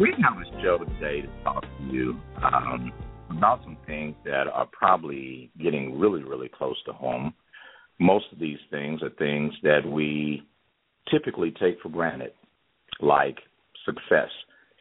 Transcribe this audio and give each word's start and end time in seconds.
We 0.00 0.14
have 0.22 0.38
a 0.38 0.62
show 0.62 0.78
today 0.78 1.22
to 1.22 1.28
talk 1.44 1.62
to 1.62 1.84
you 1.90 2.18
um, 2.42 2.92
about 3.30 3.62
some 3.62 3.76
things 3.86 4.14
that 4.24 4.46
are 4.52 4.66
probably 4.72 5.50
getting 5.62 5.98
really, 5.98 6.22
really 6.22 6.48
close 6.48 6.76
to 6.86 6.92
home. 6.92 7.34
Most 7.98 8.26
of 8.32 8.38
these 8.38 8.58
things 8.70 9.02
are 9.02 9.10
things 9.10 9.52
that 9.62 9.80
we 9.86 10.42
typically 11.10 11.52
take 11.60 11.80
for 11.82 11.88
granted, 11.88 12.32
like 13.00 13.38
success. 13.84 14.30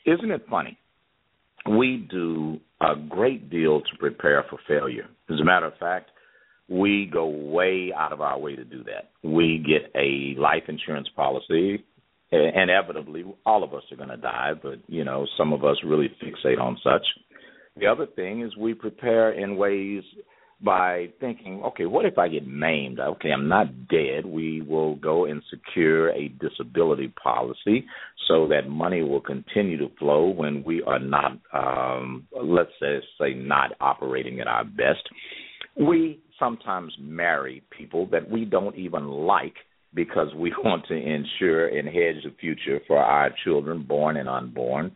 Isn't 0.05 0.31
it 0.31 0.45
funny? 0.49 0.77
We 1.69 2.07
do 2.09 2.59
a 2.81 2.95
great 2.95 3.49
deal 3.49 3.81
to 3.81 3.97
prepare 3.99 4.43
for 4.49 4.59
failure. 4.67 5.07
As 5.29 5.39
a 5.39 5.45
matter 5.45 5.67
of 5.67 5.77
fact, 5.77 6.09
we 6.69 7.09
go 7.11 7.27
way 7.27 7.91
out 7.95 8.11
of 8.11 8.21
our 8.21 8.39
way 8.39 8.55
to 8.55 8.63
do 8.63 8.83
that. 8.85 9.11
We 9.23 9.63
get 9.65 9.91
a 9.99 10.39
life 10.39 10.63
insurance 10.67 11.09
policy. 11.15 11.83
Inevitably, 12.33 13.25
all 13.45 13.63
of 13.63 13.73
us 13.73 13.83
are 13.91 13.97
going 13.97 14.09
to 14.09 14.17
die, 14.17 14.53
but 14.61 14.79
you 14.87 15.03
know, 15.03 15.27
some 15.37 15.53
of 15.53 15.63
us 15.63 15.77
really 15.85 16.09
fixate 16.23 16.59
on 16.59 16.77
such. 16.83 17.05
The 17.77 17.87
other 17.87 18.05
thing 18.05 18.41
is 18.41 18.55
we 18.57 18.73
prepare 18.73 19.31
in 19.31 19.55
ways 19.55 20.03
by 20.63 21.09
thinking, 21.19 21.61
okay, 21.63 21.85
what 21.85 22.05
if 22.05 22.17
I 22.17 22.29
get 22.29 22.47
maimed? 22.47 22.99
Okay, 22.99 23.29
I'm 23.31 23.49
not 23.49 23.87
dead. 23.87 24.25
We 24.25 24.61
will 24.61 24.95
go 24.95 25.25
and 25.25 25.43
secure 25.49 26.09
a 26.11 26.29
disability 26.29 27.13
policy 27.21 27.85
so 28.27 28.47
that 28.47 28.69
money 28.69 29.03
will 29.03 29.19
continue 29.21 29.77
to 29.77 29.93
flow 29.99 30.29
when 30.29 30.63
we 30.63 30.81
are 30.83 30.99
not, 30.99 31.37
um, 31.53 32.27
let's 32.31 32.71
say, 32.79 32.99
say, 33.19 33.33
not 33.33 33.71
operating 33.81 34.39
at 34.39 34.47
our 34.47 34.63
best. 34.63 35.03
We 35.75 36.21
sometimes 36.39 36.93
marry 36.99 37.63
people 37.77 38.07
that 38.11 38.29
we 38.29 38.45
don't 38.45 38.75
even 38.75 39.07
like 39.07 39.55
because 39.93 40.27
we 40.35 40.53
want 40.63 40.85
to 40.87 40.95
ensure 40.95 41.67
and 41.67 41.87
hedge 41.87 42.23
the 42.23 42.33
future 42.39 42.79
for 42.87 42.97
our 42.97 43.31
children, 43.43 43.83
born 43.83 44.17
and 44.17 44.29
unborn. 44.29 44.95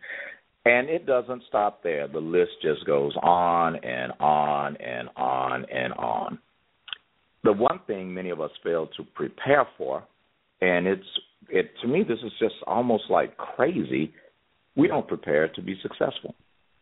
And 0.65 0.89
it 0.89 1.05
doesn't 1.05 1.43
stop 1.47 1.81
there. 1.81 2.07
The 2.07 2.19
list 2.19 2.51
just 2.61 2.85
goes 2.85 3.15
on 3.23 3.77
and 3.77 4.11
on 4.19 4.75
and 4.77 5.07
on 5.15 5.65
and 5.71 5.93
on. 5.93 6.39
The 7.43 7.53
one 7.53 7.79
thing 7.87 8.13
many 8.13 8.31
of 8.31 8.41
us 8.41 8.51
fail 8.63 8.89
to 8.97 9.03
prepare 9.15 9.65
for, 9.77 10.03
and 10.59 10.85
it's 10.85 11.05
it 11.49 11.71
to 11.81 11.87
me 11.87 12.03
this 12.03 12.19
is 12.21 12.33
just 12.39 12.55
almost 12.65 13.05
like 13.09 13.37
crazy, 13.37 14.11
we 14.75 14.89
don't 14.89 15.07
prepare 15.07 15.47
to 15.49 15.61
be 15.61 15.79
successful. 15.81 16.35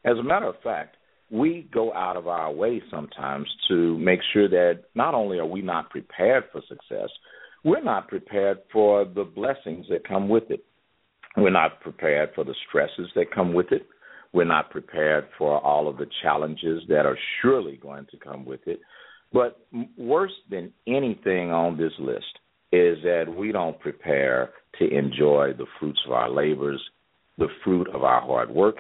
As 0.04 0.18
a 0.18 0.24
matter 0.24 0.48
of 0.48 0.56
fact, 0.64 0.98
we 1.32 1.68
go 1.74 1.94
out 1.94 2.18
of 2.18 2.28
our 2.28 2.52
way 2.52 2.82
sometimes 2.92 3.48
to 3.68 3.98
make 3.98 4.20
sure 4.34 4.48
that 4.48 4.84
not 4.94 5.14
only 5.14 5.40
are 5.40 5.46
we 5.46 5.62
not 5.62 5.90
prepared 5.90 6.46
for 6.52 6.62
success, 6.68 7.10
we're 7.66 7.84
not 7.84 8.08
prepared 8.08 8.60
for 8.72 9.04
the 9.04 9.24
blessings 9.24 9.88
that 9.90 10.08
come 10.08 10.30
with 10.30 10.50
it. 10.52 10.64
We're 11.36 11.50
not 11.50 11.82
prepared 11.82 12.30
for 12.36 12.46
the 12.46 12.54
stresses 12.70 13.10
that 13.16 13.34
come 13.34 13.54
with 13.54 13.72
it. 13.72 13.88
We're 14.32 14.46
not 14.46 14.70
prepared 14.70 15.28
for 15.38 15.60
all 15.60 15.88
of 15.88 15.98
the 15.98 16.06
challenges 16.22 16.84
that 16.88 17.06
are 17.06 17.18
surely 17.42 17.78
going 17.82 18.06
to 18.12 18.18
come 18.18 18.46
with 18.46 18.62
it. 18.68 18.80
But 19.34 19.60
worse 19.98 20.32
than 20.50 20.72
anything 20.88 21.52
on 21.52 21.76
this 21.76 21.92
list 22.00 22.40
is 22.72 23.00
that 23.04 23.26
we 23.36 23.52
don't 23.52 23.80
prepare 23.80 24.52
to 24.80 24.88
enjoy 24.88 25.54
the 25.58 25.66
fruits 25.80 26.00
of 26.06 26.14
our 26.14 26.30
labors, 26.30 26.82
the 27.38 27.48
fruit 27.64 27.88
of 27.94 28.04
our 28.04 28.22
hard 28.22 28.50
work, 28.52 28.78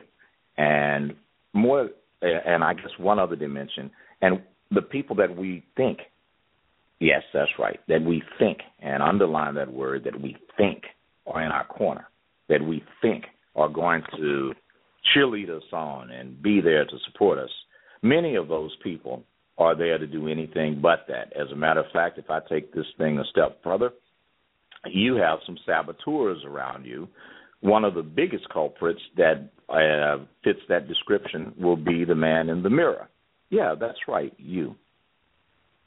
and 0.57 1.13
more 1.53 1.90
and 2.22 2.63
I 2.63 2.74
guess 2.74 2.91
one 2.97 3.19
other 3.19 3.35
dimension, 3.35 3.91
and 4.22 4.41
the 4.72 4.81
people 4.81 5.16
that 5.18 5.35
we 5.35 5.63
think, 5.75 6.00
yes, 7.00 7.22
that's 7.33 7.51
right, 7.59 7.79
that 7.88 8.01
we 8.01 8.23
think, 8.39 8.59
and 8.79 9.01
underline 9.01 9.56
that 9.56 9.72
word, 9.72 10.03
that 10.06 10.19
we 10.19 10.35
think 10.57 10.83
are 11.28 11.41
in 11.41 11.51
our 11.51 11.66
corner, 11.66 12.07
that 12.50 12.61
we 12.61 12.83
think 13.01 13.25
are 13.56 13.69
going 13.69 14.01
to 14.17 14.53
cheerlead 15.16 15.50
us 15.50 15.63
on 15.72 16.11
and 16.11 16.41
be 16.41 16.61
there 16.61 16.85
to 16.85 16.97
support 17.11 17.39
us. 17.39 17.50
Many 18.01 18.35
of 18.35 18.47
those 18.47 18.75
people 18.83 19.23
are 19.57 19.75
there 19.75 19.97
to 19.97 20.07
do 20.07 20.28
anything 20.28 20.79
but 20.81 21.06
that. 21.07 21.31
As 21.33 21.51
a 21.51 21.56
matter 21.56 21.79
of 21.79 21.91
fact, 21.94 22.17
if 22.17 22.29
I 22.29 22.39
take 22.50 22.73
this 22.73 22.85
thing 22.97 23.17
a 23.19 23.23
step 23.31 23.59
further, 23.63 23.91
you 24.85 25.16
have 25.16 25.39
some 25.45 25.57
saboteurs 25.66 26.44
around 26.45 26.85
you 26.85 27.07
one 27.66 27.83
of 27.83 27.95
the 27.95 28.03
biggest 28.03 28.47
culprits 28.50 29.01
that 29.17 29.50
uh, 29.69 30.23
fits 30.44 30.59
that 30.69 30.88
description 30.88 31.51
will 31.59 31.75
be 31.75 32.06
the 32.06 32.16
man 32.16 32.50
in 32.50 32.62
the 32.62 32.69
mirror. 32.69 33.09
Yeah, 33.50 33.73
that's 33.79 33.97
right, 34.07 34.33
you. 34.38 34.75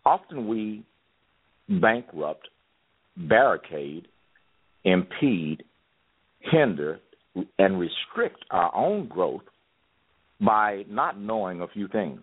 Often 0.05 0.49
we 0.49 0.85
bankrupt, 1.69 2.49
barricade, 3.17 4.09
impede, 4.85 5.63
hinder, 6.41 7.01
and 7.59 7.79
restrict 7.79 8.45
our 8.51 8.75
own 8.75 9.07
growth 9.09 9.43
by 10.41 10.85
not 10.89 11.21
knowing 11.21 11.61
a 11.61 11.69
few 11.69 11.89
things. 11.89 12.23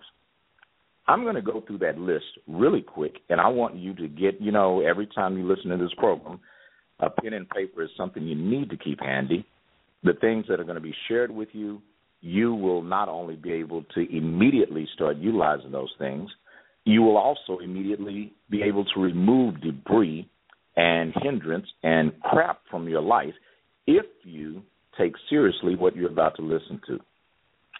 I'm 1.08 1.24
going 1.24 1.36
to 1.36 1.42
go 1.42 1.62
through 1.66 1.80
that 1.80 2.00
list 2.00 2.26
really 2.48 2.82
quick, 2.82 3.18
and 3.30 3.40
I 3.40 3.48
want 3.48 3.76
you 3.76 3.94
to 3.96 4.08
get, 4.08 4.42
you 4.42 4.52
know, 4.52 4.82
every 4.82 5.08
time 5.08 5.38
you 5.38 5.48
listen 5.48 5.70
to 5.70 5.78
this 5.78 5.94
program, 5.98 6.40
a 7.00 7.10
pen 7.10 7.34
and 7.34 7.48
paper 7.50 7.84
is 7.84 7.90
something 7.96 8.24
you 8.24 8.36
need 8.36 8.70
to 8.72 8.78
keep 8.78 9.00
handy. 9.02 9.46
The 10.04 10.14
things 10.14 10.46
that 10.50 10.60
are 10.60 10.64
going 10.64 10.76
to 10.76 10.82
be 10.82 10.96
shared 11.08 11.30
with 11.30 11.50
you, 11.54 11.82
you 12.22 12.56
will 12.56 12.82
not 12.82 13.10
only 13.10 13.36
be 13.36 13.52
able 13.52 13.84
to 13.94 14.18
immediately 14.18 14.88
start 14.96 15.18
utilizing 15.18 15.72
those 15.72 15.94
things, 16.00 16.30
you 16.86 17.02
will 17.02 17.18
also 17.18 17.60
immediately 17.64 18.34
be 18.50 18.62
able 18.62 18.86
to 18.86 19.02
remove 19.02 19.60
debris 19.62 20.30
and 20.78 21.14
hindrance 21.22 21.68
and 21.84 22.12
crap 22.22 22.62
from 22.70 22.88
your 22.88 23.02
life 23.02 23.34
if 23.88 24.06
you 24.24 24.62
take 24.98 25.14
seriously 25.30 25.76
what 25.76 25.96
you're 25.96 26.12
about 26.12 26.36
to 26.36 26.42
listen 26.42 26.80
to. 26.88 27.00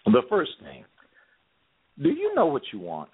The 0.06 0.22
first 0.28 0.52
thing, 0.62 0.84
do 2.02 2.10
you 2.10 2.34
know 2.34 2.46
what 2.46 2.62
you 2.72 2.78
want? 2.78 3.08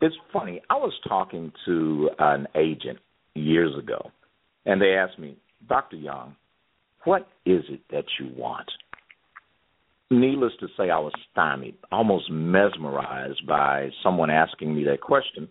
It's 0.00 0.16
funny. 0.32 0.62
I 0.70 0.74
was 0.74 0.92
talking 1.06 1.52
to 1.66 2.10
an 2.18 2.46
agent 2.54 2.98
years 3.34 3.76
ago, 3.78 4.10
and 4.64 4.80
they 4.80 4.94
asked 4.94 5.18
me, 5.18 5.36
Dr. 5.68 5.96
Young, 5.96 6.36
what 7.04 7.28
is 7.44 7.62
it 7.68 7.80
that 7.90 8.04
you 8.18 8.30
want? 8.36 8.70
Needless 10.10 10.52
to 10.58 10.66
say, 10.76 10.90
I 10.90 10.98
was 10.98 11.12
stymied, 11.30 11.76
almost 11.92 12.30
mesmerized 12.30 13.46
by 13.46 13.90
someone 14.02 14.28
asking 14.28 14.74
me 14.74 14.84
that 14.84 15.00
question. 15.00 15.48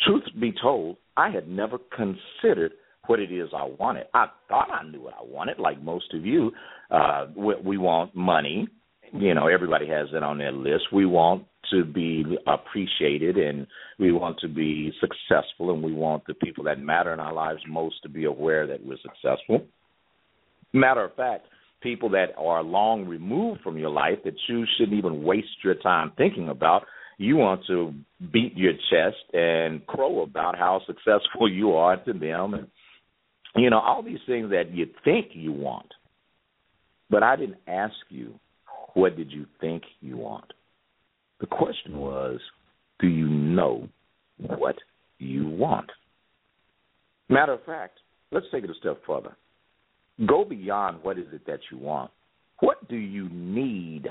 Truth 0.00 0.22
be 0.40 0.52
told, 0.62 0.98
I 1.16 1.30
had 1.30 1.48
never 1.48 1.78
considered 1.78 2.72
what 3.08 3.18
it 3.18 3.32
is 3.32 3.48
I 3.52 3.64
wanted. 3.64 4.06
I 4.14 4.26
thought 4.48 4.70
I 4.70 4.88
knew 4.88 5.02
what 5.02 5.14
I 5.14 5.24
wanted, 5.24 5.58
like 5.58 5.82
most 5.82 6.14
of 6.14 6.24
you. 6.24 6.52
Uh, 6.90 7.26
we, 7.36 7.54
we 7.64 7.78
want 7.78 8.14
money. 8.14 8.68
You 9.12 9.34
know, 9.34 9.48
everybody 9.48 9.88
has 9.88 10.08
it 10.12 10.22
on 10.22 10.38
their 10.38 10.52
list. 10.52 10.92
We 10.92 11.04
want 11.04 11.44
to 11.72 11.84
be 11.84 12.24
appreciated 12.46 13.36
and 13.36 13.66
we 13.98 14.12
want 14.12 14.38
to 14.40 14.48
be 14.48 14.92
successful 15.00 15.72
and 15.72 15.82
we 15.82 15.92
want 15.92 16.24
the 16.26 16.34
people 16.34 16.64
that 16.64 16.78
matter 16.78 17.12
in 17.12 17.20
our 17.20 17.32
lives 17.32 17.60
most 17.66 17.96
to 18.02 18.08
be 18.08 18.26
aware 18.26 18.66
that 18.66 18.84
we're 18.84 18.98
successful. 18.98 19.66
Matter 20.72 21.04
of 21.04 21.14
fact, 21.14 21.46
people 21.80 22.10
that 22.10 22.28
are 22.36 22.62
long 22.62 23.06
removed 23.06 23.60
from 23.62 23.78
your 23.78 23.90
life 23.90 24.18
that 24.24 24.34
you 24.48 24.64
shouldn't 24.76 24.96
even 24.98 25.22
waste 25.22 25.62
your 25.62 25.74
time 25.74 26.12
thinking 26.16 26.48
about, 26.48 26.82
you 27.18 27.36
want 27.36 27.62
to 27.66 27.92
beat 28.32 28.56
your 28.56 28.72
chest 28.90 29.16
and 29.32 29.86
crow 29.86 30.22
about 30.22 30.56
how 30.56 30.80
successful 30.86 31.48
you 31.50 31.72
are 31.72 31.96
to 32.04 32.12
them 32.12 32.54
and 32.54 32.68
you 33.56 33.70
know 33.70 33.80
all 33.80 34.02
these 34.02 34.18
things 34.26 34.50
that 34.50 34.72
you 34.72 34.86
think 35.04 35.28
you 35.32 35.50
want 35.50 35.94
but 37.08 37.22
i 37.22 37.34
didn't 37.34 37.56
ask 37.66 37.94
you 38.10 38.38
what 38.92 39.16
did 39.16 39.32
you 39.32 39.46
think 39.58 39.82
you 40.00 40.18
want 40.18 40.52
the 41.40 41.46
question 41.46 41.98
was, 41.98 42.40
do 43.00 43.06
you 43.06 43.28
know 43.28 43.88
what 44.38 44.76
you 45.18 45.48
want? 45.48 45.90
Matter 47.28 47.52
of 47.52 47.64
fact, 47.64 47.98
let's 48.32 48.46
take 48.52 48.64
it 48.64 48.70
a 48.70 48.74
step 48.74 49.00
further. 49.06 49.36
Go 50.26 50.44
beyond 50.44 51.02
what 51.02 51.18
is 51.18 51.26
it 51.32 51.46
that 51.46 51.60
you 51.70 51.78
want. 51.78 52.10
What 52.60 52.88
do 52.88 52.96
you 52.96 53.28
need 53.30 54.06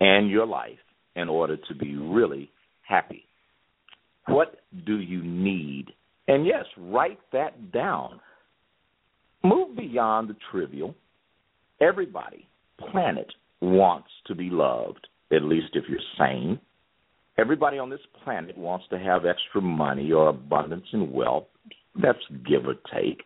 in 0.00 0.28
your 0.30 0.46
life 0.46 0.78
in 1.16 1.28
order 1.28 1.56
to 1.56 1.74
be 1.74 1.96
really 1.96 2.50
happy? 2.86 3.24
What 4.26 4.56
do 4.86 5.00
you 5.00 5.22
need? 5.22 5.86
And 6.28 6.46
yes, 6.46 6.64
write 6.76 7.18
that 7.32 7.72
down. 7.72 8.20
Move 9.42 9.76
beyond 9.76 10.28
the 10.28 10.36
trivial. 10.50 10.94
Everybody, 11.80 12.46
planet, 12.92 13.32
wants 13.62 14.08
to 14.26 14.34
be 14.34 14.50
loved, 14.50 15.06
at 15.32 15.42
least 15.42 15.68
if 15.74 15.84
you're 15.88 15.98
sane. 16.18 16.60
Everybody 17.38 17.78
on 17.78 17.88
this 17.88 18.00
planet 18.22 18.56
wants 18.58 18.84
to 18.90 18.98
have 18.98 19.24
extra 19.24 19.62
money 19.62 20.12
or 20.12 20.28
abundance 20.28 20.84
and 20.92 21.10
wealth. 21.10 21.46
That's 22.00 22.18
give 22.46 22.66
or 22.66 22.74
take. 22.94 23.22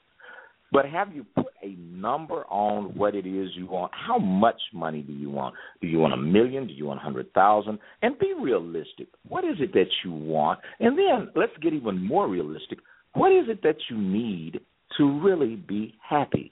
But 0.75 0.87
have 0.87 1.15
you 1.15 1.25
put 1.37 1.53
a 1.63 1.77
number 1.79 2.45
on 2.51 2.97
what 2.97 3.15
it 3.15 3.27
is 3.27 3.51
you 3.55 3.67
want? 3.67 3.93
How 3.95 4.19
much 4.19 4.61
money 4.73 5.03
do 5.03 5.13
you 5.13 5.31
want? 5.31 5.55
Do 5.81 5.87
you 5.87 6.01
want 6.01 6.15
a 6.15 6.17
million? 6.17 6.67
Do 6.67 6.73
you 6.73 6.87
want 6.87 6.99
a 6.99 7.03
hundred 7.03 7.33
thousand? 7.33 7.79
And 8.03 8.19
be 8.19 8.35
realistic. 8.37 9.07
What 9.29 9.45
is 9.45 9.55
it 9.61 9.73
that 9.73 9.87
you 10.05 10.13
want? 10.13 10.59
And 10.81 10.99
then 10.99 11.31
let's 11.37 11.53
get 11.63 11.75
even 11.75 12.05
more 12.05 12.29
realistic. 12.29 12.81
What 13.13 13.31
is 13.31 13.45
it 13.49 13.63
that 13.63 13.77
you 13.89 13.97
need 13.97 14.59
to 14.99 15.21
really 15.21 15.55
be 15.55 15.95
happy? 16.03 16.51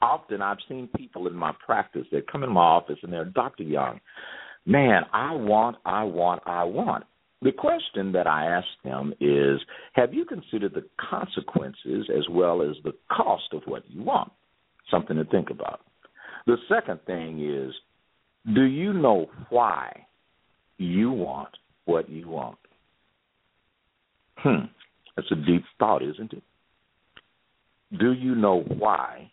Often 0.00 0.40
I've 0.40 0.56
seen 0.66 0.88
people 0.96 1.26
in 1.26 1.34
my 1.34 1.52
practice 1.66 2.06
that 2.10 2.32
come 2.32 2.42
in 2.42 2.50
my 2.50 2.62
office 2.62 2.98
and 3.02 3.12
they're 3.12 3.26
Dr. 3.26 3.64
Young. 3.64 4.00
Man, 4.64 5.02
I 5.12 5.34
want, 5.34 5.76
I 5.84 6.04
want, 6.04 6.40
I 6.46 6.64
want. 6.64 7.04
The 7.40 7.52
question 7.52 8.12
that 8.12 8.26
I 8.26 8.46
ask 8.46 8.66
them 8.84 9.14
is 9.20 9.60
Have 9.92 10.12
you 10.12 10.24
considered 10.24 10.74
the 10.74 10.84
consequences 10.98 12.08
as 12.16 12.28
well 12.30 12.62
as 12.62 12.76
the 12.84 12.94
cost 13.10 13.52
of 13.52 13.62
what 13.66 13.84
you 13.88 14.02
want? 14.02 14.32
Something 14.90 15.16
to 15.16 15.24
think 15.24 15.50
about. 15.50 15.80
The 16.46 16.56
second 16.68 17.00
thing 17.06 17.44
is 17.44 17.72
Do 18.54 18.62
you 18.62 18.92
know 18.92 19.26
why 19.50 20.06
you 20.78 21.10
want 21.10 21.50
what 21.84 22.08
you 22.08 22.28
want? 22.28 22.58
Hmm, 24.38 24.66
that's 25.16 25.30
a 25.30 25.36
deep 25.36 25.64
thought, 25.78 26.02
isn't 26.02 26.32
it? 26.32 26.42
Do 27.98 28.12
you 28.12 28.34
know 28.34 28.62
why 28.78 29.30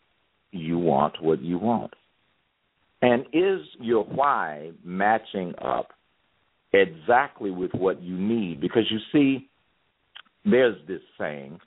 you 0.51 0.77
want 0.77 1.21
what 1.21 1.41
you 1.41 1.57
want? 1.57 1.93
And 3.01 3.25
is 3.33 3.61
your 3.79 4.03
why 4.03 4.71
matching 4.83 5.53
up 5.63 5.89
exactly 6.75 7.51
with 7.51 7.71
what 7.73 8.01
you 8.01 8.17
need. 8.17 8.61
Because 8.61 8.83
you 8.89 8.99
see, 9.11 9.49
there's 10.43 10.75
this 10.87 11.01
saying, 11.19 11.59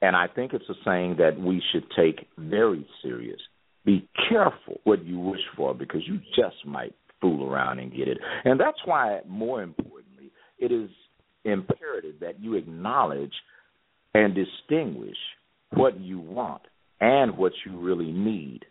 and 0.00 0.16
I 0.16 0.26
think 0.26 0.52
it's 0.52 0.68
a 0.68 0.74
saying 0.84 1.16
that 1.18 1.38
we 1.38 1.62
should 1.72 1.84
take 1.96 2.26
very 2.36 2.86
serious. 3.02 3.40
Be 3.84 4.08
careful 4.28 4.80
what 4.84 5.04
you 5.04 5.18
wish 5.18 5.40
for 5.56 5.74
because 5.74 6.02
you 6.06 6.18
just 6.36 6.64
might 6.66 6.94
fool 7.20 7.48
around 7.50 7.78
and 7.78 7.90
get 7.90 8.08
it. 8.08 8.18
And 8.44 8.58
that's 8.58 8.78
why, 8.84 9.20
more 9.28 9.62
importantly, 9.62 10.30
it 10.58 10.72
is 10.72 10.90
imperative 11.44 12.16
that 12.20 12.40
you 12.40 12.54
acknowledge 12.54 13.32
and 14.14 14.34
distinguish 14.34 15.16
what 15.70 15.98
you 16.00 16.20
want 16.20 16.62
and 17.00 17.36
what 17.36 17.52
you 17.64 17.78
really 17.78 18.12
need. 18.12 18.64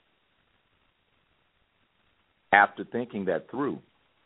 After 2.53 2.83
thinking 2.83 3.25
that 3.25 3.49
through, 3.49 3.79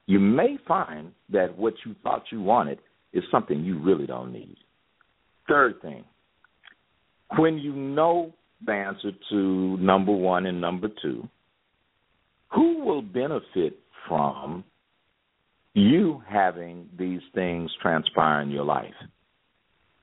you 0.07 0.19
may 0.19 0.57
find 0.67 1.11
that 1.29 1.57
what 1.57 1.73
you 1.85 1.95
thought 2.03 2.23
you 2.31 2.41
wanted 2.41 2.79
is 3.13 3.23
something 3.31 3.63
you 3.63 3.79
really 3.79 4.05
don't 4.05 4.31
need. 4.31 4.57
Third 5.47 5.81
thing, 5.81 6.03
when 7.37 7.57
you 7.57 7.73
know 7.73 8.33
the 8.65 8.71
answer 8.71 9.11
to 9.29 9.77
number 9.77 10.11
one 10.11 10.45
and 10.45 10.59
number 10.61 10.89
two, 11.01 11.27
who 12.49 12.83
will 12.83 13.01
benefit 13.01 13.79
from 14.07 14.63
you 15.73 16.23
having 16.27 16.87
these 16.97 17.21
things 17.33 17.71
transpire 17.81 18.41
in 18.41 18.49
your 18.49 18.63
life? 18.63 18.93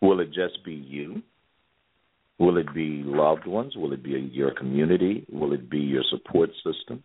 Will 0.00 0.20
it 0.20 0.32
just 0.32 0.64
be 0.64 0.74
you? 0.74 1.22
Will 2.38 2.58
it 2.58 2.72
be 2.74 3.02
loved 3.04 3.46
ones? 3.46 3.76
Will 3.76 3.92
it 3.92 4.02
be 4.02 4.10
your 4.32 4.52
community? 4.52 5.24
Will 5.32 5.52
it 5.52 5.70
be 5.70 5.78
your 5.78 6.02
support 6.10 6.50
system? 6.56 7.02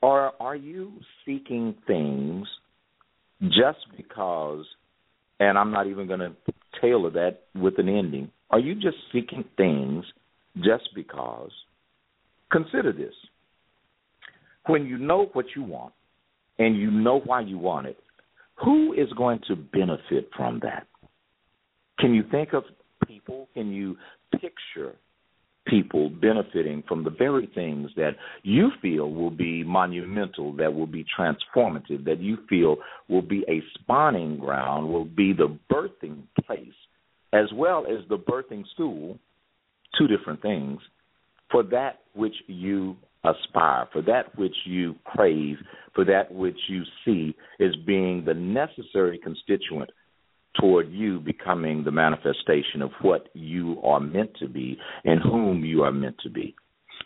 Or 0.00 0.32
are 0.40 0.56
you 0.56 0.92
seeking 1.26 1.74
things 1.86 2.46
just 3.42 3.78
because, 3.96 4.64
and 5.40 5.58
I'm 5.58 5.72
not 5.72 5.86
even 5.86 6.06
going 6.06 6.20
to 6.20 6.32
tailor 6.80 7.10
that 7.10 7.40
with 7.54 7.78
an 7.78 7.88
ending, 7.88 8.30
are 8.50 8.60
you 8.60 8.74
just 8.74 8.96
seeking 9.12 9.44
things 9.56 10.04
just 10.56 10.88
because? 10.94 11.50
Consider 12.50 12.92
this. 12.92 13.14
When 14.66 14.86
you 14.86 14.98
know 14.98 15.30
what 15.32 15.46
you 15.56 15.62
want 15.62 15.94
and 16.58 16.76
you 16.76 16.90
know 16.90 17.20
why 17.24 17.40
you 17.40 17.58
want 17.58 17.86
it, 17.86 17.98
who 18.64 18.92
is 18.92 19.12
going 19.16 19.40
to 19.48 19.56
benefit 19.56 20.30
from 20.36 20.60
that? 20.62 20.86
Can 21.98 22.14
you 22.14 22.24
think 22.30 22.52
of 22.52 22.64
people? 23.06 23.48
Can 23.54 23.72
you 23.72 23.96
picture 24.32 24.96
people 25.68 26.08
benefiting 26.08 26.82
from 26.88 27.04
the 27.04 27.10
very 27.10 27.48
things 27.54 27.90
that 27.96 28.12
you 28.42 28.70
feel 28.80 29.10
will 29.10 29.30
be 29.30 29.62
monumental, 29.62 30.52
that 30.56 30.72
will 30.72 30.86
be 30.86 31.04
transformative, 31.18 32.04
that 32.04 32.20
you 32.20 32.38
feel 32.48 32.76
will 33.08 33.22
be 33.22 33.44
a 33.48 33.62
spawning 33.78 34.38
ground, 34.38 34.88
will 34.88 35.04
be 35.04 35.32
the 35.32 35.56
birthing 35.72 36.22
place, 36.44 36.68
as 37.32 37.46
well 37.54 37.84
as 37.86 38.08
the 38.08 38.16
birthing 38.16 38.64
stool, 38.74 39.18
two 39.98 40.06
different 40.06 40.40
things, 40.42 40.80
for 41.50 41.62
that 41.62 42.00
which 42.14 42.34
you 42.46 42.96
aspire, 43.24 43.88
for 43.92 44.02
that 44.02 44.36
which 44.38 44.54
you 44.64 44.94
crave, 45.04 45.56
for 45.94 46.04
that 46.04 46.32
which 46.32 46.58
you 46.68 46.82
see 47.04 47.34
as 47.60 47.74
being 47.86 48.24
the 48.24 48.34
necessary 48.34 49.18
constituent 49.18 49.90
toward 50.60 50.90
you 50.90 51.20
becoming 51.20 51.84
the 51.84 51.90
manifestation 51.90 52.82
of 52.82 52.90
what 53.02 53.28
you 53.34 53.80
are 53.82 54.00
meant 54.00 54.30
to 54.38 54.48
be 54.48 54.78
and 55.04 55.20
whom 55.22 55.64
you 55.64 55.82
are 55.82 55.92
meant 55.92 56.16
to 56.22 56.30
be. 56.30 56.54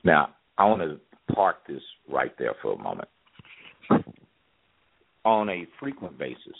Now, 0.04 0.30
I 0.58 0.66
want 0.66 0.82
to 0.82 1.34
park 1.34 1.66
this 1.66 1.82
right 2.08 2.32
there 2.38 2.54
for 2.60 2.74
a 2.74 2.78
moment. 2.78 3.08
On 5.24 5.48
a 5.48 5.66
frequent 5.78 6.18
basis, 6.18 6.56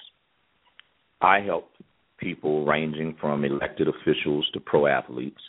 I 1.21 1.41
help 1.41 1.71
people 2.19 2.65
ranging 2.65 3.17
from 3.21 3.45
elected 3.45 3.89
officials 3.89 4.49
to 4.55 4.61
pro 4.61 4.87
athletes 4.87 5.41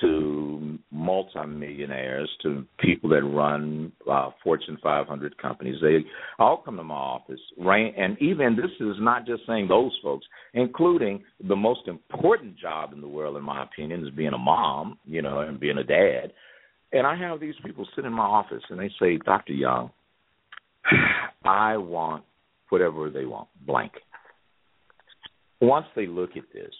to 0.00 0.78
multimillionaires 0.90 2.30
to 2.42 2.64
people 2.78 3.10
that 3.10 3.22
run 3.22 3.92
uh, 4.10 4.30
Fortune 4.42 4.78
500 4.82 5.38
companies. 5.38 5.76
They 5.80 6.04
all 6.38 6.62
come 6.64 6.76
to 6.76 6.84
my 6.84 6.94
office, 6.94 7.40
right? 7.58 7.92
And 7.96 8.20
even 8.20 8.56
this 8.56 8.70
is 8.80 8.96
not 8.98 9.26
just 9.26 9.42
saying 9.46 9.68
those 9.68 9.96
folks, 10.02 10.26
including 10.54 11.22
the 11.46 11.56
most 11.56 11.88
important 11.88 12.58
job 12.58 12.92
in 12.92 13.00
the 13.00 13.08
world, 13.08 13.36
in 13.36 13.42
my 13.42 13.62
opinion, 13.62 14.06
is 14.06 14.14
being 14.14 14.32
a 14.32 14.38
mom, 14.38 14.98
you 15.04 15.22
know, 15.22 15.40
and 15.40 15.60
being 15.60 15.78
a 15.78 15.84
dad. 15.84 16.32
And 16.92 17.06
I 17.06 17.16
have 17.16 17.40
these 17.40 17.54
people 17.64 17.86
sit 17.94 18.04
in 18.04 18.12
my 18.12 18.24
office 18.24 18.62
and 18.70 18.78
they 18.78 18.90
say, 19.00 19.18
Dr. 19.24 19.52
Young, 19.52 19.90
I 21.44 21.76
want 21.76 22.24
whatever 22.68 23.10
they 23.10 23.24
want, 23.24 23.48
blank. 23.66 23.92
Once 25.60 25.86
they 25.94 26.06
look 26.06 26.30
at 26.36 26.44
this, 26.52 26.74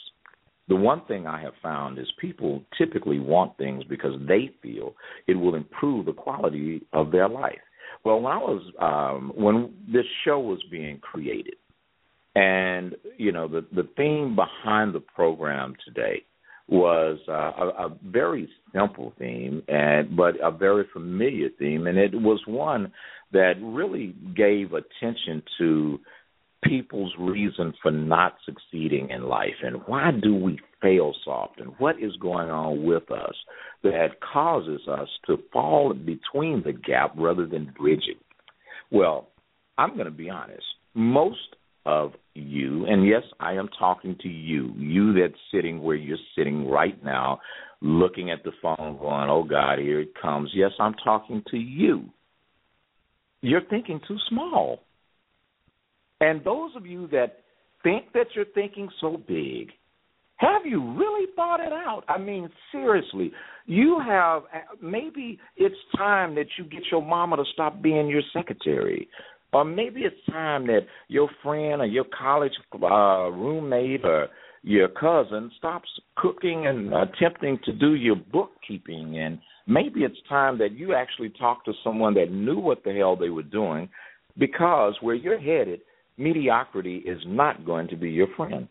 the 0.68 0.76
one 0.76 1.02
thing 1.06 1.26
I 1.26 1.40
have 1.42 1.52
found 1.62 1.98
is 1.98 2.06
people 2.20 2.62
typically 2.76 3.20
want 3.20 3.56
things 3.56 3.84
because 3.84 4.14
they 4.26 4.50
feel 4.62 4.94
it 5.26 5.34
will 5.34 5.54
improve 5.54 6.06
the 6.06 6.12
quality 6.12 6.82
of 6.92 7.12
their 7.12 7.28
life. 7.28 7.58
Well, 8.04 8.20
when 8.20 8.32
I 8.32 8.38
was 8.38 8.62
um, 8.80 9.32
when 9.36 9.74
this 9.92 10.04
show 10.24 10.40
was 10.40 10.62
being 10.70 10.98
created, 10.98 11.54
and 12.34 12.94
you 13.16 13.32
know 13.32 13.48
the 13.48 13.64
the 13.74 13.88
theme 13.96 14.36
behind 14.36 14.94
the 14.94 15.00
program 15.00 15.74
today 15.84 16.22
was 16.68 17.18
uh, 17.28 17.32
a, 17.32 17.86
a 17.86 17.96
very 18.04 18.48
simple 18.72 19.12
theme, 19.18 19.62
and 19.68 20.16
but 20.16 20.34
a 20.42 20.50
very 20.50 20.84
familiar 20.92 21.48
theme, 21.58 21.86
and 21.86 21.96
it 21.96 22.12
was 22.12 22.40
one 22.46 22.92
that 23.32 23.54
really 23.60 24.14
gave 24.36 24.72
attention 24.72 25.42
to 25.58 25.98
people's 26.64 27.14
reason 27.18 27.72
for 27.82 27.90
not 27.90 28.36
succeeding 28.44 29.10
in 29.10 29.24
life 29.24 29.54
and 29.62 29.76
why 29.86 30.10
do 30.22 30.34
we 30.34 30.58
fail 30.82 31.14
so 31.24 31.30
often? 31.30 31.66
What 31.78 31.96
is 32.02 32.12
going 32.20 32.50
on 32.50 32.84
with 32.84 33.10
us 33.10 33.34
that 33.82 34.20
causes 34.32 34.80
us 34.88 35.08
to 35.26 35.38
fall 35.52 35.92
between 35.92 36.62
the 36.64 36.72
gap 36.72 37.12
rather 37.16 37.46
than 37.46 37.74
bridge 37.78 38.04
it? 38.08 38.16
Well, 38.90 39.28
I'm 39.78 39.94
going 39.94 40.06
to 40.06 40.10
be 40.10 40.30
honest. 40.30 40.64
Most 40.94 41.56
of 41.84 42.12
you, 42.34 42.86
and 42.86 43.06
yes, 43.06 43.22
I 43.38 43.52
am 43.52 43.68
talking 43.78 44.16
to 44.22 44.28
you, 44.28 44.72
you 44.76 45.12
that's 45.12 45.38
sitting 45.52 45.82
where 45.82 45.96
you're 45.96 46.18
sitting 46.36 46.68
right 46.68 47.02
now, 47.04 47.40
looking 47.80 48.30
at 48.30 48.42
the 48.42 48.52
phone, 48.62 48.98
going, 48.98 49.28
oh 49.28 49.44
God, 49.44 49.78
here 49.78 50.00
it 50.00 50.12
comes. 50.20 50.50
Yes, 50.54 50.72
I'm 50.80 50.94
talking 51.04 51.42
to 51.50 51.56
you. 51.56 52.06
You're 53.42 53.64
thinking 53.68 54.00
too 54.08 54.16
small. 54.28 54.80
And 56.20 56.42
those 56.44 56.70
of 56.76 56.86
you 56.86 57.08
that 57.08 57.40
think 57.82 58.12
that 58.14 58.26
you're 58.34 58.46
thinking 58.54 58.88
so 59.00 59.16
big, 59.16 59.68
have 60.36 60.66
you 60.66 60.94
really 60.96 61.26
thought 61.34 61.60
it 61.60 61.72
out? 61.72 62.02
I 62.08 62.18
mean, 62.18 62.48
seriously, 62.70 63.32
you 63.64 63.98
have 64.06 64.42
maybe 64.82 65.38
it's 65.56 65.76
time 65.96 66.34
that 66.34 66.46
you 66.58 66.64
get 66.64 66.82
your 66.90 67.02
mama 67.02 67.36
to 67.36 67.44
stop 67.52 67.80
being 67.82 68.08
your 68.08 68.22
secretary. 68.32 69.08
Or 69.52 69.64
maybe 69.64 70.02
it's 70.02 70.16
time 70.30 70.66
that 70.66 70.80
your 71.08 71.30
friend 71.42 71.80
or 71.80 71.86
your 71.86 72.04
college 72.18 72.52
uh, 72.74 73.30
roommate 73.30 74.04
or 74.04 74.28
your 74.62 74.88
cousin 74.88 75.50
stops 75.56 75.88
cooking 76.16 76.66
and 76.66 76.92
attempting 76.92 77.58
to 77.64 77.72
do 77.72 77.94
your 77.94 78.16
bookkeeping 78.16 79.18
and 79.20 79.38
maybe 79.66 80.00
it's 80.00 80.18
time 80.28 80.58
that 80.58 80.72
you 80.72 80.92
actually 80.92 81.30
talk 81.30 81.64
to 81.64 81.72
someone 81.84 82.14
that 82.14 82.32
knew 82.32 82.58
what 82.58 82.82
the 82.82 82.92
hell 82.92 83.16
they 83.16 83.28
were 83.28 83.44
doing 83.44 83.88
because 84.36 84.94
where 85.00 85.14
you're 85.14 85.38
headed 85.38 85.80
mediocrity 86.18 86.96
is 86.98 87.20
not 87.26 87.64
going 87.64 87.88
to 87.88 87.96
be 87.96 88.10
your 88.10 88.28
friend 88.36 88.68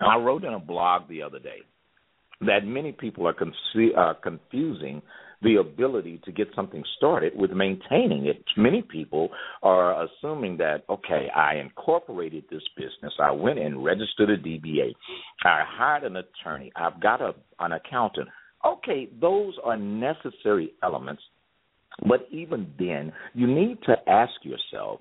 i 0.00 0.16
wrote 0.16 0.44
in 0.44 0.54
a 0.54 0.58
blog 0.58 1.08
the 1.08 1.22
other 1.22 1.38
day 1.38 1.58
that 2.40 2.64
many 2.64 2.92
people 2.92 3.26
are 3.26 3.36
uh, 3.96 4.14
confusing 4.22 5.00
the 5.42 5.56
ability 5.56 6.20
to 6.24 6.32
get 6.32 6.48
something 6.54 6.82
started 6.96 7.32
with 7.36 7.50
maintaining 7.50 8.26
it. 8.26 8.42
Many 8.56 8.82
people 8.82 9.30
are 9.62 10.04
assuming 10.04 10.56
that, 10.58 10.84
okay, 10.88 11.28
I 11.34 11.56
incorporated 11.56 12.44
this 12.50 12.62
business. 12.76 13.12
I 13.20 13.32
went 13.32 13.58
and 13.58 13.84
registered 13.84 14.30
a 14.30 14.38
DBA. 14.38 14.94
I 15.44 15.62
hired 15.66 16.04
an 16.04 16.16
attorney. 16.16 16.72
I've 16.76 17.00
got 17.00 17.20
a, 17.20 17.34
an 17.58 17.72
accountant. 17.72 18.28
Okay, 18.64 19.08
those 19.20 19.54
are 19.64 19.76
necessary 19.76 20.72
elements. 20.82 21.22
But 22.08 22.28
even 22.30 22.72
then, 22.78 23.12
you 23.34 23.46
need 23.46 23.78
to 23.86 23.96
ask 24.08 24.32
yourself, 24.42 25.00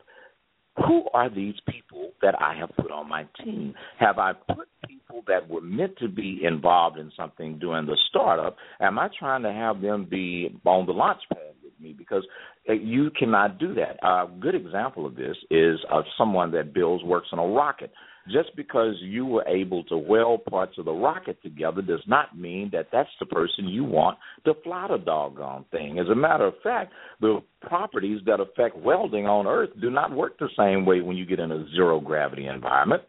who 0.78 1.06
are 1.14 1.30
these 1.30 1.56
people 1.68 2.12
that 2.22 2.36
I 2.42 2.56
have 2.58 2.70
put 2.78 2.92
on 2.92 3.10
my 3.10 3.26
team? 3.44 3.74
Have 4.00 4.20
I 4.20 4.34
put 4.34 4.68
people 4.88 5.24
that 5.28 5.50
were 5.50 5.62
meant 5.62 5.98
to 5.98 6.08
be 6.08 6.42
involved 6.44 6.98
in 6.98 7.12
something 7.18 7.60
during 7.60 7.86
the 7.86 7.98
startup? 8.10 8.56
Am 8.80 8.98
I 8.98 9.10
trying 9.18 9.44
to 9.44 9.52
have 9.52 9.82
them 9.82 10.08
be 10.10 10.56
on 10.66 10.86
the 10.86 10.94
launch 10.94 11.22
pad 11.30 11.56
with 11.64 11.74
me? 11.80 11.94
Because 11.94 12.26
uh, 12.70 12.74
you 12.74 13.12
cannot 13.18 13.60
do 13.60 13.74
that. 13.76 13.98
A 14.06 14.28
good 14.40 14.56
example 14.56 15.06
of 15.06 15.16
this 15.16 15.36
is 15.50 15.78
of 15.92 16.06
someone 16.18 16.52
that 16.52 16.74
builds 16.74 17.04
works 17.04 17.28
on 17.34 17.40
a 17.40 17.46
rocket. 17.46 17.92
Just 18.30 18.56
because 18.56 18.96
you 19.02 19.26
were 19.26 19.48
able 19.48 19.84
to 19.86 19.98
weld 19.98 20.46
parts 20.46 20.78
of 20.78 20.86
the 20.86 20.92
rocket 20.92 21.42
together 21.42 21.82
does 21.82 22.04
not 22.08 22.38
mean 22.38 22.70
that 22.72 22.90
that's 22.92 23.10
the 23.20 23.26
person 23.26 23.68
you 23.68 23.84
want 23.84 24.20
to 24.46 24.54
fly 24.64 24.88
the 24.88 24.98
doggone 24.98 25.66
thing. 25.72 25.98
As 25.98 26.08
a 26.08 26.16
matter 26.16 26.46
of 26.46 26.54
fact, 26.64 26.94
the 27.20 27.42
properties 27.62 28.22
that 28.28 28.40
affect 28.40 28.78
welding 28.78 29.26
on 29.26 29.48
Earth 29.48 29.72
do 29.82 29.90
not 29.90 30.16
work 30.16 30.38
the 30.38 30.50
same 30.58 30.86
way 30.86 31.02
when 31.02 31.18
you 31.18 31.26
get 31.26 31.40
in 31.40 31.52
a 31.52 31.66
zero 31.76 32.00
gravity 32.00 32.46
environment. 32.46 33.02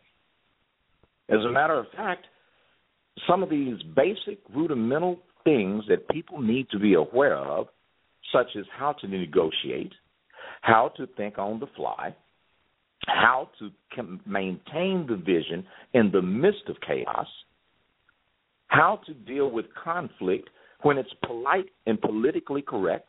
As 1.28 1.40
a 1.46 1.52
matter 1.52 1.78
of 1.78 1.86
fact, 1.94 2.26
some 3.28 3.42
of 3.42 3.50
these 3.50 3.76
basic 3.94 4.38
rudimental 4.54 5.18
things 5.44 5.84
that 5.88 6.08
people 6.08 6.40
need 6.40 6.68
to 6.70 6.78
be 6.78 6.94
aware 6.94 7.36
of, 7.36 7.66
such 8.32 8.48
as 8.58 8.64
how 8.78 8.92
to 8.92 9.08
negotiate, 9.08 9.92
how 10.62 10.90
to 10.96 11.06
think 11.18 11.38
on 11.38 11.60
the 11.60 11.66
fly, 11.76 12.14
how 13.06 13.48
to 13.58 13.70
maintain 14.26 15.06
the 15.08 15.16
vision 15.16 15.64
in 15.94 16.10
the 16.12 16.22
midst 16.22 16.68
of 16.68 16.76
chaos, 16.86 17.26
how 18.68 19.00
to 19.06 19.14
deal 19.14 19.50
with 19.50 19.66
conflict 19.82 20.48
when 20.82 20.98
it's 20.98 21.12
polite 21.26 21.66
and 21.86 22.00
politically 22.00 22.62
correct. 22.62 23.08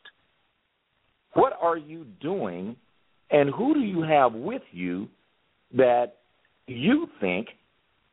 What 1.34 1.52
are 1.60 1.76
you 1.76 2.06
doing, 2.20 2.76
and 3.30 3.50
who 3.50 3.74
do 3.74 3.80
you 3.80 4.02
have 4.02 4.32
with 4.34 4.62
you 4.72 5.08
that 5.76 6.18
you 6.66 7.08
think 7.20 7.48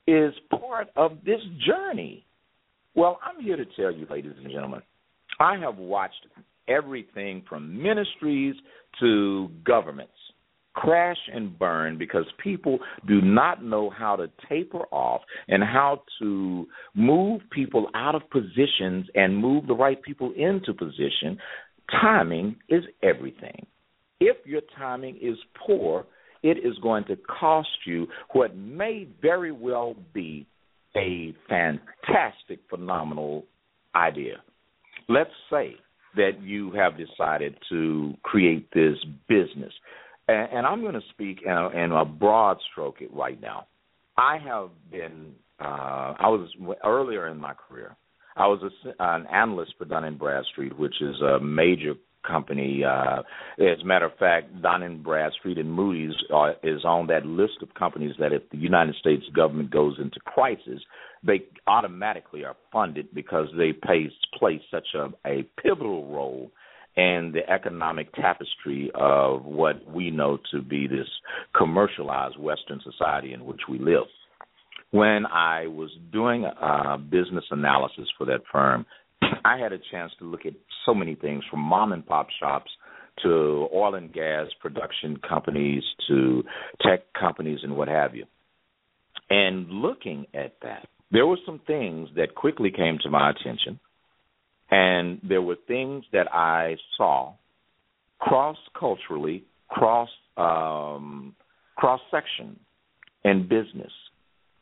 is 0.08 0.34
part 0.50 0.88
of 0.96 1.18
this 1.26 1.42
journey? 1.66 2.26
Well, 2.96 3.20
I'm 3.24 3.44
here 3.44 3.58
to 3.58 3.66
tell 3.76 3.92
you, 3.92 4.08
ladies 4.10 4.34
and 4.42 4.52
gentlemen, 4.52 4.82
I 5.40 5.58
have 5.58 5.78
watched 5.78 6.26
everything 6.68 7.44
from 7.48 7.82
ministries 7.82 8.56
to 9.00 9.50
governments 9.64 10.14
crash 10.74 11.18
and 11.34 11.58
burn 11.58 11.98
because 11.98 12.26
people 12.42 12.80
do 13.08 13.22
not 13.22 13.64
know 13.64 13.90
how 13.90 14.16
to 14.16 14.30
taper 14.50 14.84
off 14.92 15.22
and 15.48 15.64
how 15.64 16.02
to 16.20 16.68
move 16.94 17.42
people 17.52 17.88
out 17.94 18.16
of 18.16 18.22
positions 18.30 19.08
and 19.16 19.38
move 19.38 19.68
the 19.68 19.74
right 19.74 20.02
people 20.02 20.34
into 20.36 20.74
position. 20.74 21.38
Timing 21.90 22.56
is 22.70 22.84
everything. 23.04 23.66
If 24.20 24.38
your 24.46 24.62
timing 24.78 25.18
is 25.22 25.38
poor, 25.66 26.06
it 26.44 26.58
is 26.58 26.78
going 26.82 27.06
to 27.06 27.16
cost 27.18 27.70
you 27.86 28.08
what 28.34 28.56
may 28.56 29.08
very 29.22 29.52
well 29.52 29.96
be 30.14 30.48
a 30.96 31.34
fantastic, 31.48 32.60
phenomenal 32.70 33.46
idea. 33.96 34.42
Let's 35.08 35.32
say 35.50 35.76
that 36.16 36.42
you 36.42 36.72
have 36.74 36.94
decided 36.98 37.58
to 37.70 38.14
create 38.24 38.70
this 38.74 38.98
business 39.28 39.74
and, 40.32 40.58
and 40.58 40.66
I'm 40.66 40.82
going 40.82 40.94
to 40.94 41.02
speak 41.12 41.42
in 41.46 41.52
a, 41.52 41.70
in 41.70 41.92
a 41.92 42.06
broad 42.06 42.58
stroke 42.72 43.02
it 43.02 43.14
right 43.14 43.40
now. 43.40 43.68
I 44.18 44.38
have 44.38 44.70
been. 44.92 45.34
Uh, 45.60 46.16
I 46.20 46.28
was 46.28 46.50
earlier 46.84 47.28
in 47.28 47.38
my 47.38 47.54
career. 47.54 47.96
I 48.36 48.48
was 48.48 48.62
a, 48.64 49.04
an 49.04 49.28
analyst 49.28 49.74
for 49.78 49.86
Dun 49.86 50.06
and 50.06 50.18
Bradstreet, 50.18 50.78
which 50.78 50.96
is 51.02 51.22
a 51.22 51.40
major 51.40 51.94
company. 52.26 52.84
Uh, 52.84 53.22
as 53.60 53.82
a 53.82 53.86
matter 53.86 54.06
of 54.06 54.18
fact, 54.18 54.62
Dun 54.62 54.84
and 54.84 55.04
Bradstreet 55.04 55.58
and 55.58 55.72
Moody's 55.72 56.16
are, 56.34 56.56
is 56.64 56.84
on 56.86 57.08
that 57.08 57.26
list 57.26 57.62
of 57.62 57.74
companies 57.74 58.16
that 58.20 58.34
if 58.34 58.50
the 58.50 58.58
United 58.58 58.96
States 58.96 59.24
government 59.36 59.72
goes 59.72 59.98
into 60.00 60.20
crisis, 60.22 60.82
they 61.24 61.44
automatically 61.68 62.44
are 62.44 62.56
funded 62.72 63.14
because 63.14 63.48
they 63.58 63.74
play, 63.74 64.10
play 64.38 64.62
such 64.72 64.88
a, 64.96 65.10
a 65.28 65.44
pivotal 65.62 66.12
role 66.12 66.52
and 66.98 67.34
the 67.34 67.50
economic 67.50 68.14
tapestry 68.14 68.92
of 68.96 69.46
what 69.46 69.90
we 69.90 70.12
know 70.12 70.38
to 70.52 70.62
be 70.62 70.88
this 70.88 71.08
commercialized 71.56 72.38
Western 72.38 72.82
society 72.84 73.34
in 73.34 73.46
which 73.46 73.62
we 73.70 73.80
live. 73.80 74.04
When 74.92 75.26
I 75.26 75.68
was 75.68 75.90
doing 76.12 76.44
a 76.44 76.98
business 76.98 77.46
analysis 77.50 78.10
for 78.18 78.26
that 78.26 78.42
firm, 78.52 78.86
I 79.46 79.58
had 79.58 79.72
a 79.72 79.80
chance 79.90 80.12
to 80.20 80.26
look 80.26 80.46
at 80.46 80.54
so 80.86 80.94
many 80.94 81.16
things 81.16 81.44
from 81.50 81.62
mom 81.62 81.94
and 81.94 82.06
pop 82.06 82.28
shops 82.40 82.70
to 83.24 83.68
oil 83.74 83.96
and 83.96 84.12
gas 84.12 84.48
production 84.62 85.18
companies 85.28 85.84
to 86.08 86.44
tech 86.82 87.02
companies 87.18 87.60
and 87.64 87.76
what 87.76 87.88
have 87.88 88.16
you. 88.16 88.26
And 89.30 89.70
looking 89.70 90.26
at 90.34 90.56
that, 90.62 90.88
there 91.12 91.26
were 91.26 91.38
some 91.46 91.62
things 91.66 92.10
that 92.18 92.36
quickly 92.36 92.72
came 92.72 92.98
to 93.04 93.10
my 93.10 93.30
attention 93.30 93.80
and 94.72 95.20
there 95.28 95.42
were 95.42 95.58
things 95.68 96.06
that 96.14 96.34
I 96.34 96.78
saw 96.98 97.34
cross 98.20 98.58
culturally, 98.80 99.44
cross 99.70 100.10
um, 100.38 101.36
cross 101.76 102.00
section 102.10 102.60
in 103.24 103.44
business 103.44 103.92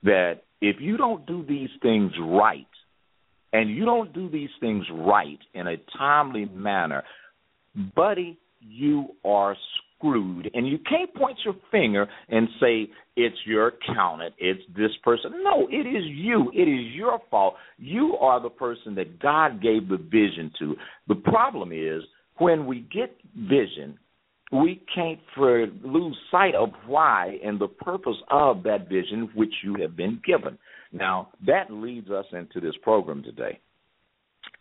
that 0.04 0.42
if 0.62 0.78
you 0.80 0.98
don't 0.98 1.26
do 1.26 1.46
these 1.48 1.70
things 1.82 2.12
right, 2.20 2.66
and 3.54 3.70
you 3.70 3.86
don't 3.86 4.14
do 4.14 4.30
these 4.30 4.50
things 4.60 4.86
right 4.92 5.40
in 5.54 5.68
a 5.68 5.78
timely 5.98 6.46
manner, 6.46 7.04
buddy, 7.96 8.38
you 8.62 9.10
are 9.26 9.56
screwed. 10.00 10.50
And 10.54 10.68
you 10.68 10.80
can't 10.90 11.14
point 11.14 11.38
your 11.44 11.56
finger 11.72 12.08
and 12.30 12.48
say 12.60 12.90
it's 13.16 13.36
your 13.46 13.68
accountant, 13.68 14.34
it's 14.38 14.62
this 14.76 14.92
person. 15.04 15.44
No, 15.44 15.68
it 15.70 15.88
is 15.88 16.04
you. 16.06 16.52
It 16.54 16.64
is 16.70 16.96
your 16.96 17.20
fault. 17.30 17.56
You 17.78 18.16
are 18.20 18.42
the 18.42 18.50
person 18.50 18.96
that 18.96 19.20
God 19.20 19.62
gave 19.62 19.90
the 19.90 19.98
vision 19.98 20.52
to. 20.60 20.76
The 21.08 21.16
problem 21.16 21.72
is 21.72 22.04
when 22.38 22.66
we 22.66 22.88
get 22.94 23.16
vision, 23.36 24.00
we 24.52 24.82
can't 24.94 25.20
for, 25.36 25.68
lose 25.84 26.18
sight 26.32 26.56
of 26.56 26.70
why 26.88 27.38
and 27.44 27.60
the 27.60 27.68
purpose 27.68 28.18
of 28.32 28.64
that 28.64 28.90
vision 28.90 29.30
which 29.36 29.54
you 29.64 29.76
have 29.82 29.96
been 29.96 30.22
given. 30.26 30.58
Now, 30.92 31.30
that 31.46 31.70
leads 31.70 32.10
us 32.10 32.26
into 32.32 32.60
this 32.60 32.74
program 32.82 33.22
today. 33.22 33.60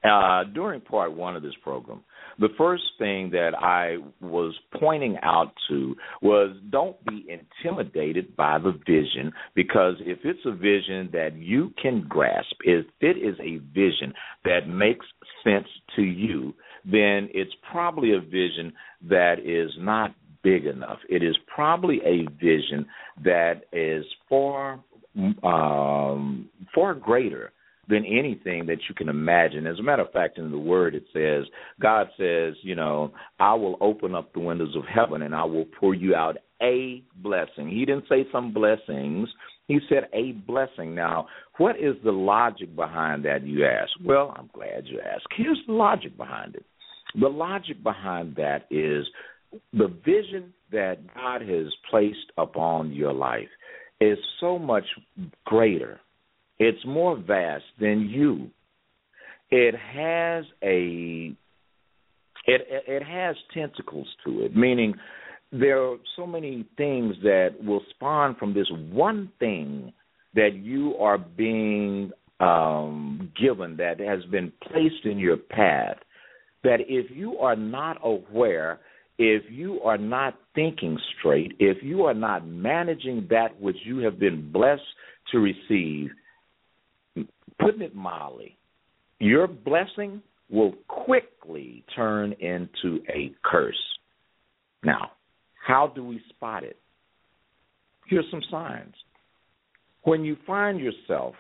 Uh, 0.05 0.45
during 0.55 0.81
part 0.81 1.13
one 1.13 1.35
of 1.35 1.43
this 1.43 1.55
program, 1.63 2.01
the 2.39 2.49
first 2.57 2.85
thing 2.99 3.31
that 3.31 3.51
I 3.61 3.97
was 4.21 4.55
pointing 4.79 5.17
out 5.25 5.53
to 5.69 5.97
was 6.23 6.57
don't 6.71 6.97
be 7.05 7.27
intimidated 7.29 8.37
by 8.37 8.59
the 8.59 8.79
vision 8.87 9.33
because 9.57 9.95
if 10.01 10.19
it's 10.23 10.39
a 10.47 10.53
vision 10.53 11.11
that 11.13 11.31
you 11.35 11.73
can 11.83 12.07
grasp, 12.09 12.55
if 12.63 12.87
it 13.01 13.17
is 13.17 13.35
a 13.41 13.59
vision 13.75 14.15
that 14.45 14.69
makes 14.69 15.05
sense 15.43 15.67
to 15.97 16.03
you, 16.03 16.55
then 16.85 17.29
it's 17.35 17.55
probably 17.73 18.13
a 18.15 18.21
vision 18.21 18.73
that 19.09 19.41
is 19.45 19.73
not 19.81 20.15
big 20.45 20.65
enough. 20.67 20.99
It 21.09 21.25
is 21.25 21.37
probably 21.53 22.01
a 22.05 22.31
vision 22.41 22.87
that 23.25 23.63
is 23.73 24.05
far 24.29 24.79
um, 25.43 26.49
far 26.73 26.95
greater 26.95 27.53
than 27.89 28.05
anything 28.05 28.67
that 28.67 28.79
you 28.89 28.95
can 28.95 29.09
imagine. 29.09 29.67
As 29.67 29.79
a 29.79 29.83
matter 29.83 30.03
of 30.03 30.13
fact, 30.13 30.39
in 30.39 30.51
the 30.51 30.59
Word 30.59 30.95
it 30.95 31.05
says, 31.13 31.45
God 31.81 32.09
says, 32.19 32.55
you 32.63 32.75
know, 32.75 33.13
I 33.41 33.55
will 33.55 33.77
open 33.81 34.15
up 34.15 34.33
the 34.33 34.41
windows 34.41 34.77
of 34.77 34.85
heaven 34.85 35.23
and 35.23 35.35
I 35.35 35.45
will 35.45 35.65
pour 35.81 35.95
you 35.95 36.15
out 36.15 36.37
a 36.63 37.03
blessing. 37.17 37.69
He 37.69 37.85
didn't 37.85 38.05
say 38.09 38.27
some 38.31 38.53
blessings. 38.53 39.29
He 39.69 39.79
said 39.89 40.09
a 40.13 40.33
blessing. 40.33 40.95
Now, 40.95 41.29
what 41.59 41.77
is 41.77 41.95
the 42.05 42.13
logic 42.13 42.75
behind 42.75 43.25
that, 43.25 43.47
you 43.47 43.65
ask? 43.65 43.91
Well, 44.05 44.35
I'm 44.37 44.51
glad 44.53 44.87
you 44.87 45.01
asked. 45.01 45.27
Here's 45.37 45.61
the 45.67 45.73
logic 45.73 46.17
behind 46.17 46.57
it. 46.57 46.65
The 47.19 47.29
logic 47.29 47.83
behind 47.83 48.37
that 48.37 48.67
is 48.71 49.07
the 49.73 49.89
vision 50.05 50.53
that 50.73 50.99
God 51.15 51.41
has 51.43 51.73
placed 51.91 52.33
upon 52.37 52.93
your 52.93 53.13
life 53.13 53.49
is 54.01 54.19
so 54.41 54.59
much 54.59 54.85
greater. 55.47 56.01
It's 56.59 56.85
more 56.87 57.17
vast 57.17 57.65
than 57.81 58.09
you. 58.09 58.51
It 59.51 59.75
has 59.75 60.45
a 60.63 61.33
it 62.47 62.61
it 62.87 63.03
has 63.03 63.37
tentacles 63.55 64.09
to 64.25 64.45
it, 64.45 64.57
meaning 64.57 64.95
there 65.53 65.83
are 65.83 65.97
so 66.17 66.27
many 66.27 66.67
things 66.77 67.15
that 67.23 67.55
will 67.63 67.83
spawn 67.91 68.37
from 68.39 68.53
this 68.55 68.71
one 68.91 69.31
thing 69.39 69.93
that 70.35 70.55
you 70.55 70.95
are 70.97 71.19
being 71.19 72.11
um, 72.41 73.33
given 73.41 73.77
that 73.79 73.99
has 74.01 74.25
been 74.31 74.53
placed 74.63 75.05
in 75.05 75.19
your 75.19 75.37
path. 75.37 75.97
That 76.65 76.81
if 76.89 77.11
you 77.17 77.39
are 77.39 77.57
not 77.57 77.99
aware, 78.03 78.81
if 79.19 79.45
you 79.51 79.81
are 79.83 79.99
not 79.99 80.35
thinking 80.55 80.99
straight, 81.19 81.53
if 81.59 81.83
you 81.83 82.05
are 82.05 82.15
not 82.15 82.47
managing 82.47 83.27
that 83.31 83.61
which 83.61 83.77
you 83.85 83.99
have 83.99 84.19
been 84.19 84.53
blessed 84.53 84.83
to 85.33 85.39
receive, 85.39 86.11
putting 87.59 87.83
it 87.83 87.95
mildly, 87.95 88.57
your 89.19 89.47
blessing 89.47 90.23
will 90.51 90.73
quickly 90.89 91.85
turn 91.95 92.33
into 92.41 93.03
a 93.09 93.33
curse. 93.45 93.77
Now, 94.85 95.13
how 95.67 95.93
do 95.95 96.05
we 96.05 96.21
spot 96.31 96.65
it? 96.65 96.77
Here's 98.09 98.25
some 98.31 98.43
signs. 98.51 98.95
When 100.03 100.25
you 100.25 100.37
find 100.47 100.81
yourself 100.81 101.35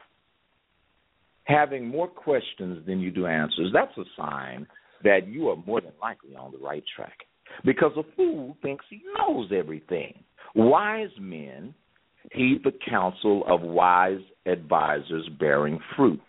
having 1.44 1.88
more 1.88 2.08
questions 2.08 2.84
than 2.87 3.00
you 3.00 3.10
do 3.10 3.26
answers, 3.26 3.70
that's 3.72 3.96
a 3.96 4.04
sign 4.20 4.66
that 5.02 5.28
you 5.28 5.48
are 5.48 5.56
more 5.66 5.80
than 5.80 5.92
likely 6.02 6.34
on 6.37 6.52
the 6.52 6.58
right 6.58 6.84
track. 6.94 7.16
Because 7.64 7.92
a 7.96 8.02
fool 8.14 8.56
thinks 8.60 8.84
he 8.90 9.00
knows 9.16 9.50
everything. 9.56 10.12
Wise 10.54 11.08
men 11.18 11.75
heed 12.32 12.62
the 12.64 12.72
counsel 12.88 13.44
of 13.46 13.60
wise 13.62 14.20
advisors 14.46 15.28
bearing 15.38 15.78
fruit. 15.96 16.20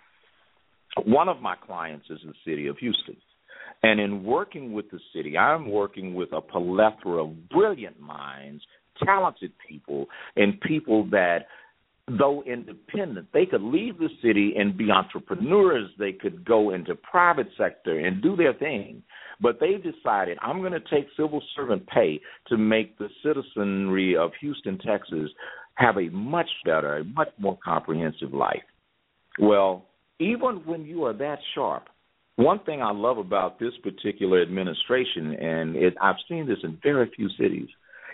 One 1.06 1.30
of 1.30 1.42
my 1.42 1.56
clients 1.56 2.08
is 2.10 2.20
the 2.26 2.34
city 2.46 2.68
of 2.68 2.78
Houston. 2.78 3.18
And 3.82 4.00
in 4.00 4.24
working 4.24 4.74
with 4.74 4.92
the 4.92 5.00
city, 5.16 5.38
I'm 5.38 5.70
working 5.70 6.14
with 6.14 6.34
a 6.34 6.42
plethora 6.42 7.24
of 7.24 7.50
brilliant 7.50 8.00
minds, 8.00 8.62
talented 9.04 9.54
people, 9.68 10.08
and 10.36 10.60
people 10.60 11.10
that, 11.12 11.46
though 12.08 12.44
independent, 12.44 13.28
they 13.34 13.46
could 13.46 13.62
leave 13.62 13.98
the 13.98 14.10
city 14.22 14.54
and 14.58 14.78
be 14.78 14.92
entrepreneurs. 14.92 15.90
They 15.98 16.12
could 16.12 16.44
go 16.44 16.74
into 16.74 16.96
private 16.96 17.48
sector 17.58 17.98
and 18.00 18.22
do 18.22 18.36
their 18.36 18.54
thing. 18.54 19.04
But 19.40 19.62
they 19.62 19.76
decided, 19.76 20.38
I'm 20.42 20.60
going 20.60 20.74
to 20.74 20.82
take 20.82 21.08
civil 21.16 21.42
servant 21.56 21.88
pay 21.88 22.20
to 22.48 22.58
make 22.58 22.98
the 22.98 23.08
citizenry 23.24 24.18
of 24.18 24.32
Houston, 24.42 24.78
Texas, 24.80 25.30
have 25.80 25.98
a 25.98 26.10
much 26.10 26.50
better, 26.66 26.98
a 26.98 27.04
much 27.06 27.30
more 27.40 27.58
comprehensive 27.64 28.34
life. 28.34 28.64
Well, 29.40 29.86
even 30.20 30.62
when 30.66 30.84
you 30.86 31.06
are 31.06 31.14
that 31.14 31.40
sharp, 31.56 31.88
one 32.36 32.60
thing 32.66 32.82
I 32.82 32.92
love 32.92 33.18
about 33.18 33.60
this 33.60 33.74
particular 33.82 34.42
administration, 34.42 35.34
and 35.34 35.76
it, 35.76 35.96
I've 36.02 36.18
seen 36.28 36.48
this 36.48 36.58
in 36.64 36.78
very 36.84 37.10
few 37.16 37.30
cities, 37.30 37.70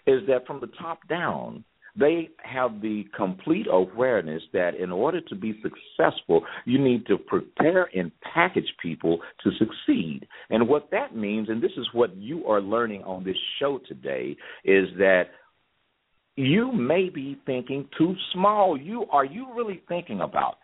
is 0.05 0.21
that 0.27 0.45
from 0.45 0.59
the 0.61 0.69
top 0.79 1.07
down, 1.07 1.63
they 1.97 2.29
have 2.43 2.81
the 2.81 3.05
complete 3.15 3.67
awareness 3.71 4.43
that 4.53 4.75
in 4.75 4.91
order 4.91 5.21
to 5.21 5.35
be 5.35 5.59
successful, 5.63 6.41
you 6.65 6.77
need 6.77 7.07
to 7.07 7.17
prepare 7.17 7.89
and 7.95 8.11
package 8.33 8.71
people 8.81 9.19
to 9.43 9.51
succeed. 9.57 10.27
And 10.49 10.67
what 10.67 10.91
that 10.91 11.15
means, 11.15 11.49
and 11.49 11.63
this 11.63 11.71
is 11.77 11.87
what 11.93 12.15
you 12.17 12.45
are 12.47 12.61
learning 12.61 13.03
on 13.03 13.23
this 13.23 13.37
show 13.59 13.79
today, 13.87 14.35
is 14.65 14.89
that 14.97 15.29
you 16.35 16.71
may 16.71 17.09
be 17.09 17.37
thinking 17.45 17.87
too 17.97 18.13
small. 18.33 18.77
You 18.77 19.05
are 19.11 19.25
you 19.25 19.47
really 19.55 19.81
thinking 19.87 20.21
about 20.21 20.55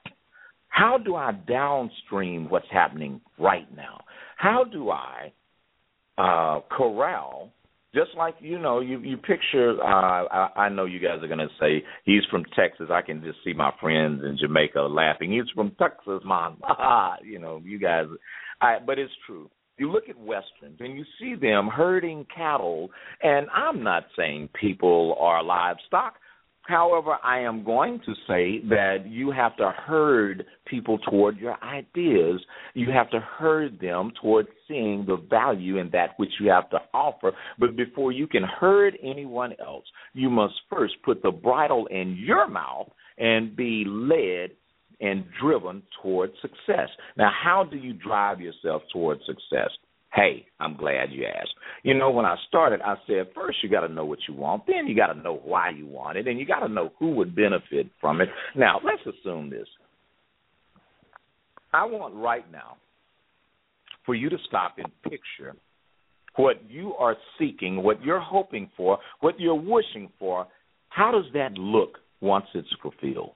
how 0.67 0.97
do 0.97 1.15
I 1.15 1.31
downstream 1.31 2.49
what's 2.49 2.69
happening 2.71 3.21
right 3.38 3.67
now? 3.75 4.01
How 4.38 4.63
do 4.63 4.89
I 4.89 5.31
uh, 6.17 6.62
corral? 6.69 7.51
Just 7.93 8.12
like 8.17 8.36
you 8.39 8.57
know, 8.57 8.79
you 8.79 8.99
you 8.99 9.17
picture. 9.17 9.77
Uh, 9.81 10.25
I, 10.25 10.49
I 10.55 10.69
know 10.69 10.86
you 10.86 10.99
guys 10.99 11.21
are 11.21 11.27
going 11.27 11.39
to 11.39 11.47
say 11.60 11.84
he's 12.05 12.23
from 12.31 12.45
Texas. 12.55 12.88
I 12.89 13.01
can 13.01 13.21
just 13.21 13.39
see 13.43 13.53
my 13.53 13.71
friends 13.81 14.21
in 14.23 14.38
Jamaica 14.39 14.81
laughing. 14.81 15.31
He's 15.34 15.49
from 15.53 15.75
Texas, 15.77 16.21
man. 16.25 16.55
you 17.23 17.39
know, 17.39 17.62
you 17.65 17.79
guys. 17.79 18.05
I, 18.62 18.77
but 18.86 18.97
it's 18.97 19.12
true. 19.25 19.49
You 19.82 19.91
look 19.91 20.10
at 20.10 20.20
westerns 20.20 20.78
and 20.80 20.96
you 20.96 21.04
see 21.20 21.34
them 21.34 21.67
herding 21.67 22.28
cattle, 22.36 22.91
and 23.24 23.48
I'm 23.50 23.82
not 23.82 24.04
saying 24.15 24.50
people 24.54 25.17
are 25.20 25.44
livestock. 25.44 26.17
However, 26.67 27.17
I 27.24 27.39
am 27.39 27.63
going 27.63 28.00
to 28.06 28.13
say 28.28 28.60
that 28.70 29.08
you 29.08 29.32
have 29.32 29.58
to 29.58 29.72
herd 29.72 30.46
people 30.67 31.00
toward 31.00 31.39
your 31.39 31.58
ideas. 31.63 32.39
You 32.76 32.91
have 32.91 33.10
to 33.10 33.22
herd 33.22 33.80
them 33.80 34.12
toward 34.22 34.46
seeing 34.67 35.04
the 35.08 35.17
value 35.28 35.80
in 35.80 35.89
that 35.94 36.12
which 36.17 36.30
you 36.39 36.52
have 36.52 36.70
to 36.70 36.78
offer. 36.94 37.32
But 37.58 37.76
before 37.76 38.12
you 38.12 38.28
can 38.28 38.44
herd 38.44 39.00
anyone 39.02 39.56
else, 39.60 39.86
you 40.13 40.30
must 40.30 40.54
first 40.70 40.94
put 41.04 41.24
the 41.24 41.32
bridle 41.32 41.88
in 41.88 42.15
your 42.15 42.48
mouth 42.48 42.91
and 43.17 43.56
be 43.56 43.84
led 43.88 44.52
and 45.02 45.26
driven 45.42 45.82
toward 46.02 46.32
success. 46.42 46.90
Now, 47.18 47.32
how 47.44 47.64
do 47.64 47.78
you 47.78 47.94
drive 47.94 48.40
yourself 48.40 48.84
toward 48.94 49.20
success? 49.26 49.72
Hey, 50.14 50.46
I'm 50.60 50.76
glad 50.76 51.12
you 51.12 51.26
asked. 51.26 51.54
You 51.84 51.94
know, 51.98 52.12
when 52.12 52.26
I 52.26 52.36
started, 52.48 52.82
I 52.82 52.96
said 53.08 53.28
first 53.34 53.58
you 53.64 53.70
got 53.70 53.82
to 53.88 53.94
know 53.94 54.06
what 54.06 54.20
you 54.28 54.36
want, 54.36 54.64
then 54.68 54.88
you 54.88 54.96
got 54.96 55.08
to 55.08 55.20
know 55.20 55.42
why 55.44 55.70
you 55.70 55.88
want 55.88 56.18
it, 56.18 56.28
and 56.28 56.40
you 56.40 56.46
got 56.46 56.60
to 56.60 56.68
know 56.68 56.92
who 57.00 57.12
would 57.12 57.36
benefit 57.36 57.88
from 58.00 58.22
it. 58.22 58.30
Now, 58.56 58.80
let's 58.84 59.02
assume 59.18 59.50
this. 59.50 59.68
I 61.74 61.86
want 61.86 62.14
right 62.16 62.50
now 62.52 62.76
for 64.06 64.14
you 64.14 64.30
to 64.30 64.38
stop 64.48 64.76
and 64.78 64.92
picture 65.04 65.56
what 66.36 66.58
you 66.70 66.94
are 66.96 67.16
seeking, 67.40 67.82
what 67.82 68.04
you're 68.04 68.20
hoping 68.20 68.70
for, 68.76 68.98
what 69.22 69.40
you're 69.40 69.56
wishing 69.56 70.10
for. 70.20 70.48
How 70.90 71.12
does 71.12 71.32
that 71.34 71.54
look 71.54 71.98
once 72.20 72.46
it's 72.54 72.68
fulfilled? 72.82 73.32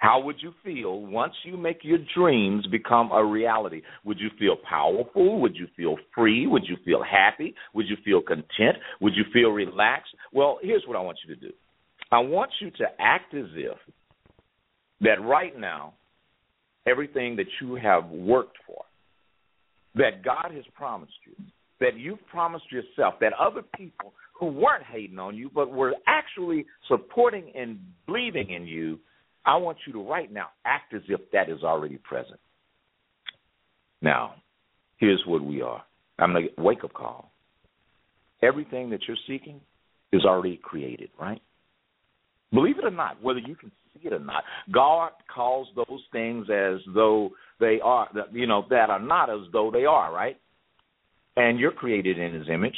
How 0.00 0.18
would 0.18 0.36
you 0.40 0.54
feel 0.64 1.02
once 1.02 1.34
you 1.44 1.58
make 1.58 1.80
your 1.82 1.98
dreams 2.16 2.66
become 2.68 3.12
a 3.12 3.22
reality? 3.22 3.82
Would 4.04 4.18
you 4.18 4.30
feel 4.38 4.56
powerful? 4.66 5.38
Would 5.42 5.56
you 5.56 5.66
feel 5.76 5.96
free? 6.14 6.46
Would 6.46 6.64
you 6.66 6.76
feel 6.86 7.02
happy? 7.02 7.54
Would 7.74 7.86
you 7.86 7.98
feel 8.02 8.22
content? 8.22 8.78
Would 9.02 9.12
you 9.14 9.24
feel 9.30 9.50
relaxed? 9.50 10.14
Well, 10.32 10.58
here's 10.62 10.84
what 10.86 10.96
I 10.96 11.02
want 11.02 11.18
you 11.26 11.34
to 11.34 11.40
do 11.40 11.52
I 12.10 12.18
want 12.18 12.50
you 12.62 12.70
to 12.70 12.84
act 12.98 13.34
as 13.34 13.44
if 13.54 13.76
that 15.02 15.20
right 15.22 15.58
now, 15.58 15.92
everything 16.86 17.36
that 17.36 17.46
you 17.60 17.74
have 17.74 18.08
worked 18.08 18.56
for, 18.66 18.82
that 19.96 20.24
God 20.24 20.50
has 20.54 20.64
promised 20.74 21.12
you, 21.26 21.44
that 21.80 21.98
you've 21.98 22.26
promised 22.28 22.72
yourself, 22.72 23.14
that 23.20 23.34
other 23.38 23.62
people 23.76 24.14
who 24.38 24.46
weren't 24.46 24.84
hating 24.90 25.18
on 25.18 25.36
you, 25.36 25.50
but 25.54 25.70
were 25.70 25.92
actually 26.06 26.64
supporting 26.88 27.52
and 27.54 27.78
believing 28.06 28.48
in 28.48 28.66
you 28.66 28.98
I 29.44 29.56
want 29.56 29.78
you 29.86 29.92
to 29.94 30.02
right 30.02 30.30
now 30.30 30.48
act 30.64 30.94
as 30.94 31.02
if 31.08 31.20
that 31.32 31.48
is 31.48 31.62
already 31.62 31.96
present. 31.96 32.40
Now, 34.02 34.34
here's 34.98 35.22
what 35.26 35.42
we 35.42 35.62
are. 35.62 35.82
I'm 36.18 36.32
going 36.32 36.48
to 36.54 36.62
wake 36.62 36.84
up 36.84 36.92
call. 36.92 37.32
Everything 38.42 38.90
that 38.90 39.00
you're 39.06 39.16
seeking 39.26 39.60
is 40.12 40.24
already 40.24 40.58
created, 40.62 41.10
right? 41.18 41.40
Believe 42.52 42.78
it 42.78 42.84
or 42.84 42.90
not, 42.90 43.22
whether 43.22 43.38
you 43.38 43.54
can 43.54 43.70
see 43.94 44.08
it 44.08 44.12
or 44.12 44.18
not, 44.18 44.44
God 44.72 45.12
calls 45.32 45.68
those 45.76 46.00
things 46.12 46.46
as 46.50 46.80
though 46.94 47.30
they 47.60 47.78
are, 47.82 48.08
you 48.32 48.46
know, 48.46 48.64
that 48.70 48.90
are 48.90 49.00
not 49.00 49.30
as 49.30 49.40
though 49.52 49.70
they 49.70 49.84
are, 49.84 50.12
right? 50.12 50.36
And 51.36 51.58
you're 51.58 51.70
created 51.70 52.18
in 52.18 52.34
His 52.34 52.48
image. 52.48 52.74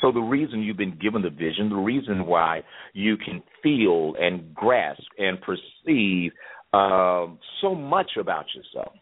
So 0.00 0.12
the 0.12 0.20
reason 0.20 0.62
you've 0.62 0.76
been 0.76 0.98
given 1.00 1.22
the 1.22 1.30
vision, 1.30 1.70
the 1.70 1.76
reason 1.76 2.26
why 2.26 2.62
you 2.92 3.16
can 3.16 3.42
feel 3.62 4.14
and 4.20 4.54
grasp 4.54 5.02
and 5.18 5.38
perceive 5.40 6.32
um, 6.72 7.38
so 7.62 7.74
much 7.74 8.12
about 8.20 8.46
yourself, 8.54 8.92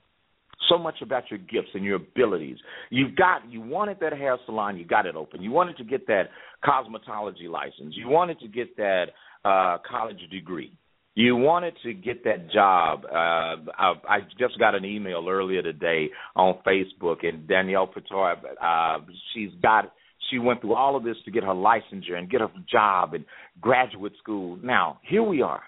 so 0.68 0.78
much 0.78 0.96
about 1.02 1.24
your 1.30 1.38
gifts 1.38 1.70
and 1.74 1.84
your 1.84 1.96
abilities. 1.96 2.58
You've 2.90 3.16
got 3.16 3.50
you 3.50 3.60
wanted 3.60 3.98
that 4.00 4.12
hair 4.12 4.38
salon, 4.46 4.76
you 4.78 4.84
got 4.84 5.06
it 5.06 5.16
open. 5.16 5.42
You 5.42 5.50
wanted 5.50 5.76
to 5.78 5.84
get 5.84 6.06
that 6.06 6.30
cosmetology 6.64 7.50
license. 7.50 7.94
You 7.96 8.08
wanted 8.08 8.38
to 8.40 8.48
get 8.48 8.76
that 8.76 9.06
uh, 9.44 9.78
college 9.88 10.20
degree. 10.30 10.72
You 11.16 11.36
wanted 11.36 11.74
to 11.84 11.92
get 11.92 12.24
that 12.24 12.50
job. 12.50 13.04
Uh, 13.04 13.70
I, 13.78 13.94
I 14.08 14.18
just 14.38 14.58
got 14.58 14.74
an 14.74 14.84
email 14.84 15.26
earlier 15.28 15.62
today 15.62 16.10
on 16.34 16.58
Facebook, 16.66 17.24
and 17.24 17.46
Danielle 17.46 17.86
Pretor, 17.86 18.34
uh, 18.60 18.98
she's 19.32 19.50
got 19.62 19.92
she 20.34 20.38
went 20.38 20.60
through 20.60 20.74
all 20.74 20.96
of 20.96 21.04
this 21.04 21.16
to 21.24 21.30
get 21.30 21.44
her 21.44 21.52
licensure 21.52 22.14
and 22.16 22.28
get 22.28 22.40
her 22.40 22.50
job 22.70 23.14
and 23.14 23.24
graduate 23.60 24.12
school. 24.20 24.58
Now, 24.62 24.98
here 25.08 25.22
we 25.22 25.42
are. 25.42 25.62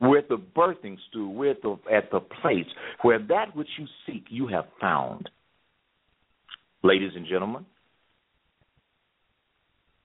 We're 0.00 0.18
at 0.18 0.28
the 0.28 0.38
birthing 0.56 0.96
stool. 1.10 1.34
We're 1.34 1.50
at 1.50 1.62
the, 1.62 1.76
at 1.92 2.10
the 2.10 2.20
place 2.20 2.66
where 3.02 3.18
that 3.18 3.54
which 3.54 3.68
you 3.78 3.86
seek, 4.06 4.24
you 4.30 4.46
have 4.48 4.64
found. 4.80 5.28
Ladies 6.82 7.12
and 7.14 7.26
gentlemen, 7.26 7.66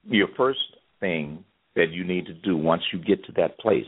your 0.03 0.27
first 0.35 0.59
thing 0.99 1.45
that 1.75 1.91
you 1.91 2.03
need 2.03 2.25
to 2.25 2.33
do 2.33 2.57
once 2.57 2.81
you 2.91 2.99
get 2.99 3.23
to 3.25 3.31
that 3.37 3.57
place 3.59 3.85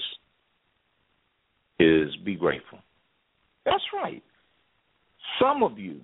is 1.80 2.16
be 2.24 2.36
grateful. 2.36 2.80
That's 3.66 3.84
right. 3.94 4.24
Some 5.42 5.62
of 5.64 5.78
you 5.78 6.00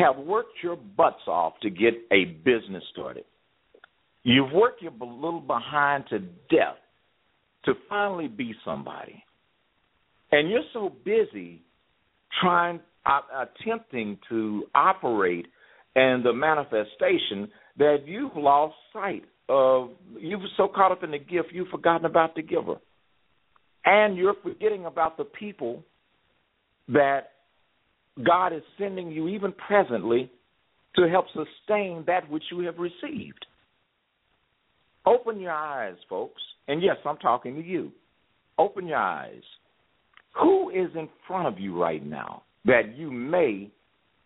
have 0.00 0.24
worked 0.24 0.62
your 0.62 0.76
butts 0.76 1.22
off 1.26 1.54
to 1.62 1.70
get 1.70 1.94
a 2.12 2.24
business 2.24 2.82
started. 2.92 3.24
You've 4.22 4.52
worked 4.52 4.82
your 4.82 4.92
little 4.92 5.40
behind 5.40 6.04
to 6.10 6.18
death 6.18 6.76
to 7.64 7.74
finally 7.88 8.28
be 8.28 8.54
somebody. 8.64 9.22
And 10.32 10.50
you're 10.50 10.62
so 10.72 10.92
busy 11.04 11.62
trying, 12.40 12.80
uh, 13.04 13.20
attempting 13.42 14.18
to 14.28 14.64
operate 14.74 15.46
and 15.96 16.24
the 16.24 16.32
manifestation 16.32 17.50
that 17.78 17.98
you've 18.06 18.36
lost 18.36 18.74
sight 18.92 19.24
of, 19.48 19.90
you've 20.18 20.40
so 20.56 20.68
caught 20.68 20.92
up 20.92 21.02
in 21.02 21.10
the 21.10 21.18
gift, 21.18 21.48
you've 21.52 21.68
forgotten 21.68 22.06
about 22.06 22.34
the 22.36 22.42
giver. 22.42 22.76
And 23.84 24.16
you're 24.16 24.36
forgetting 24.42 24.84
about 24.84 25.16
the 25.16 25.24
people 25.24 25.82
that 26.88 27.30
God 28.24 28.52
is 28.52 28.62
sending 28.78 29.10
you, 29.10 29.28
even 29.28 29.52
presently, 29.52 30.30
to 30.96 31.08
help 31.08 31.26
sustain 31.28 32.04
that 32.06 32.28
which 32.30 32.44
you 32.50 32.60
have 32.60 32.78
received. 32.78 33.46
Open 35.06 35.40
your 35.40 35.52
eyes, 35.52 35.96
folks. 36.08 36.42
And 36.68 36.82
yes, 36.82 36.96
I'm 37.04 37.16
talking 37.18 37.54
to 37.54 37.62
you. 37.62 37.92
Open 38.58 38.86
your 38.86 38.98
eyes. 38.98 39.42
Who 40.40 40.70
is 40.70 40.90
in 40.94 41.08
front 41.26 41.48
of 41.48 41.58
you 41.58 41.80
right 41.80 42.04
now 42.04 42.42
that 42.64 42.96
you 42.96 43.10
may, 43.10 43.70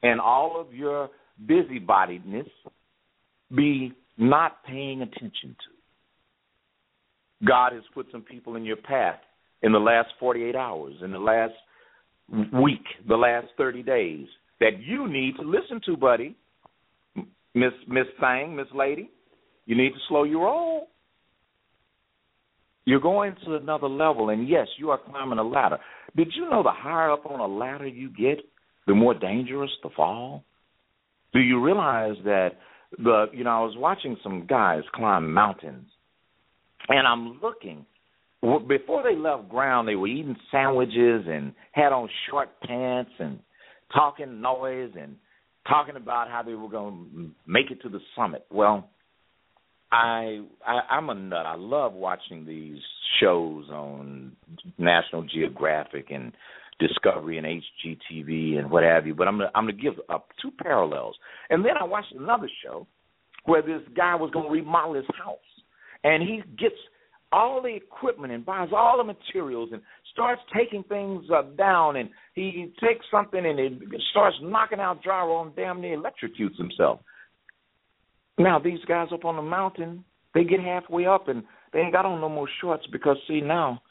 in 0.03 0.21
all 0.21 0.61
of 0.61 0.75
your 0.75 1.11
busybodiness, 1.47 2.49
be 3.55 3.93
not 4.19 4.65
paying 4.65 5.03
attention 5.03 5.57
to? 5.65 7.47
God 7.47 7.73
has 7.73 7.83
put 7.93 8.07
some 8.11 8.23
people 8.23 8.57
in 8.57 8.65
your 8.65 8.77
path 8.77 9.21
in 9.63 9.73
the 9.73 9.79
last 9.79 10.09
48 10.19 10.57
hours, 10.57 10.95
in 11.03 11.13
the 11.13 11.19
last 11.19 11.55
week, 12.31 12.85
the 13.07 13.17
last 13.17 13.49
30 13.57 13.83
days 13.83 14.27
that 14.61 14.81
you 14.81 15.09
need 15.09 15.37
to 15.37 15.43
listen 15.43 15.81
to, 15.87 15.97
buddy. 15.97 16.37
Miss 17.57 17.73
Miss 17.87 18.07
Thing, 18.19 18.57
Miss 18.57 18.67
Lady, 18.75 19.11
you 19.67 19.77
need 19.77 19.91
to 19.91 19.99
slow 20.09 20.25
your 20.25 20.45
roll. 20.45 20.89
You're 22.85 23.01
going 23.01 23.35
to 23.45 23.57
another 23.57 23.89
level, 23.89 24.31
and 24.31 24.49
yes, 24.49 24.67
you 24.79 24.91
are 24.91 24.99
climbing 24.99 25.39
a 25.39 25.43
ladder. 25.43 25.79
Did 26.17 26.33
you 26.35 26.51
know 26.51 26.63
the 26.63 26.73
higher 26.73 27.13
up 27.13 27.25
on 27.27 27.41
a 27.41 27.47
ladder 27.47 27.87
you 27.87 28.11
get, 28.11 28.45
the 28.87 28.95
more 28.95 29.15
dangerous 29.15 29.71
the 29.83 29.91
fall? 29.97 30.45
Do 31.33 31.41
you 31.41 31.63
realize 31.65 32.17
that 32.25 32.51
the 32.99 33.27
you 33.33 33.45
know 33.45 33.51
I 33.51 33.61
was 33.61 33.77
watching 33.77 34.17
some 34.23 34.47
guys 34.47 34.83
climb 34.95 35.33
mountains, 35.33 35.89
and 36.89 37.07
I'm 37.07 37.41
looking 37.41 37.87
before 38.69 39.03
they 39.03 39.17
left 39.17 39.49
ground, 39.49 39.89
they 39.89 39.95
were 39.95 40.07
eating 40.07 40.37
sandwiches 40.51 41.25
and 41.27 41.53
had 41.73 41.93
on 41.93 42.09
short 42.29 42.49
pants 42.63 43.13
and 43.19 43.39
talking 43.93 44.41
noise 44.41 44.91
and 45.01 45.17
talking 45.67 45.97
about 45.97 46.29
how 46.29 46.43
they 46.43 46.55
were 46.55 46.69
going 46.69 47.09
to 47.15 47.31
make 47.51 47.71
it 47.71 47.81
to 47.83 47.89
the 47.89 48.01
summit. 48.15 48.45
Well, 48.51 48.91
I, 49.91 50.41
I 50.67 50.81
I'm 50.91 51.09
a 51.09 51.15
nut. 51.15 51.47
I 51.47 51.55
love 51.57 51.95
watching 51.95 52.45
these 52.45 52.79
shows 53.21 53.67
on 53.71 54.33
National 54.77 55.23
Geographic 55.23 56.11
and 56.11 56.33
Discovery 56.81 57.39
and 57.39 57.47
HGTV 57.47 58.59
and 58.59 58.71
what 58.71 58.83
have 58.83 59.07
you. 59.07 59.15
But 59.15 59.29
I'm 59.29 59.39
gonna, 59.39 59.51
I'm 59.55 59.65
going 59.65 59.77
to 59.77 59.83
give 59.83 59.95
up 60.11 60.29
two 60.43 60.51
parallels. 60.61 61.15
And 61.49 61.65
then 61.65 61.75
I 61.81 61.85
watched 61.85 62.13
another 62.13 62.51
show 62.63 62.87
where 63.45 63.63
this 63.63 63.83
guy 63.97 64.17
was 64.17 64.31
going 64.33 64.47
to 64.47 64.53
remodel 64.53 64.95
his 64.95 65.05
house, 65.17 65.39
and 66.03 66.23
he 66.23 66.43
gets 66.59 66.75
all 67.33 67.61
the 67.63 67.75
equipment 67.75 68.33
and 68.33 68.45
buys 68.45 68.69
all 68.75 68.97
the 68.99 69.05
materials 69.05 69.71
and 69.73 69.83
starts 70.13 70.41
taking 70.57 70.85
things 70.85 71.25
uh, 71.35 71.43
down 71.57 71.97
and 71.97 72.09
he 72.35 72.73
takes 72.81 73.05
something 73.11 73.45
and 73.45 73.59
it 73.59 73.73
starts 74.11 74.37
knocking 74.43 74.81
out 74.81 75.03
drywall 75.03 75.47
and 75.47 75.57
damn 75.57 75.81
near 75.81 75.99
electrocutes 75.99 76.57
himself. 76.57 77.01
Now 78.39 78.59
these 78.59 78.79
guys 78.87 79.09
up 79.13 79.25
on 79.25 79.37
the 79.37 79.43
mountain, 79.43 80.05
they 80.35 80.45
get 80.45 80.61
halfway 80.61 81.07
up 81.07 81.29
and 81.29 81.43
they 81.73 81.81
ain't 81.81 81.93
got 81.93 82.07
on 82.07 82.21
no 82.21 82.29
more 82.29 82.49
shorts 82.61 82.87
because 82.93 83.17
see 83.27 83.41
now, 83.41 83.83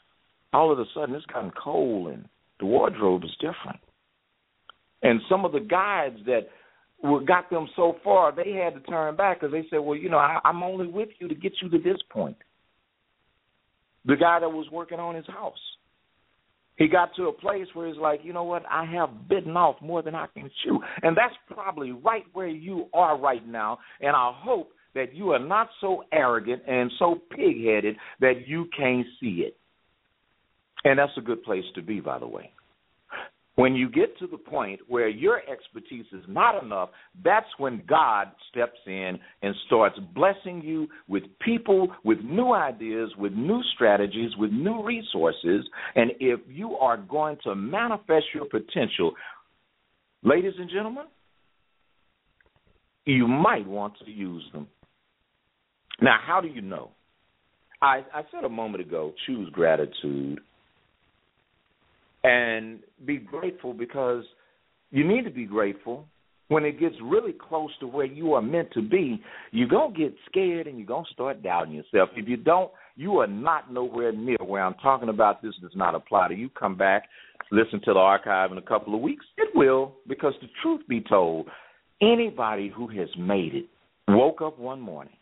all 0.52 0.72
of 0.72 0.78
a 0.78 0.84
sudden 0.94 1.14
it's 1.14 1.26
gotten 1.26 1.50
cold 1.50 2.08
and 2.08 2.26
the 2.60 2.66
wardrobe 2.66 3.24
is 3.24 3.36
different. 3.40 3.80
And 5.02 5.20
some 5.28 5.44
of 5.44 5.52
the 5.52 5.60
guides 5.60 6.18
that 6.26 6.48
were, 7.02 7.20
got 7.20 7.50
them 7.50 7.68
so 7.76 7.96
far, 8.02 8.34
they 8.34 8.52
had 8.52 8.74
to 8.74 8.80
turn 8.80 9.16
back 9.16 9.40
because 9.40 9.52
they 9.52 9.66
said, 9.68 9.78
"Well, 9.80 9.96
you 9.96 10.08
know, 10.08 10.18
I, 10.18 10.38
I'm 10.44 10.62
only 10.62 10.86
with 10.86 11.10
you 11.18 11.28
to 11.28 11.34
get 11.34 11.52
you 11.60 11.68
to 11.68 11.78
this 11.78 11.98
point." 12.10 12.36
The 14.06 14.16
guy 14.16 14.40
that 14.40 14.48
was 14.48 14.66
working 14.70 14.98
on 14.98 15.14
his 15.14 15.26
house, 15.26 15.58
he 16.76 16.88
got 16.88 17.10
to 17.16 17.28
a 17.28 17.32
place 17.32 17.66
where 17.72 17.86
he's 17.86 17.96
like, 17.96 18.20
you 18.22 18.32
know 18.32 18.44
what, 18.44 18.64
I 18.70 18.84
have 18.84 19.28
bitten 19.28 19.56
off 19.56 19.76
more 19.80 20.02
than 20.02 20.14
I 20.14 20.26
can 20.34 20.50
chew. 20.64 20.80
And 21.02 21.16
that's 21.16 21.34
probably 21.48 21.92
right 21.92 22.24
where 22.32 22.48
you 22.48 22.86
are 22.92 23.18
right 23.18 23.46
now. 23.46 23.78
And 24.00 24.10
I 24.10 24.32
hope 24.34 24.70
that 24.94 25.14
you 25.14 25.30
are 25.30 25.38
not 25.38 25.68
so 25.80 26.04
arrogant 26.12 26.62
and 26.66 26.90
so 26.98 27.16
pig 27.30 27.64
headed 27.64 27.96
that 28.20 28.46
you 28.46 28.66
can't 28.76 29.06
see 29.20 29.44
it. 29.46 29.56
And 30.84 30.98
that's 30.98 31.12
a 31.16 31.20
good 31.20 31.42
place 31.42 31.64
to 31.76 31.82
be, 31.82 32.00
by 32.00 32.18
the 32.18 32.26
way. 32.26 32.50
When 33.56 33.76
you 33.76 33.88
get 33.88 34.18
to 34.18 34.26
the 34.26 34.36
point 34.36 34.80
where 34.88 35.08
your 35.08 35.40
expertise 35.48 36.06
is 36.12 36.24
not 36.26 36.60
enough, 36.62 36.90
that's 37.22 37.46
when 37.58 37.84
God 37.88 38.28
steps 38.50 38.78
in 38.86 39.18
and 39.42 39.54
starts 39.66 39.96
blessing 40.12 40.60
you 40.60 40.88
with 41.06 41.22
people, 41.44 41.88
with 42.02 42.18
new 42.24 42.52
ideas, 42.52 43.10
with 43.16 43.32
new 43.32 43.62
strategies, 43.74 44.30
with 44.36 44.50
new 44.50 44.84
resources. 44.84 45.64
And 45.94 46.10
if 46.18 46.40
you 46.48 46.72
are 46.74 46.96
going 46.96 47.36
to 47.44 47.54
manifest 47.54 48.26
your 48.34 48.46
potential, 48.46 49.12
ladies 50.24 50.54
and 50.58 50.68
gentlemen, 50.68 51.04
you 53.04 53.28
might 53.28 53.68
want 53.68 53.94
to 54.04 54.10
use 54.10 54.44
them. 54.52 54.66
Now, 56.02 56.18
how 56.26 56.40
do 56.40 56.48
you 56.48 56.60
know? 56.60 56.90
I, 57.80 58.02
I 58.12 58.22
said 58.32 58.44
a 58.44 58.48
moment 58.48 58.84
ago 58.84 59.12
choose 59.26 59.48
gratitude 59.50 60.40
and 62.24 62.80
be 63.04 63.18
grateful 63.18 63.72
because 63.72 64.24
you 64.90 65.06
need 65.06 65.24
to 65.24 65.30
be 65.30 65.44
grateful 65.44 66.06
when 66.48 66.64
it 66.64 66.78
gets 66.78 66.94
really 67.02 67.32
close 67.32 67.70
to 67.80 67.86
where 67.86 68.06
you 68.06 68.34
are 68.34 68.42
meant 68.42 68.70
to 68.72 68.82
be, 68.82 69.22
you're 69.50 69.68
going 69.68 69.94
to 69.94 69.98
get 69.98 70.14
scared 70.26 70.66
and 70.66 70.78
you're 70.78 70.86
going 70.86 71.04
to 71.04 71.12
start 71.12 71.42
doubting 71.42 71.74
yourself. 71.74 72.10
If 72.16 72.28
you 72.28 72.36
don't, 72.36 72.70
you 72.96 73.18
are 73.18 73.26
not 73.26 73.72
nowhere 73.72 74.12
near 74.12 74.36
where 74.44 74.62
I'm 74.62 74.74
talking 74.74 75.08
about. 75.08 75.42
This 75.42 75.54
does 75.60 75.72
not 75.74 75.94
apply 75.94 76.28
to 76.28 76.34
you. 76.34 76.50
Come 76.50 76.76
back, 76.76 77.04
listen 77.50 77.80
to 77.84 77.94
the 77.94 77.98
archive 77.98 78.52
in 78.52 78.58
a 78.58 78.62
couple 78.62 78.94
of 78.94 79.00
weeks. 79.00 79.24
It 79.38 79.48
will, 79.54 79.94
because 80.06 80.34
the 80.40 80.48
truth 80.62 80.82
be 80.88 81.00
told, 81.00 81.48
anybody 82.00 82.72
who 82.74 82.88
has 82.88 83.08
made 83.18 83.54
it 83.54 83.66
woke 84.08 84.42
up 84.42 84.58
one 84.58 84.80
morning 84.80 85.14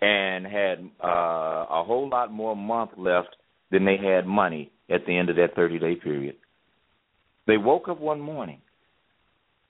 and 0.00 0.46
had 0.46 0.78
uh, 1.02 1.66
a 1.70 1.84
whole 1.84 2.08
lot 2.08 2.32
more 2.32 2.54
month 2.54 2.92
left 2.96 3.34
than 3.70 3.84
they 3.84 3.96
had 3.96 4.26
money 4.26 4.70
at 4.90 5.06
the 5.06 5.16
end 5.16 5.30
of 5.30 5.36
that 5.36 5.54
30 5.54 5.78
day 5.78 5.94
period. 5.94 6.36
They 7.46 7.56
woke 7.56 7.88
up 7.88 8.00
one 8.00 8.20
morning 8.20 8.60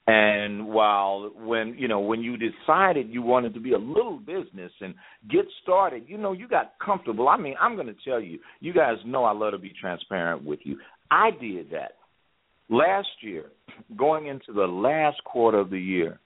and 0.09 0.67
while 0.69 1.31
when 1.37 1.75
you 1.77 1.87
know 1.87 2.01
when 2.01 2.23
you 2.23 2.39
decided 2.39 3.11
you 3.11 3.21
wanted 3.21 3.53
to 3.53 3.61
be 3.61 3.75
a 3.75 3.79
little 3.79 4.17
business 4.17 4.73
and 4.81 4.95
get 5.31 5.45
started, 5.63 6.05
you 6.07 6.17
know 6.17 6.33
you 6.33 6.49
got 6.49 6.73
comfortable. 6.83 7.29
I 7.29 7.37
mean, 7.37 7.55
I'm 7.61 7.75
going 7.75 7.89
to 7.89 7.97
tell 8.07 8.19
you, 8.19 8.39
you 8.61 8.73
guys 8.73 8.97
know 9.05 9.25
I 9.25 9.33
love 9.33 9.53
to 9.53 9.59
be 9.59 9.75
transparent 9.79 10.45
with 10.45 10.61
you. 10.63 10.79
I 11.11 11.31
did 11.39 11.73
that 11.73 11.97
last 12.71 13.09
year, 13.21 13.51
going 13.99 14.29
into 14.29 14.55
the 14.55 14.67
last 14.67 15.23
quarter 15.25 15.59
of 15.59 15.69
the 15.69 15.79
year. 15.79 16.19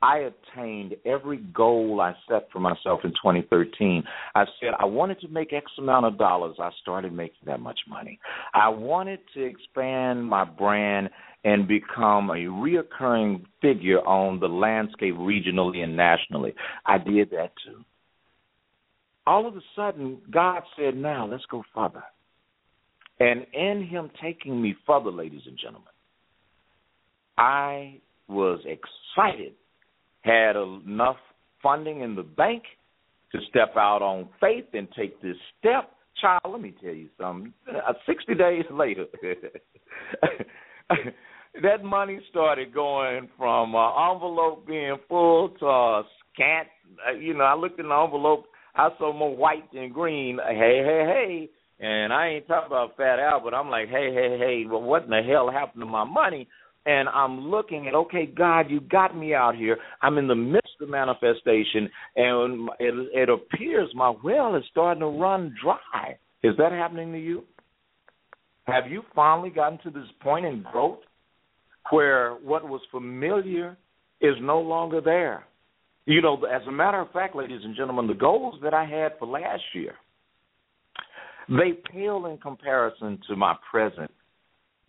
I 0.00 0.30
attained 0.30 0.94
every 1.04 1.38
goal 1.38 2.00
I 2.00 2.14
set 2.28 2.48
for 2.52 2.60
myself 2.60 3.00
in 3.02 3.10
2013. 3.10 4.04
I 4.34 4.44
said 4.60 4.70
I 4.78 4.84
wanted 4.84 5.20
to 5.20 5.28
make 5.28 5.52
X 5.52 5.66
amount 5.76 6.06
of 6.06 6.18
dollars. 6.18 6.56
I 6.60 6.70
started 6.80 7.12
making 7.12 7.46
that 7.46 7.60
much 7.60 7.80
money. 7.88 8.20
I 8.54 8.68
wanted 8.68 9.18
to 9.34 9.42
expand 9.42 10.24
my 10.24 10.44
brand 10.44 11.10
and 11.44 11.66
become 11.66 12.30
a 12.30 12.34
reoccurring 12.34 13.44
figure 13.60 13.98
on 14.00 14.38
the 14.38 14.46
landscape 14.46 15.14
regionally 15.14 15.78
and 15.78 15.96
nationally. 15.96 16.54
I 16.86 16.98
did 16.98 17.30
that 17.30 17.52
too. 17.66 17.84
All 19.26 19.46
of 19.46 19.56
a 19.56 19.60
sudden, 19.74 20.18
God 20.30 20.62
said, 20.76 20.96
Now 20.96 21.26
let's 21.26 21.44
go 21.50 21.62
further. 21.74 22.04
And 23.20 23.46
in 23.52 23.84
Him 23.84 24.10
taking 24.22 24.62
me 24.62 24.76
further, 24.86 25.10
ladies 25.10 25.42
and 25.46 25.58
gentlemen, 25.58 25.88
I 27.36 28.00
was 28.28 28.60
excited 28.60 29.54
had 30.28 30.56
enough 30.56 31.16
funding 31.62 32.02
in 32.02 32.14
the 32.14 32.22
bank 32.22 32.62
to 33.32 33.38
step 33.48 33.74
out 33.76 34.02
on 34.02 34.28
faith 34.40 34.66
and 34.72 34.88
take 34.96 35.20
this 35.22 35.36
step. 35.58 35.90
Child, 36.20 36.40
let 36.52 36.60
me 36.60 36.74
tell 36.82 36.94
you 36.94 37.08
something. 37.20 37.52
Uh, 37.68 37.92
60 38.06 38.34
days 38.34 38.64
later, 38.72 39.06
that 41.62 41.84
money 41.84 42.20
started 42.30 42.74
going 42.74 43.28
from 43.36 43.74
uh, 43.74 44.12
envelope 44.12 44.66
being 44.66 44.96
full 45.08 45.50
to 45.60 45.66
a 45.66 46.02
scant 46.34 46.68
uh, 47.06 47.12
you 47.12 47.34
know, 47.34 47.44
I 47.44 47.54
looked 47.54 47.80
in 47.80 47.88
the 47.88 47.94
envelope. 47.94 48.46
I 48.74 48.88
saw 48.98 49.12
more 49.12 49.34
white 49.34 49.70
than 49.72 49.92
green. 49.92 50.38
Hey, 50.48 50.82
hey, 50.84 51.04
hey. 51.06 51.50
And 51.80 52.12
I 52.12 52.28
ain't 52.28 52.48
talking 52.48 52.66
about 52.66 52.96
Fat 52.96 53.18
Al, 53.20 53.40
but 53.42 53.54
I'm 53.54 53.70
like, 53.70 53.88
hey, 53.88 54.12
hey, 54.12 54.36
hey, 54.38 54.64
well, 54.68 54.82
what 54.82 55.04
in 55.04 55.10
the 55.10 55.22
hell 55.22 55.50
happened 55.50 55.82
to 55.82 55.86
my 55.86 56.04
money? 56.04 56.48
And 56.86 57.08
I'm 57.08 57.48
looking 57.48 57.86
at, 57.86 57.94
okay, 57.94 58.26
God, 58.26 58.70
you 58.70 58.80
got 58.80 59.16
me 59.16 59.34
out 59.34 59.54
here. 59.54 59.76
I'm 60.00 60.16
in 60.16 60.26
the 60.26 60.34
midst 60.34 60.76
of 60.80 60.88
manifestation, 60.88 61.90
and 62.16 62.70
it, 62.78 62.94
it 63.12 63.28
appears 63.28 63.90
my 63.94 64.14
well 64.24 64.54
is 64.56 64.64
starting 64.70 65.00
to 65.00 65.06
run 65.06 65.54
dry. 65.62 66.18
Is 66.42 66.56
that 66.56 66.72
happening 66.72 67.12
to 67.12 67.18
you? 67.18 67.44
Have 68.64 68.86
you 68.90 69.02
finally 69.14 69.50
gotten 69.50 69.78
to 69.78 69.90
this 69.90 70.08
point 70.20 70.46
in 70.46 70.64
growth 70.72 70.98
where 71.90 72.34
what 72.34 72.68
was 72.68 72.80
familiar 72.90 73.76
is 74.20 74.34
no 74.40 74.60
longer 74.60 75.00
there? 75.00 75.44
You 76.04 76.22
know, 76.22 76.42
as 76.44 76.62
a 76.66 76.72
matter 76.72 77.00
of 77.00 77.10
fact, 77.12 77.36
ladies 77.36 77.60
and 77.64 77.76
gentlemen, 77.76 78.06
the 78.06 78.14
goals 78.14 78.54
that 78.62 78.72
I 78.72 78.84
had 78.86 79.12
for 79.18 79.26
last 79.26 79.62
year, 79.74 79.94
they 81.48 81.78
pale 81.92 82.26
in 82.26 82.38
comparison 82.38 83.18
to 83.28 83.36
my 83.36 83.54
present 83.70 84.10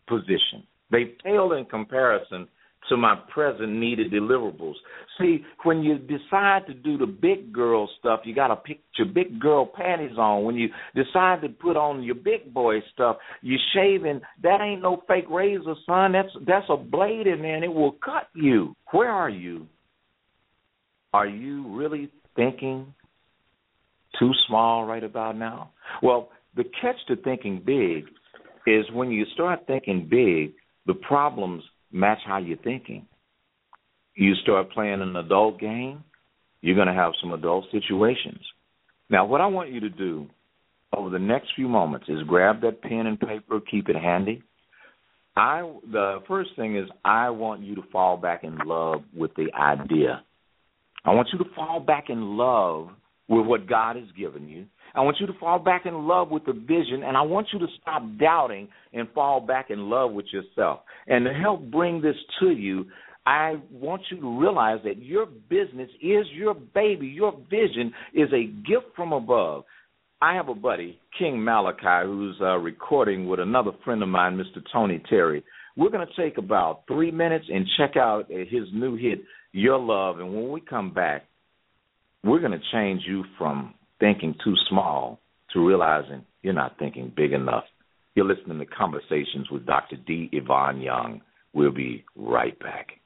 position. 0.08 0.64
They 0.92 1.16
pale 1.24 1.54
in 1.54 1.66
comparison 1.66 2.48
to 2.88 2.98
my 2.98 3.16
present 3.34 3.70
needed 3.70 4.12
deliverables. 4.12 4.76
See, 5.20 5.44
when 5.64 5.84
you 5.84 5.98
decide 5.98 6.66
to 6.68 6.74
do 6.74 6.98
the 6.98 7.06
big 7.06 7.54
girl 7.54 7.90
stuff, 8.00 8.22
you 8.24 8.34
got 8.34 8.48
to 8.48 8.56
put 8.56 8.78
your 8.98 9.08
big 9.08 9.40
girl 9.40 9.66
panties 9.66 10.18
on. 10.18 10.44
When 10.44 10.56
you 10.56 10.70
decide 10.96 11.42
to 11.42 11.50
put 11.50 11.78
on 11.78 12.04
your 12.04 12.16
big 12.16 12.54
boy 12.54 12.80
stuff, 12.94 13.18
you're 13.42 13.60
shaving. 13.74 14.22
That 14.42 14.62
ain't 14.62 14.82
no 14.82 15.04
fake 15.08 15.30
razor, 15.30 15.76
son. 15.86 16.14
That's 16.14 16.30
that's 16.48 16.66
a 16.70 16.78
blade 16.78 17.28
in 17.28 17.42
there, 17.42 17.56
and 17.56 17.64
it 17.64 17.74
will 17.74 17.92
cut 18.04 18.28
you. 18.34 18.76
Where 18.92 19.12
are 19.12 19.30
you? 19.30 19.68
Are 21.14 21.28
you 21.28 21.68
really 21.76 22.12
thinking 22.36 22.94
too 24.18 24.32
small 24.48 24.86
right 24.86 25.04
about 25.04 25.38
now? 25.38 25.72
Well, 26.02 26.30
the 26.56 26.64
catch 26.82 26.96
to 27.08 27.16
thinking 27.18 27.62
big 27.66 28.06
is 28.68 28.86
when 28.94 29.12
you 29.12 29.26
start 29.34 29.66
thinking 29.68 30.08
big, 30.10 30.54
the 30.90 30.96
problems 30.96 31.62
match 31.92 32.18
how 32.26 32.40
you're 32.40 32.58
thinking. 32.58 33.06
You 34.16 34.34
start 34.42 34.72
playing 34.72 35.04
an 35.04 35.16
adult 35.16 35.60
game, 35.60 36.04
you're 36.62 36.76
going 36.76 36.88
to 36.88 36.96
have 36.96 37.12
some 37.22 37.32
adult 37.32 37.66
situations. 37.72 38.42
Now, 39.08 39.28
what 39.28 39.40
I 39.40 39.46
want 39.46 39.72
you 39.72 39.82
to 39.82 39.90
do 39.90 40.28
over 40.92 41.12
the 41.12 41.20
next 41.20 41.50
few 41.56 41.68
moments 41.68 42.08
is 42.10 42.24
grab 42.26 42.62
that 42.62 42.82
pen 42.82 43.06
and 43.06 43.20
paper, 43.20 43.60
keep 43.70 43.88
it 43.88 43.96
handy. 43.96 44.42
I 45.38 45.72
the 45.92 46.24
first 46.28 46.50
thing 46.56 46.76
is 46.76 46.90
I 47.06 47.30
want 47.30 47.62
you 47.62 47.76
to 47.76 47.84
fall 47.92 48.18
back 48.18 48.44
in 48.44 48.58
love 48.58 49.04
with 49.16 49.36
the 49.36 49.54
idea. 49.54 50.24
I 51.06 51.14
want 51.14 51.28
you 51.32 51.38
to 51.38 51.54
fall 51.56 51.80
back 51.80 52.06
in 52.10 52.36
love 52.36 52.90
with 53.30 53.46
what 53.46 53.68
God 53.68 53.96
has 53.96 54.08
given 54.18 54.50
you. 54.50 54.66
I 54.96 55.02
want 55.02 55.18
you 55.20 55.28
to 55.28 55.34
fall 55.40 55.60
back 55.60 55.86
in 55.86 56.08
love 56.08 56.32
with 56.32 56.46
the 56.46 56.54
vision, 56.54 57.04
and 57.06 57.16
I 57.16 57.22
want 57.22 57.48
you 57.54 57.60
to 57.60 57.68
stop 57.80 58.04
doubting 58.20 58.68
and 58.92 59.08
fall 59.14 59.40
back 59.40 59.70
in 59.70 59.90
love 59.90 60.12
with 60.12 60.26
yourself. 60.34 60.82
And 61.08 61.26
to 61.26 61.34
help 61.34 61.70
bring 61.70 62.02
this 62.02 62.16
to 62.40 62.50
you, 62.50 62.86
I 63.26 63.58
want 63.72 64.02
you 64.10 64.20
to 64.20 64.40
realize 64.40 64.80
that 64.84 65.04
your 65.04 65.28
business 65.28 65.90
is 66.02 66.26
your 66.34 66.56
baby. 66.56 67.06
Your 67.06 67.38
vision 67.50 67.94
is 68.16 68.30
a 68.34 68.46
gift 68.68 68.88
from 68.96 69.14
above. 69.14 69.66
I 70.22 70.34
have 70.34 70.50
a 70.50 70.56
buddy, 70.56 71.00
King 71.18 71.44
Malachi, 71.44 72.06
who's 72.08 72.36
uh, 72.42 72.58
recording 72.58 73.28
with 73.28 73.40
another 73.40 73.72
friend 73.86 74.02
of 74.02 74.10
mine, 74.10 74.38
Mr. 74.38 74.62
Tony 74.74 75.02
Terry. 75.08 75.44
We're 75.78 75.92
going 75.92 76.06
to 76.06 76.22
take 76.22 76.38
about 76.38 76.82
three 76.88 77.12
minutes 77.12 77.46
and 77.48 77.66
check 77.78 77.96
out 77.96 78.30
his 78.30 78.68
new 78.74 78.98
hit, 78.98 79.20
Your 79.52 79.78
Love. 79.78 80.20
And 80.20 80.34
when 80.34 80.52
we 80.52 80.60
come 80.60 80.94
back, 80.94 81.24
we're 82.24 82.40
going 82.40 82.52
to 82.52 82.62
change 82.72 83.04
you 83.08 83.24
from 83.38 83.74
thinking 84.00 84.36
too 84.44 84.56
small 84.70 85.20
to 85.54 85.66
realizing 85.66 86.26
you're 86.42 86.54
not 86.54 86.78
thinking 86.78 87.12
big 87.16 87.34
enough. 87.34 87.64
You're 88.16 88.26
listening 88.26 88.60
to 88.60 88.66
Conversations 88.66 89.50
with 89.52 89.66
Dr. 89.66 89.96
D. 89.96 90.30
Ivan 90.34 90.82
Young. 90.82 91.22
We'll 91.54 91.72
be 91.72 92.04
right 92.16 92.58
back. 92.60 92.99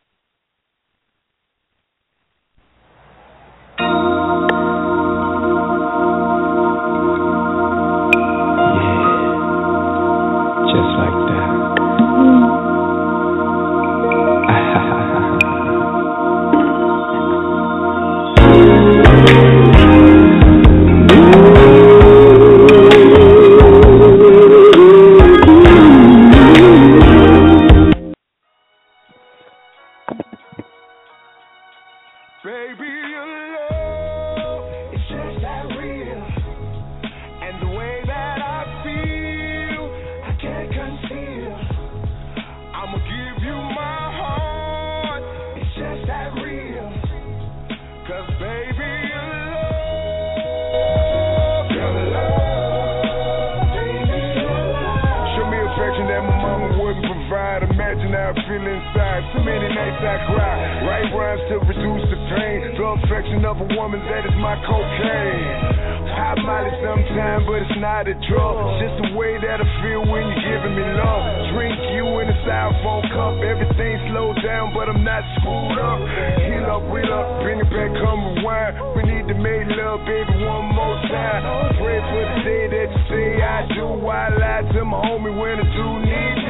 sometimes, 66.80 67.43
but 67.47 67.60
it's 67.63 67.80
not 67.80 68.08
a 68.08 68.15
drug. 68.30 68.56
It's 68.62 68.80
just 68.88 68.95
the 69.04 69.10
way 69.17 69.36
that 69.39 69.58
I 69.60 69.67
feel 69.84 70.04
when 70.08 70.23
you're 70.23 70.45
giving 70.45 70.76
me 70.76 70.86
love. 70.95 71.23
Drink 71.56 71.76
you 71.95 72.06
in 72.23 72.28
a 72.30 72.38
styrofoam 72.45 73.04
cup. 73.12 73.34
Everything 73.43 73.93
slowed 74.12 74.38
down, 74.43 74.71
but 74.71 74.88
I'm 74.88 75.04
not 75.04 75.23
screwed 75.39 75.78
up. 75.80 75.99
Heal 76.45 76.65
up, 76.69 76.84
wheel 76.91 77.12
up, 77.12 77.28
bring 77.43 77.60
it 77.60 77.69
back, 77.71 77.91
come 77.99 78.19
rewind. 78.39 78.73
We 78.95 79.02
need 79.08 79.26
to 79.32 79.38
make 79.38 79.67
love, 79.76 80.06
baby, 80.06 80.34
one 80.45 80.67
more 80.71 80.97
time. 81.10 81.41
Pray 81.80 81.99
for 81.99 82.23
the 82.23 82.38
day 82.45 82.63
that 82.71 82.88
you 82.91 83.02
say 83.10 83.28
I 83.41 83.67
do. 83.73 83.88
I 84.08 84.30
lie 84.36 84.63
to 84.73 84.82
my 84.86 84.99
homie 85.04 85.34
when 85.34 85.58
I 85.60 85.65
do 85.67 85.88
need 86.06 86.43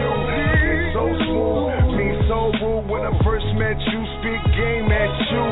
so 0.94 1.10
smooth. 1.10 1.98
Me 1.98 2.08
so 2.30 2.54
rude 2.62 2.86
when 2.86 3.02
I 3.02 3.14
first 3.26 3.50
met 3.58 3.76
you, 3.82 4.00
speak 4.22 4.42
game 4.54 4.88
at 4.94 5.12
you. 5.34 5.46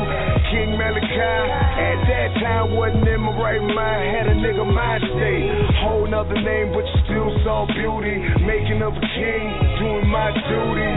King 0.54 0.70
Malachi, 0.78 1.34
at 1.82 1.98
that 2.06 2.30
time 2.38 2.78
wasn't 2.78 3.06
in 3.06 3.20
my 3.20 3.34
right 3.34 3.60
mind, 3.60 4.02
had 4.14 4.26
a 4.30 4.36
nigga 4.38 4.62
my 4.62 5.02
state. 5.02 5.50
Whole 5.82 6.06
nother 6.06 6.38
name, 6.38 6.70
but 6.70 6.86
you 6.86 6.98
still 7.10 7.30
saw 7.42 7.66
beauty. 7.66 8.22
Making 8.46 8.80
of 8.86 8.94
a 8.94 9.04
king, 9.18 9.44
doing 9.82 10.06
my 10.06 10.30
duty. 10.30 10.90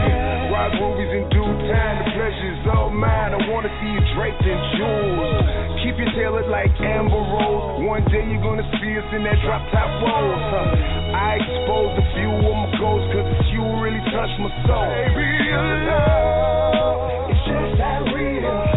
Rock 0.54 0.72
movies 0.78 1.10
in 1.10 1.26
due 1.34 1.52
time, 1.66 1.94
the 2.00 2.06
pleasure's 2.14 2.64
all 2.70 2.90
mine. 2.90 3.34
I 3.34 3.45
Draped 3.66 4.46
in 4.46 4.60
jewels. 4.78 5.42
Keep 5.82 5.98
your 5.98 6.06
tail 6.14 6.36
lit 6.38 6.46
like 6.46 6.70
Amber 6.78 7.18
Rose. 7.18 7.82
One 7.82 8.04
day 8.14 8.22
you're 8.22 8.40
gonna 8.40 8.62
see 8.78 8.94
us 8.94 9.10
in 9.10 9.24
that 9.24 9.42
drop 9.42 9.66
top 9.74 9.90
rolls. 10.06 10.38
Huh? 10.54 11.18
I 11.18 11.34
expose 11.34 11.98
a 11.98 12.06
few 12.14 12.30
of 12.30 12.46
my 12.46 12.78
goals, 12.78 13.02
cause 13.10 13.26
it's 13.26 13.50
you 13.50 13.66
really 13.82 13.98
touch 14.14 14.30
my 14.38 14.54
soul. 14.70 14.86
Baby, 14.86 15.50
your 15.50 15.66
love, 15.82 17.26
it's 17.26 17.42
just 17.42 17.78
that 17.82 18.06
real. 18.14 18.75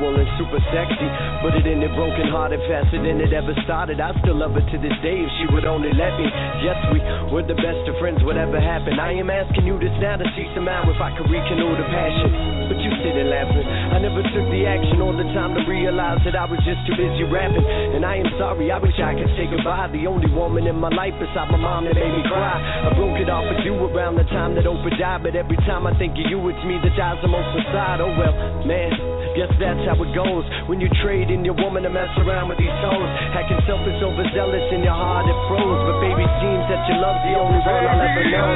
Unusual, 0.00 0.16
and 0.16 0.28
super 0.38 0.60
sexy. 0.72 1.08
But 1.44 1.56
it 1.56 1.66
ended 1.68 1.92
broken 1.94 2.28
hearted 2.28 2.60
faster 2.68 3.00
than 3.00 3.20
it 3.20 3.32
ever 3.32 3.52
started. 3.64 4.00
I 4.00 4.12
still 4.20 4.36
love 4.36 4.52
her 4.52 4.64
to 4.64 4.76
this 4.80 4.96
day 5.04 5.20
if 5.20 5.30
she 5.40 5.44
would 5.52 5.64
only 5.64 5.92
let 5.92 6.16
me. 6.16 6.26
Yes, 6.64 6.76
we 6.92 7.00
were 7.32 7.44
the 7.44 7.56
best 7.56 7.84
of 7.88 7.96
friends, 8.00 8.24
whatever 8.24 8.60
happened. 8.60 9.00
I 9.00 9.12
am 9.12 9.30
asking 9.30 9.66
you 9.66 9.78
this 9.78 9.92
now 10.00 10.16
to 10.16 10.26
see 10.36 10.48
some 10.54 10.68
out 10.68 10.88
if 10.88 11.00
I 11.00 11.12
could 11.16 11.28
rekindle 11.28 11.76
the 11.76 11.86
passion. 11.88 12.30
But 12.68 12.78
you 12.80 12.90
sit 13.02 13.12
sitting 13.12 13.28
laughing. 13.28 13.66
I 13.66 13.98
never 13.98 14.22
took 14.22 14.46
the 14.52 14.62
action 14.68 15.00
or 15.02 15.12
the 15.16 15.26
time 15.34 15.56
to 15.56 15.62
realize 15.66 16.20
that 16.24 16.36
I 16.36 16.46
was 16.46 16.60
just 16.62 16.80
too 16.86 16.94
busy 16.96 17.24
rapping. 17.26 17.64
And 17.96 18.04
I 18.04 18.20
am 18.20 18.28
sorry, 18.38 18.70
I 18.70 18.78
wish 18.78 18.96
I 19.00 19.16
could 19.16 19.32
say 19.36 19.50
goodbye. 19.50 19.90
The 19.90 20.06
only 20.06 20.30
woman 20.30 20.66
in 20.66 20.76
my 20.76 20.92
life 20.92 21.16
beside 21.18 21.50
my 21.50 21.58
mom 21.58 21.84
that 21.90 21.96
made 21.96 22.14
me 22.14 22.22
cry. 22.28 22.56
I 22.60 22.94
broke 22.94 23.18
it 23.18 23.28
off 23.28 23.44
with 23.48 23.66
you 23.66 23.74
around 23.74 24.16
the 24.16 24.26
time 24.30 24.54
that 24.54 24.64
Oprah 24.64 24.94
died. 24.94 25.26
But 25.26 25.34
every 25.34 25.58
time 25.66 25.86
I 25.86 25.96
think 25.98 26.14
of 26.14 26.26
you, 26.30 26.38
it's 26.48 26.62
me 26.62 26.78
that 26.78 26.94
dies 26.94 27.18
the 27.22 27.28
most 27.28 27.50
inside. 27.58 27.98
Oh 27.98 28.14
well, 28.14 28.34
man, 28.62 29.09
guess 29.36 29.52
that's 29.58 29.82
how 29.86 29.96
it 30.00 30.10
goes. 30.14 30.44
When 30.66 30.80
you 30.80 30.88
trade 31.02 31.30
in 31.30 31.44
your 31.44 31.54
woman 31.54 31.82
to 31.84 31.90
mess 31.90 32.10
around 32.18 32.48
with 32.48 32.58
these 32.58 32.74
toes. 32.82 33.10
Hacking 33.34 33.60
selfish, 33.66 34.00
overzealous, 34.02 34.66
in 34.74 34.82
your 34.82 34.96
heart 34.96 35.26
it 35.28 35.38
froze. 35.46 35.80
But 35.86 35.98
baby, 36.02 36.24
seems 36.40 36.64
that 36.70 36.82
your 36.88 36.98
love's 36.98 37.22
the 37.26 37.34
only 37.38 37.60
one 37.62 37.82
I'll 37.86 38.02
ever 38.02 38.24
know. 38.30 38.50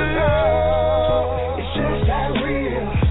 It's 1.60 1.70
just 1.78 2.00
that 2.10 2.28
real. 2.42 3.03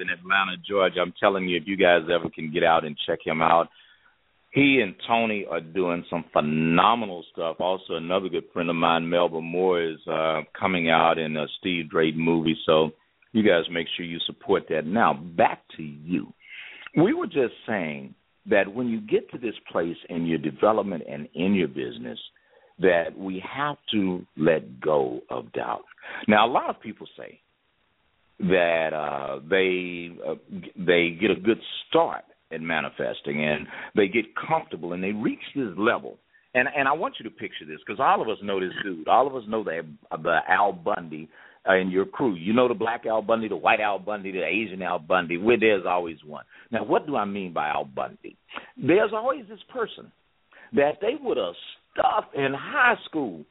In 0.00 0.08
Atlanta, 0.08 0.56
Georgia. 0.68 1.00
I'm 1.00 1.14
telling 1.20 1.48
you, 1.48 1.56
if 1.56 1.64
you 1.66 1.76
guys 1.76 2.02
ever 2.12 2.30
can 2.30 2.52
get 2.52 2.64
out 2.64 2.84
and 2.84 2.96
check 3.06 3.20
him 3.24 3.42
out, 3.42 3.68
he 4.52 4.80
and 4.82 4.94
Tony 5.06 5.46
are 5.48 5.60
doing 5.60 6.04
some 6.10 6.24
phenomenal 6.32 7.24
stuff. 7.32 7.56
Also, 7.60 7.94
another 7.94 8.28
good 8.28 8.44
friend 8.52 8.68
of 8.68 8.76
mine, 8.76 9.08
Melba 9.08 9.40
Moore, 9.40 9.82
is 9.82 9.98
uh, 10.10 10.40
coming 10.58 10.90
out 10.90 11.18
in 11.18 11.36
a 11.36 11.46
Steve 11.58 11.88
Drake 11.88 12.16
movie. 12.16 12.56
So 12.66 12.90
you 13.32 13.44
guys 13.44 13.62
make 13.70 13.86
sure 13.96 14.04
you 14.04 14.18
support 14.26 14.64
that. 14.70 14.86
Now, 14.86 15.14
back 15.14 15.62
to 15.76 15.82
you. 15.82 16.32
We 16.96 17.14
were 17.14 17.28
just 17.28 17.54
saying 17.66 18.14
that 18.46 18.74
when 18.74 18.88
you 18.88 19.00
get 19.00 19.30
to 19.30 19.38
this 19.38 19.54
place 19.70 19.96
in 20.08 20.26
your 20.26 20.38
development 20.38 21.04
and 21.08 21.28
in 21.34 21.54
your 21.54 21.68
business, 21.68 22.18
that 22.80 23.16
we 23.16 23.42
have 23.48 23.76
to 23.92 24.26
let 24.36 24.80
go 24.80 25.20
of 25.30 25.52
doubt. 25.52 25.84
Now, 26.26 26.46
a 26.46 26.50
lot 26.50 26.70
of 26.70 26.80
people 26.80 27.06
say 27.16 27.40
that 28.40 28.92
uh, 28.94 29.40
they 29.48 30.10
uh, 30.26 30.34
they 30.76 31.16
get 31.20 31.30
a 31.30 31.34
good 31.34 31.60
start 31.88 32.24
in 32.50 32.66
manifesting 32.66 33.44
and 33.44 33.66
they 33.94 34.08
get 34.08 34.24
comfortable 34.34 34.92
and 34.92 35.02
they 35.02 35.12
reach 35.12 35.40
this 35.54 35.68
level. 35.76 36.18
And 36.54 36.68
and 36.76 36.88
I 36.88 36.92
want 36.92 37.14
you 37.18 37.24
to 37.24 37.30
picture 37.30 37.64
this 37.66 37.78
because 37.86 38.00
all 38.00 38.22
of 38.22 38.28
us 38.28 38.38
know 38.42 38.58
this 38.58 38.72
dude. 38.82 39.08
All 39.08 39.26
of 39.26 39.36
us 39.36 39.44
know 39.46 39.62
the 39.62 39.82
the 40.10 40.38
Al 40.48 40.72
Bundy 40.72 41.28
uh, 41.68 41.74
in 41.76 41.90
your 41.90 42.06
crew. 42.06 42.34
You 42.34 42.52
know 42.52 42.66
the 42.66 42.74
black 42.74 43.06
Al 43.06 43.22
Bundy, 43.22 43.48
the 43.48 43.56
white 43.56 43.80
Al 43.80 43.98
Bundy, 43.98 44.32
the 44.32 44.44
Asian 44.44 44.82
Al 44.82 44.98
Bundy. 44.98 45.36
Where 45.36 45.58
there's 45.58 45.84
always 45.86 46.16
one. 46.26 46.44
Now, 46.72 46.84
what 46.84 47.06
do 47.06 47.16
I 47.16 47.24
mean 47.24 47.52
by 47.52 47.68
Al 47.68 47.84
Bundy? 47.84 48.36
There's 48.76 49.12
always 49.12 49.44
this 49.48 49.60
person 49.72 50.10
that 50.72 50.94
they 51.00 51.14
would 51.20 51.36
have 51.36 51.54
stuffed 51.92 52.34
in 52.34 52.52
high 52.54 52.96
school. 53.04 53.44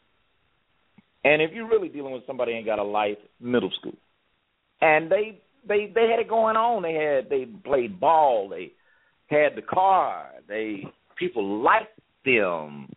And 1.23 1.41
if 1.41 1.51
you're 1.53 1.67
really 1.67 1.89
dealing 1.89 2.13
with 2.13 2.23
somebody 2.25 2.53
ain't 2.53 2.65
got 2.65 2.79
a 2.79 2.83
life, 2.83 3.17
middle 3.39 3.71
school. 3.79 3.95
And 4.81 5.11
they 5.11 5.41
they 5.67 5.91
they 5.93 6.07
had 6.09 6.19
it 6.19 6.29
going 6.29 6.55
on. 6.55 6.83
They 6.83 6.93
had 6.93 7.29
they 7.29 7.45
played 7.63 7.99
ball. 7.99 8.49
They 8.49 8.71
had 9.27 9.55
the 9.55 9.61
car. 9.61 10.27
They 10.47 10.83
people 11.17 11.63
liked 11.63 11.99
them. 12.25 12.89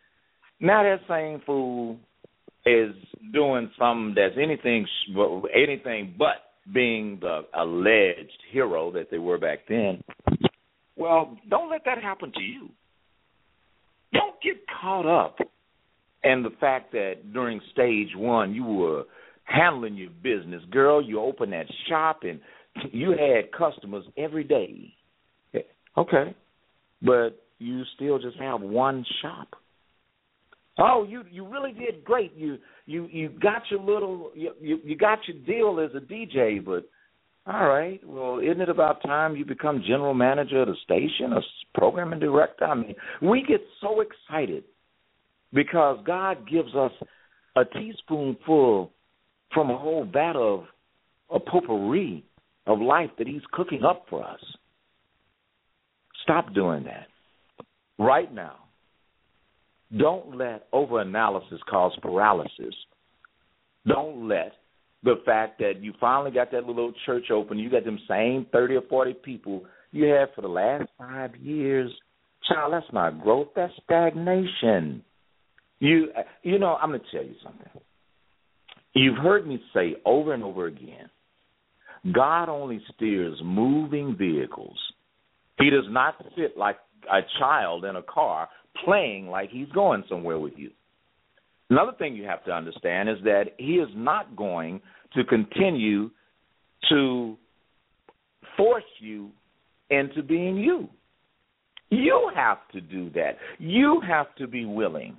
Now 0.60 0.82
that 0.82 1.00
same 1.08 1.42
fool 1.44 1.98
is 2.64 2.94
doing 3.32 3.70
something 3.78 4.14
that's 4.14 4.34
anything 4.40 4.86
anything 5.54 6.14
but 6.16 6.36
being 6.72 7.18
the 7.20 7.42
alleged 7.54 8.38
hero 8.52 8.92
that 8.92 9.10
they 9.10 9.18
were 9.18 9.38
back 9.38 9.60
then. 9.68 10.02
Well, 10.96 11.36
don't 11.48 11.70
let 11.70 11.84
that 11.86 12.00
happen 12.00 12.32
to 12.32 12.40
you. 12.40 12.68
Don't 14.12 14.40
get 14.42 14.58
caught 14.80 15.06
up 15.06 15.38
in 16.22 16.42
the 16.42 16.50
fact 16.60 16.92
that 16.92 17.32
during 17.32 17.60
stage 17.72 18.10
one 18.14 18.54
you 18.54 18.64
were 18.64 19.04
handling 19.54 19.96
your 19.96 20.10
business. 20.22 20.62
Girl, 20.70 21.02
you 21.02 21.20
open 21.20 21.50
that 21.50 21.66
shop 21.88 22.20
and 22.22 22.40
you 22.92 23.10
had 23.10 23.52
customers 23.52 24.04
every 24.16 24.44
day. 24.44 24.94
Okay. 25.96 26.34
But 27.02 27.30
you 27.58 27.82
still 27.96 28.18
just 28.18 28.38
have 28.38 28.60
one 28.60 29.04
shop. 29.20 29.48
Oh, 30.78 31.04
you 31.06 31.22
you 31.30 31.46
really 31.46 31.72
did 31.72 32.02
great. 32.02 32.32
You 32.34 32.56
you 32.86 33.06
you 33.12 33.28
got 33.28 33.62
your 33.70 33.80
little 33.80 34.30
you 34.34 34.52
you, 34.60 34.78
you 34.82 34.96
got 34.96 35.18
your 35.28 35.36
deal 35.44 35.84
as 35.84 35.94
a 35.94 36.00
DJ, 36.00 36.64
but 36.64 36.88
all 37.46 37.68
right. 37.68 38.00
Well, 38.06 38.38
isn't 38.38 38.60
it 38.60 38.68
about 38.68 39.02
time 39.02 39.36
you 39.36 39.44
become 39.44 39.82
general 39.86 40.14
manager 40.14 40.62
of 40.62 40.68
the 40.68 40.76
station, 40.82 41.34
or 41.34 41.42
programming 41.74 42.20
director? 42.20 42.64
I 42.64 42.74
mean, 42.74 42.94
we 43.20 43.44
get 43.46 43.60
so 43.82 44.00
excited 44.00 44.64
because 45.52 45.98
God 46.06 46.48
gives 46.48 46.74
us 46.74 46.92
a 47.56 47.64
teaspoonful 47.66 48.92
from 49.54 49.70
a 49.70 49.78
whole 49.78 50.04
vat 50.04 50.36
of 50.36 50.64
a 51.30 51.40
potpourri 51.40 52.24
of 52.66 52.80
life 52.80 53.10
that 53.18 53.26
He's 53.26 53.42
cooking 53.52 53.84
up 53.84 54.06
for 54.08 54.24
us. 54.24 54.40
Stop 56.22 56.54
doing 56.54 56.84
that 56.84 57.06
right 57.98 58.32
now. 58.32 58.56
Don't 59.96 60.36
let 60.36 60.70
overanalysis 60.72 61.58
cause 61.68 61.92
paralysis. 62.00 62.74
Don't 63.86 64.28
let 64.28 64.52
the 65.02 65.16
fact 65.26 65.58
that 65.58 65.80
you 65.80 65.92
finally 66.00 66.30
got 66.30 66.52
that 66.52 66.64
little 66.64 66.92
church 67.04 67.30
open, 67.30 67.58
you 67.58 67.68
got 67.70 67.84
them 67.84 67.98
same 68.08 68.46
30 68.52 68.76
or 68.76 68.82
40 68.88 69.14
people 69.14 69.64
you 69.90 70.04
had 70.06 70.28
for 70.34 70.42
the 70.42 70.48
last 70.48 70.88
five 70.96 71.34
years. 71.36 71.90
Child, 72.48 72.72
that's 72.72 72.92
not 72.92 73.20
growth, 73.22 73.48
that's 73.54 73.72
stagnation. 73.84 75.04
You, 75.80 76.08
you 76.42 76.58
know, 76.58 76.76
I'm 76.80 76.90
going 76.90 77.00
to 77.00 77.16
tell 77.16 77.26
you 77.26 77.34
something. 77.42 77.66
You've 78.94 79.18
heard 79.18 79.46
me 79.46 79.62
say 79.72 79.96
over 80.04 80.34
and 80.34 80.42
over 80.42 80.66
again 80.66 81.08
God 82.12 82.48
only 82.48 82.82
steers 82.94 83.38
moving 83.44 84.16
vehicles. 84.16 84.76
He 85.58 85.70
does 85.70 85.84
not 85.88 86.14
sit 86.36 86.56
like 86.56 86.76
a 87.10 87.20
child 87.38 87.84
in 87.84 87.96
a 87.96 88.02
car 88.02 88.48
playing 88.84 89.28
like 89.28 89.50
he's 89.50 89.68
going 89.68 90.02
somewhere 90.08 90.38
with 90.38 90.54
you. 90.56 90.70
Another 91.70 91.92
thing 91.98 92.16
you 92.16 92.24
have 92.24 92.44
to 92.44 92.50
understand 92.50 93.08
is 93.08 93.18
that 93.24 93.54
he 93.58 93.74
is 93.74 93.88
not 93.94 94.34
going 94.36 94.80
to 95.14 95.24
continue 95.24 96.10
to 96.88 97.36
force 98.56 98.82
you 98.98 99.30
into 99.90 100.22
being 100.22 100.56
you. 100.56 100.88
You 101.90 102.30
have 102.34 102.58
to 102.72 102.80
do 102.80 103.10
that. 103.10 103.36
You 103.58 104.02
have 104.06 104.34
to 104.36 104.46
be 104.46 104.64
willing 104.64 105.16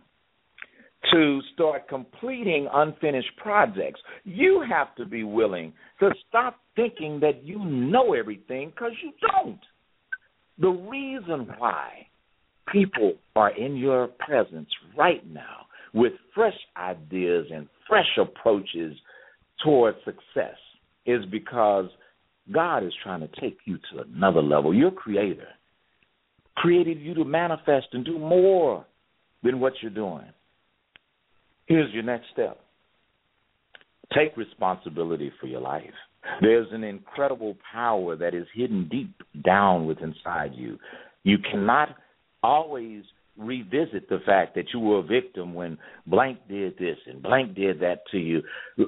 to 1.11 1.41
start 1.53 1.87
completing 1.87 2.67
unfinished 2.71 3.35
projects. 3.37 3.99
You 4.23 4.63
have 4.67 4.95
to 4.95 5.05
be 5.05 5.23
willing 5.23 5.73
to 5.99 6.11
stop 6.27 6.57
thinking 6.75 7.19
that 7.21 7.43
you 7.43 7.63
know 7.63 8.13
everything 8.13 8.69
because 8.69 8.93
you 9.03 9.11
don't. 9.21 9.59
The 10.59 10.69
reason 10.69 11.47
why 11.57 12.07
people 12.71 13.13
are 13.35 13.55
in 13.55 13.75
your 13.75 14.07
presence 14.07 14.69
right 14.97 15.25
now 15.29 15.65
with 15.93 16.13
fresh 16.33 16.57
ideas 16.77 17.47
and 17.53 17.67
fresh 17.87 18.17
approaches 18.19 18.95
towards 19.63 19.97
success 20.05 20.57
is 21.05 21.25
because 21.31 21.85
God 22.51 22.83
is 22.83 22.93
trying 23.03 23.21
to 23.21 23.29
take 23.39 23.57
you 23.65 23.77
to 23.91 24.03
another 24.03 24.41
level. 24.41 24.73
Your 24.73 24.91
creator 24.91 25.47
created 26.55 26.99
you 26.99 27.13
to 27.15 27.25
manifest 27.25 27.87
and 27.93 28.05
do 28.05 28.19
more 28.19 28.85
than 29.43 29.59
what 29.59 29.73
you're 29.81 29.91
doing. 29.91 30.25
Here's 31.65 31.93
your 31.93 32.03
next 32.03 32.27
step 32.33 32.59
take 34.13 34.35
responsibility 34.37 35.31
for 35.39 35.47
your 35.47 35.61
life. 35.61 35.83
There's 36.41 36.67
an 36.71 36.83
incredible 36.83 37.57
power 37.71 38.15
that 38.15 38.33
is 38.33 38.47
hidden 38.53 38.87
deep 38.89 39.13
down 39.43 39.85
within 39.85 40.13
inside 40.15 40.51
you. 40.53 40.77
You 41.23 41.37
cannot 41.39 41.95
always 42.41 43.03
revisit 43.37 44.07
the 44.09 44.19
fact 44.25 44.55
that 44.55 44.65
you 44.73 44.79
were 44.79 44.99
a 44.99 45.03
victim 45.03 45.53
when 45.53 45.77
blank 46.05 46.37
did 46.47 46.77
this 46.77 46.97
and 47.07 47.21
blank 47.21 47.55
did 47.55 47.79
that 47.79 48.03
to 48.11 48.19
you. 48.19 48.41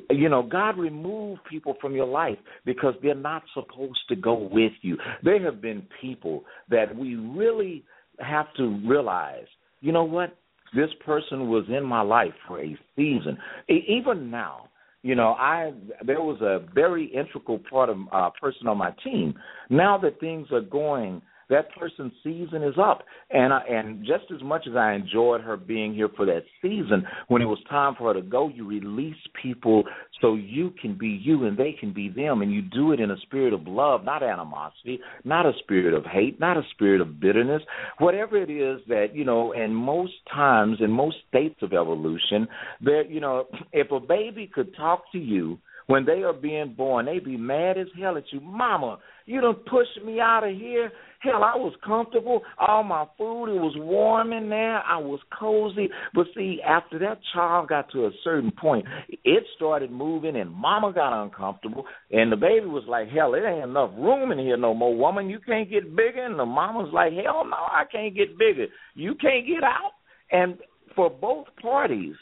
You 0.10 0.30
know, 0.30 0.44
God 0.44 0.78
removed 0.78 1.42
people 1.50 1.76
from 1.82 1.96
your 1.96 2.06
life 2.06 2.38
because 2.64 2.94
they're 3.02 3.16
not 3.16 3.44
supposed 3.54 4.00
to 4.10 4.16
go 4.16 4.36
with 4.52 4.74
you. 4.82 4.98
There 5.24 5.44
have 5.44 5.62
been 5.62 5.88
people 6.00 6.44
that 6.70 6.96
we 6.96 7.16
really 7.16 7.84
have 8.20 8.54
to 8.58 8.80
realize, 8.86 9.48
you 9.82 9.92
know 9.92 10.04
what? 10.04 10.38
This 10.76 10.90
person 11.06 11.50
was 11.50 11.66
in 11.70 11.84
my 11.84 12.02
life 12.02 12.34
for 12.48 12.62
a 12.62 12.78
season. 12.96 13.38
Even 13.70 14.30
now, 14.30 14.70
you 15.04 15.16
know, 15.16 15.34
I 15.34 15.72
there 16.04 16.22
was 16.22 16.42
a 16.42 16.66
very 16.74 17.06
integral 17.14 17.60
part 17.70 17.90
of 17.90 17.98
uh, 18.12 18.32
person 18.42 18.68
on 18.68 18.78
my 18.78 18.92
team. 19.04 19.36
Now 19.70 19.98
that 20.00 20.20
things 20.20 20.48
are 20.52 20.62
going 20.62 21.22
that 21.50 21.68
person's 21.78 22.14
season 22.24 22.64
is 22.64 22.76
up. 22.82 23.04
And 23.30 23.54
I, 23.54 23.62
and 23.70 24.06
just 24.06 24.32
as 24.34 24.42
much 24.44 24.68
as 24.68 24.76
I 24.76 24.94
enjoyed 24.94 25.42
her 25.42 25.58
being 25.58 25.94
here 25.94 26.10
for 26.16 26.26
that 26.26 26.44
season, 26.62 27.06
when 27.28 27.42
it 27.42 27.46
was 27.46 27.60
time 27.70 27.96
for 27.98 28.14
her 28.14 28.20
to 28.20 28.26
go, 28.26 28.50
you 28.50 28.68
release 28.68 29.16
people 29.42 29.84
so 30.22 30.36
you 30.36 30.74
can 30.82 30.98
be 30.98 31.08
you 31.08 31.46
and 31.46 31.58
they 31.58 31.76
can 31.80 31.94
be 31.94 32.10
them, 32.10 32.42
and 32.42 32.52
you 32.52 32.62
do 32.62 32.92
it 32.92 33.00
in 33.00 33.12
a 33.12 33.18
spirit 33.22 33.54
of 33.54 33.68
love, 33.68 34.04
not 34.04 34.24
animosity, 34.24 35.00
not 35.24 35.46
a 35.46 35.52
spirit 35.60 35.94
of 35.94 36.06
hate, 36.06 36.40
not 36.40 36.58
a 36.58 36.64
spirit 36.72 37.02
of 37.02 37.20
bitterness, 37.20 37.62
whatever 38.00 38.42
it 38.42 38.50
is 38.50 38.80
that 38.88 39.08
you 39.14 39.26
know. 39.26 39.54
And 39.54 39.76
most 39.76 40.14
times, 40.34 40.78
in 40.80 40.92
most 40.92 41.18
states 41.30 41.60
of 41.62 41.74
evolution, 41.74 42.48
there, 42.82 43.06
you 43.06 43.20
know, 43.20 43.46
if 43.72 43.92
a 43.92 44.00
baby 44.00 44.50
could 44.54 44.76
talk 44.76 45.04
to 45.12 45.18
you 45.18 45.60
when 45.88 46.06
they 46.06 46.24
are 46.24 46.34
being 46.34 46.74
born, 46.76 47.06
they 47.06 47.20
be 47.20 47.38
mad 47.38 47.78
as 47.78 47.88
hell 48.00 48.18
at 48.18 48.24
you. 48.32 48.40
Mama, 48.42 48.98
you 49.26 49.40
done 49.42 49.56
pushed 49.70 50.04
me 50.04 50.20
out 50.20 50.44
of 50.44 50.56
here. 50.56 50.92
Hell, 51.22 51.44
I 51.44 51.56
was 51.56 51.74
comfortable. 51.86 52.42
All 52.60 52.84
my 52.84 53.06
food, 53.18 53.56
it 53.56 53.60
was 53.60 53.76
warm 53.78 54.34
in 54.34 54.50
there. 54.50 54.80
I 54.80 54.98
was 54.98 55.20
cozy. 55.38 55.90
But 56.14 56.28
see, 56.36 56.60
after 56.66 57.00
that 57.00 57.20
child 57.34 57.70
got 57.70 57.92
to 57.92 58.06
a 58.06 58.12
certain 58.24 58.52
point, 58.52 58.86
it 59.10 59.44
started 59.56 59.92
moving 59.92 60.36
and 60.36 60.52
mama 60.52 60.92
got 60.94 61.24
uncomfortable. 61.24 61.86
And 62.12 62.32
the 62.32 62.36
baby 62.36 62.66
was 62.66 62.84
like, 62.88 63.10
hell, 63.10 63.34
it 63.34 63.44
ain't 63.44 63.64
enough 63.64 63.92
room 63.98 64.32
in 64.32 64.40
here 64.40 64.58
no 64.58 64.74
more, 64.74 64.96
woman. 64.96 65.30
You 65.30 65.40
can't 65.40 65.70
get 65.70 65.96
bigger. 65.96 66.26
And 66.26 66.40
the 66.40 66.46
mama's 66.46 66.94
like, 66.94 67.14
hell 67.14 67.46
no, 67.46 67.58
I 67.58 67.84
can't 67.92 68.16
get 68.16 68.38
bigger. 68.38 68.68
You 68.96 69.16
can't 69.16 69.48
get 69.48 69.64
out. 69.64 69.92
And 70.32 70.58
for 70.96 71.10
both 71.10 71.48
parties 71.62 72.16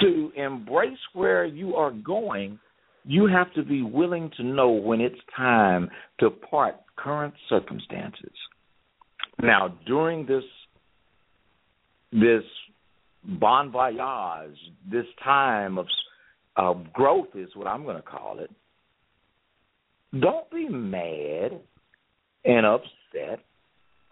to 0.00 0.30
embrace 0.36 0.98
where 1.14 1.44
you 1.44 1.74
are 1.74 1.90
going, 1.90 2.58
you 3.06 3.26
have 3.26 3.52
to 3.54 3.62
be 3.62 3.82
willing 3.82 4.30
to 4.36 4.42
know 4.42 4.70
when 4.70 5.00
it's 5.00 5.20
time 5.36 5.88
to 6.20 6.30
part 6.30 6.74
current 6.96 7.34
circumstances. 7.48 8.32
Now, 9.40 9.74
during 9.86 10.26
this 10.26 10.44
this 12.12 12.42
bon 13.24 13.70
voyage, 13.70 14.56
this 14.90 15.04
time 15.22 15.78
of 16.56 16.92
growth 16.92 17.28
is 17.34 17.48
what 17.54 17.66
I'm 17.66 17.84
going 17.84 17.96
to 17.96 18.02
call 18.02 18.38
it. 18.38 18.50
Don't 20.18 20.50
be 20.50 20.68
mad 20.68 21.60
and 22.44 22.64
upset 22.64 23.40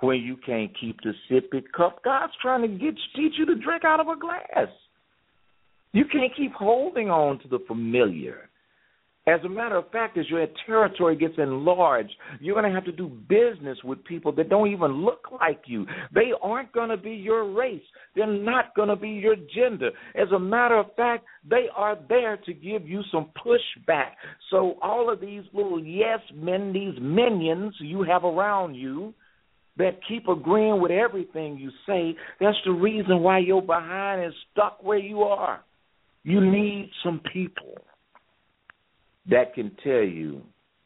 when 0.00 0.18
you 0.18 0.36
can't 0.44 0.70
keep 0.78 0.98
the 1.02 1.14
sippy 1.30 1.62
cup. 1.74 2.04
God's 2.04 2.32
trying 2.42 2.62
to 2.62 2.68
get 2.68 2.94
teach 3.16 3.32
you 3.38 3.46
to 3.46 3.54
drink 3.54 3.84
out 3.84 4.00
of 4.00 4.08
a 4.08 4.18
glass. 4.18 4.68
You 5.92 6.04
can't 6.12 6.34
keep 6.36 6.52
holding 6.52 7.08
on 7.08 7.38
to 7.40 7.48
the 7.48 7.60
familiar. 7.66 8.50
As 9.26 9.40
a 9.42 9.48
matter 9.48 9.76
of 9.76 9.90
fact, 9.90 10.18
as 10.18 10.28
your 10.28 10.46
territory 10.66 11.16
gets 11.16 11.34
enlarged, 11.38 12.12
you're 12.40 12.54
going 12.54 12.70
to 12.70 12.74
have 12.74 12.84
to 12.84 12.92
do 12.92 13.08
business 13.08 13.78
with 13.82 14.04
people 14.04 14.32
that 14.32 14.50
don't 14.50 14.70
even 14.70 15.02
look 15.02 15.28
like 15.40 15.62
you. 15.66 15.86
They 16.14 16.32
aren't 16.42 16.72
going 16.72 16.90
to 16.90 16.98
be 16.98 17.12
your 17.12 17.50
race. 17.50 17.82
They're 18.14 18.26
not 18.26 18.74
going 18.76 18.90
to 18.90 18.96
be 18.96 19.08
your 19.08 19.36
gender. 19.54 19.92
As 20.14 20.28
a 20.34 20.38
matter 20.38 20.78
of 20.78 20.94
fact, 20.94 21.24
they 21.48 21.66
are 21.74 21.96
there 22.06 22.36
to 22.44 22.52
give 22.52 22.86
you 22.86 23.00
some 23.10 23.30
pushback. 23.42 24.10
So 24.50 24.76
all 24.82 25.10
of 25.10 25.22
these 25.22 25.44
little 25.54 25.82
yes 25.82 26.20
men, 26.34 26.74
these 26.74 27.00
minions 27.00 27.74
you 27.80 28.02
have 28.02 28.24
around 28.24 28.74
you, 28.74 29.14
that 29.78 30.00
keep 30.06 30.28
agreeing 30.28 30.82
with 30.82 30.92
everything 30.92 31.56
you 31.56 31.70
say, 31.86 32.14
that's 32.40 32.58
the 32.66 32.72
reason 32.72 33.20
why 33.20 33.38
your 33.38 33.62
behind 33.62 34.26
is 34.26 34.34
stuck 34.52 34.84
where 34.84 34.98
you 34.98 35.22
are. 35.22 35.64
You 36.24 36.40
need 36.42 36.90
some 37.02 37.22
people 37.32 37.82
that 39.30 39.54
can 39.54 39.76
tell 39.82 40.02
you 40.02 40.42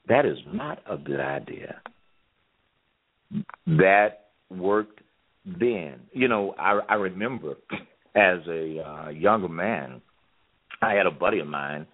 that 0.09 0.25
is 0.25 0.39
not 0.53 0.79
a 0.91 0.97
good 0.97 1.21
idea. 1.21 1.81
That 3.67 4.29
worked 4.51 5.01
then. 5.45 6.01
You 6.13 6.29
know, 6.29 6.55
I, 6.59 6.81
I 6.89 6.95
remember 6.95 7.55
as 8.15 8.39
a 8.49 8.83
uh, 8.83 9.09
younger 9.11 9.49
man, 9.49 10.01
I 10.81 10.93
had 10.95 11.07
a 11.07 11.11
buddy 11.11 11.41
of 11.41 11.47
mine 11.47 11.87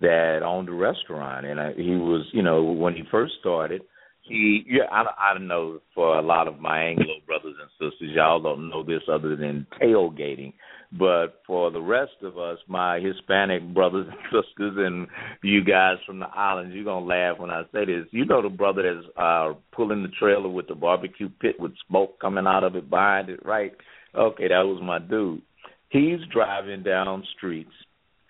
that 0.00 0.40
owned 0.42 0.68
a 0.68 0.72
restaurant, 0.72 1.46
and 1.46 1.60
I, 1.60 1.72
he 1.74 1.96
was, 1.96 2.26
you 2.32 2.42
know, 2.42 2.62
when 2.62 2.94
he 2.94 3.02
first 3.10 3.34
started, 3.40 3.82
he, 4.22 4.64
yeah, 4.68 4.84
I, 4.90 5.34
I 5.34 5.38
know 5.38 5.80
for 5.94 6.18
a 6.18 6.22
lot 6.22 6.48
of 6.48 6.58
my 6.58 6.82
Anglo 6.82 7.14
brothers 7.26 7.56
and 7.60 7.70
sisters, 7.90 8.10
y'all 8.14 8.40
don't 8.40 8.68
know 8.68 8.82
this 8.82 9.02
other 9.10 9.36
than 9.36 9.66
tailgating. 9.80 10.54
But 10.98 11.40
for 11.46 11.70
the 11.70 11.80
rest 11.80 12.22
of 12.22 12.36
us, 12.36 12.58
my 12.68 13.00
Hispanic 13.00 13.72
brothers 13.72 14.06
and 14.10 14.18
sisters, 14.24 14.74
and 14.76 15.06
you 15.42 15.64
guys 15.64 15.96
from 16.06 16.18
the 16.18 16.26
islands, 16.26 16.74
you're 16.74 16.84
gonna 16.84 17.06
laugh 17.06 17.38
when 17.38 17.50
I 17.50 17.62
say 17.72 17.86
this. 17.86 18.06
You 18.10 18.26
know 18.26 18.42
the 18.42 18.50
brother 18.50 18.82
that's 18.82 19.16
uh 19.16 19.54
pulling 19.74 20.02
the 20.02 20.10
trailer 20.18 20.48
with 20.48 20.68
the 20.68 20.74
barbecue 20.74 21.30
pit 21.40 21.56
with 21.58 21.72
smoke 21.88 22.20
coming 22.20 22.46
out 22.46 22.64
of 22.64 22.76
it 22.76 22.90
behind 22.90 23.30
it, 23.30 23.44
right? 23.44 23.72
Okay, 24.14 24.48
that 24.48 24.66
was 24.66 24.82
my 24.82 24.98
dude. 24.98 25.42
He's 25.88 26.20
driving 26.30 26.82
down 26.82 27.24
streets 27.36 27.72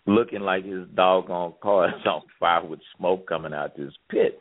looking 0.07 0.41
like 0.41 0.65
his 0.65 0.87
doggone 0.95 1.55
car 1.63 1.89
is 1.89 1.95
on 2.07 2.23
fire 2.39 2.65
with 2.65 2.81
smoke 2.97 3.29
coming 3.29 3.53
out 3.53 3.73
of 3.73 3.77
this 3.77 3.95
pit. 4.11 4.41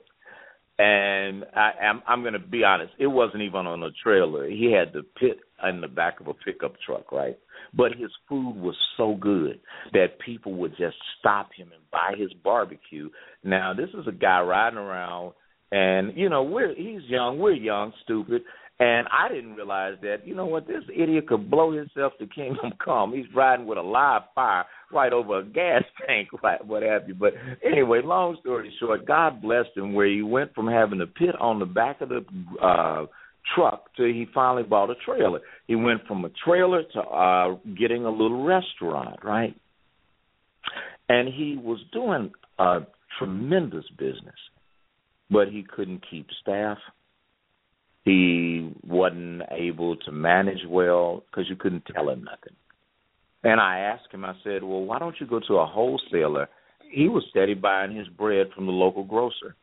And 0.80 1.46
I, 1.56 1.74
I'm, 1.84 2.02
I'm 2.08 2.22
going 2.22 2.34
to 2.34 2.40
be 2.40 2.64
honest, 2.64 2.94
it 2.98 3.08
wasn't 3.08 3.44
even 3.44 3.68
on 3.68 3.84
a 3.84 3.92
trailer. 4.04 4.50
He 4.50 4.72
had 4.72 4.94
the 4.94 5.04
pit 5.04 5.40
in 5.70 5.82
the 5.82 5.88
back 5.88 6.20
of 6.20 6.28
a 6.28 6.34
pickup 6.34 6.74
truck, 6.86 7.12
right? 7.12 7.38
But 7.74 7.92
his 7.94 8.12
food 8.28 8.56
was 8.56 8.76
so 8.98 9.16
good 9.16 9.60
that 9.94 10.20
people 10.26 10.54
would 10.56 10.72
just 10.78 10.98
stop 11.20 11.50
him 11.56 11.70
and 11.74 11.82
buy 11.92 12.14
his 12.18 12.34
barbecue. 12.44 13.10
Now, 13.44 13.74
this 13.74 13.90
is 13.90 14.08
a 14.08 14.12
guy 14.12 14.42
riding 14.42 14.80
around 14.80 15.34
and 15.72 16.18
you 16.18 16.30
know, 16.30 16.44
we're 16.44 16.76
he's 16.76 17.02
young, 17.08 17.40
we're 17.40 17.54
young, 17.54 17.94
stupid, 18.04 18.42
and 18.80 19.08
I 19.12 19.34
didn't 19.34 19.54
realize 19.54 19.96
that, 20.02 20.26
you 20.26 20.36
know 20.36 20.46
what, 20.46 20.68
this 20.68 20.84
idiot 20.94 21.28
could 21.28 21.50
blow 21.50 21.72
himself 21.72 22.14
to 22.20 22.28
kingdom 22.28 22.72
come. 22.84 23.14
He's 23.14 23.34
riding 23.36 23.66
with 23.66 23.78
a 23.78 23.82
live 23.82 24.24
fire 24.36 24.66
right 24.92 25.14
over 25.14 25.40
a 25.40 25.46
gas 25.46 25.84
tank, 26.08 26.30
right, 26.44 26.66
what 26.66 26.84
have 26.84 27.08
you. 27.08 27.16
But 27.16 27.34
anyway, 27.64 28.02
long 28.04 28.38
story 28.42 28.74
short, 28.80 29.06
God 29.06 29.42
blessed 29.42 29.70
him 29.76 29.94
where 29.94 30.08
he 30.08 30.22
went 30.22 30.54
from 30.54 30.68
having 30.68 31.00
a 31.02 31.08
pit 31.08 31.36
on 31.40 31.60
the 31.60 31.66
back 31.66 32.02
of 32.02 32.10
the 32.10 32.26
uh 32.62 33.06
truck 33.56 33.96
till 33.96 34.06
he 34.06 34.26
finally 34.34 34.64
bought 34.64 34.90
a 34.90 34.96
trailer. 35.06 35.40
He 35.68 35.76
went 35.76 36.06
from 36.08 36.26
a 36.26 36.30
trailer 36.46 36.84
to 36.94 37.00
uh 37.00 37.56
getting 37.78 38.06
a 38.06 38.10
little 38.10 38.44
restaurant, 38.44 39.20
right? 39.24 39.56
And 41.10 41.28
he 41.28 41.58
was 41.62 41.80
doing 41.92 42.32
a 42.58 42.80
tremendous 43.20 43.86
business, 43.98 44.36
but 45.30 45.50
he 45.50 45.64
couldn't 45.64 46.04
keep 46.10 46.28
staff. 46.42 46.78
He 48.06 48.74
wasn't 48.88 49.44
able 49.52 49.96
to 49.98 50.12
manage 50.12 50.66
well 50.68 51.24
because 51.30 51.50
you 51.50 51.56
couldn't 51.56 51.84
tell 51.94 52.10
him 52.10 52.24
nothing. 52.24 52.56
And 53.44 53.60
I 53.60 53.80
asked 53.80 54.12
him, 54.12 54.24
I 54.24 54.34
said, 54.44 54.64
Well, 54.64 54.84
why 54.84 55.00
don't 55.00 55.16
you 55.20 55.28
go 55.28 55.40
to 55.48 55.56
a 55.56 55.66
wholesaler? 55.66 56.48
He 56.92 57.08
was 57.08 57.24
steady 57.30 57.54
buying 57.54 57.96
his 57.96 58.08
bread 58.08 58.48
from 58.56 58.66
the 58.66 58.72
local 58.72 59.04
grocer. 59.04 59.56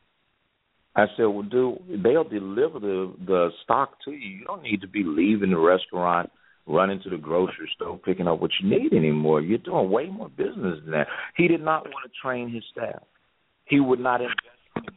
I 0.98 1.06
said, 1.16 1.26
"Well, 1.26 1.42
dude, 1.42 2.02
they'll 2.02 2.24
deliver 2.24 2.80
the 2.80 3.14
the 3.24 3.50
stock 3.62 3.98
to 4.04 4.10
you. 4.10 4.38
You 4.40 4.44
don't 4.44 4.62
need 4.62 4.80
to 4.80 4.88
be 4.88 5.04
leaving 5.04 5.50
the 5.50 5.58
restaurant, 5.58 6.30
running 6.66 7.00
to 7.04 7.10
the 7.10 7.16
grocery 7.16 7.70
store, 7.76 7.98
picking 7.98 8.26
up 8.26 8.40
what 8.40 8.50
you 8.60 8.68
need 8.68 8.92
anymore. 8.92 9.40
You're 9.40 9.58
doing 9.58 9.90
way 9.90 10.06
more 10.06 10.28
business 10.28 10.80
than 10.82 10.90
that." 10.90 11.06
He 11.36 11.46
did 11.46 11.62
not 11.62 11.84
want 11.84 12.04
to 12.04 12.20
train 12.20 12.50
his 12.50 12.64
staff. 12.72 13.02
He 13.66 13.78
would 13.78 14.00
not 14.00 14.20
invest 14.20 14.40
money 14.74 14.88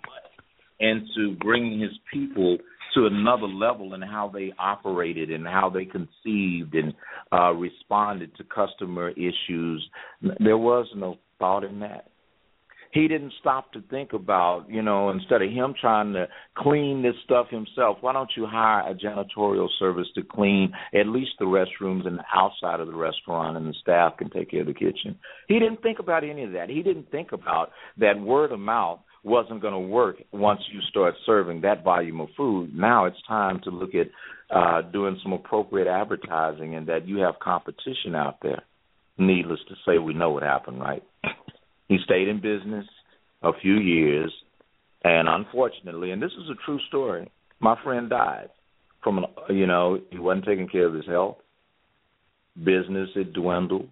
into 0.80 1.36
bringing 1.40 1.80
his 1.80 1.92
people 2.12 2.58
to 2.96 3.06
another 3.06 3.48
level 3.48 3.94
in 3.94 4.02
how 4.02 4.32
they 4.34 4.52
operated 4.58 5.30
and 5.30 5.46
how 5.46 5.70
they 5.70 5.86
conceived 5.86 6.74
and 6.74 6.94
uh, 7.32 7.52
responded 7.52 8.36
to 8.38 8.44
customer 8.44 9.12
issues. 9.12 9.88
There 10.40 10.58
was 10.58 10.88
no 10.96 11.20
thought 11.38 11.64
in 11.64 11.80
that 11.82 12.11
he 12.94 13.08
didn't 13.08 13.34
stop 13.40 13.72
to 13.74 13.82
think 13.90 14.14
about, 14.14 14.66
you 14.70 14.82
know, 14.82 15.10
instead 15.10 15.42
of 15.42 15.50
him 15.50 15.74
trying 15.80 16.14
to 16.14 16.28
clean 16.58 17.02
this 17.02 17.16
stuff 17.24 17.48
himself, 17.50 17.98
why 18.02 18.14
don't 18.14 18.32
you 18.36 18.46
hire 18.46 18.90
a 18.90 18.94
janitorial 18.94 19.68
service 19.80 20.08
to 20.16 20.24
clean 20.24 20.74
at 20.94 21.08
least 21.08 21.32
the 21.40 21.46
restrooms 21.46 22.06
and 22.06 22.20
the 22.20 22.26
outside 22.34 22.80
of 22.80 22.88
the 22.88 22.96
restaurant 22.96 23.58
and 23.58 23.68
the 23.68 23.76
staff 23.82 24.18
can 24.18 24.30
take 24.30 24.52
care 24.52 24.62
of 24.62 24.68
the 24.68 24.74
kitchen. 24.74 25.18
He 25.48 25.60
didn't 25.60 25.82
think 25.82 26.00
about 26.00 26.24
any 26.24 26.44
of 26.44 26.52
that. 26.54 26.70
He 26.70 26.84
didn't 26.84 27.10
think 27.12 27.32
about 27.32 27.72
that 27.98 28.20
word 28.20 28.52
of 28.52 28.60
mouth 28.60 29.00
wasn't 29.24 29.62
going 29.62 29.74
to 29.74 29.80
work 29.80 30.18
once 30.32 30.62
you 30.74 30.80
start 30.90 31.14
serving 31.26 31.62
that 31.62 31.84
volume 31.84 32.22
of 32.22 32.30
food. 32.36 32.74
Now 32.74 33.06
it's 33.06 33.22
time 33.28 33.62
to 33.64 33.70
look 33.70 33.92
at 33.94 34.08
uh, 34.56 34.82
doing 34.82 35.20
some 35.24 35.34
appropriate 35.34 35.88
advertising 35.88 36.76
and 36.76 36.88
that 36.88 37.08
you 37.08 37.20
have 37.20 37.36
competition 37.40 38.16
out 38.16 38.38
there. 38.42 38.64
Needless 39.18 39.60
to 39.70 39.76
say, 39.86 40.00
we 40.00 40.14
know 40.14 40.32
what 40.32 40.44
happened, 40.44 40.80
right? 40.80 41.04
He 41.92 41.98
stayed 42.06 42.30
in 42.30 42.38
business 42.38 42.86
a 43.44 43.52
few 43.62 43.74
years, 43.74 44.32
and 45.04 45.28
unfortunately, 45.28 46.12
and 46.12 46.24
this 46.24 46.32
is 46.32 46.50
a 46.50 46.66
true 46.66 46.80
story, 46.88 47.30
my 47.60 47.76
friend 47.84 48.10
died 48.10 48.48
from, 49.04 49.26
you 49.50 49.68
know, 49.68 50.00
he 50.10 50.18
wasn't 50.18 50.46
taking 50.46 50.70
care 50.70 50.88
of 50.88 50.94
his 50.94 51.06
health. 51.06 51.36
Business 52.56 53.10
had 53.14 53.34
dwindled. 53.34 53.90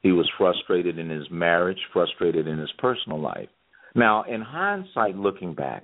He 0.00 0.12
was 0.12 0.30
frustrated 0.38 0.98
in 0.98 1.10
his 1.10 1.26
marriage, 1.30 1.76
frustrated 1.92 2.46
in 2.46 2.58
his 2.58 2.72
personal 2.78 3.20
life. 3.20 3.50
Now, 3.94 4.22
in 4.22 4.40
hindsight, 4.40 5.16
looking 5.16 5.52
back, 5.52 5.82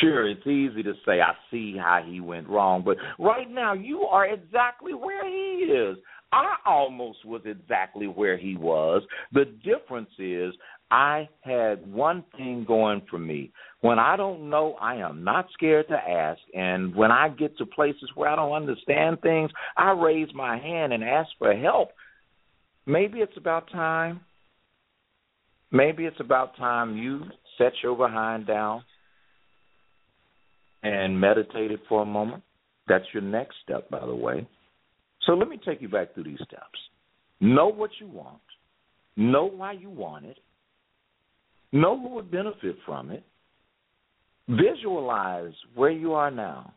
sure, 0.00 0.28
it's 0.28 0.44
easy 0.44 0.82
to 0.82 0.94
say, 1.06 1.20
I 1.20 1.34
see 1.52 1.76
how 1.78 2.02
he 2.04 2.18
went 2.18 2.48
wrong, 2.48 2.82
but 2.84 2.96
right 3.16 3.48
now, 3.48 3.74
you 3.74 4.00
are 4.00 4.26
exactly 4.26 4.92
where 4.92 5.24
he 5.24 5.66
is. 5.66 5.98
I 6.32 6.56
almost 6.64 7.24
was 7.26 7.42
exactly 7.44 8.06
where 8.06 8.38
he 8.38 8.56
was. 8.56 9.02
The 9.32 9.44
difference 9.62 10.10
is 10.18 10.54
I 10.90 11.28
had 11.42 11.90
one 11.92 12.24
thing 12.36 12.64
going 12.66 13.02
for 13.10 13.18
me. 13.18 13.52
When 13.82 13.98
I 13.98 14.16
don't 14.16 14.48
know, 14.48 14.74
I 14.80 14.96
am 14.96 15.24
not 15.24 15.46
scared 15.52 15.88
to 15.88 15.94
ask. 15.94 16.40
And 16.54 16.94
when 16.94 17.10
I 17.10 17.28
get 17.28 17.56
to 17.58 17.66
places 17.66 18.10
where 18.14 18.30
I 18.30 18.36
don't 18.36 18.52
understand 18.52 19.20
things, 19.20 19.50
I 19.76 19.90
raise 19.90 20.28
my 20.34 20.58
hand 20.58 20.92
and 20.92 21.04
ask 21.04 21.28
for 21.38 21.54
help. 21.54 21.90
Maybe 22.86 23.20
it's 23.20 23.36
about 23.36 23.70
time. 23.70 24.20
Maybe 25.70 26.04
it's 26.04 26.20
about 26.20 26.56
time 26.56 26.96
you 26.96 27.22
set 27.58 27.72
your 27.82 27.96
behind 27.96 28.46
down 28.46 28.84
and 30.82 31.18
meditated 31.20 31.80
for 31.88 32.02
a 32.02 32.06
moment. 32.06 32.42
That's 32.88 33.04
your 33.12 33.22
next 33.22 33.56
step, 33.62 33.88
by 33.88 34.04
the 34.04 34.14
way. 34.14 34.46
So 35.26 35.32
let 35.32 35.48
me 35.48 35.58
take 35.64 35.80
you 35.80 35.88
back 35.88 36.14
through 36.14 36.24
these 36.24 36.40
steps. 36.44 36.78
Know 37.40 37.68
what 37.68 37.90
you 38.00 38.08
want. 38.08 38.40
Know 39.16 39.46
why 39.46 39.72
you 39.72 39.90
want 39.90 40.24
it. 40.26 40.38
Know 41.72 41.98
who 41.98 42.14
would 42.14 42.30
benefit 42.30 42.76
from 42.84 43.10
it. 43.10 43.24
Visualize 44.48 45.52
where 45.74 45.90
you 45.90 46.12
are 46.12 46.30
now. 46.30 46.74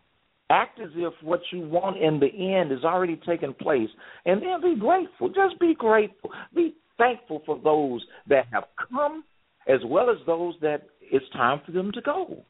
Act 0.50 0.80
as 0.80 0.90
if 0.96 1.14
what 1.24 1.42
you 1.52 1.62
want 1.62 1.98
in 1.98 2.20
the 2.20 2.56
end 2.56 2.72
is 2.72 2.84
already 2.84 3.20
taken 3.28 3.54
place. 3.54 3.90
And 4.26 4.42
then 4.42 4.62
be 4.62 4.80
grateful. 4.80 5.30
Just 5.30 5.60
be 5.60 5.74
grateful. 5.74 6.32
Be 6.54 6.76
thankful 6.98 7.42
for 7.46 7.60
those 7.64 8.06
that 8.30 8.46
have 8.52 8.66
come 8.90 9.24
as 9.68 9.80
well 9.86 10.10
as 10.10 10.18
those 10.28 10.54
that 10.62 10.84
it's 11.02 11.26
time 11.34 11.62
for 11.66 11.72
them 11.72 11.92
to 11.92 12.02
go. 12.02 12.44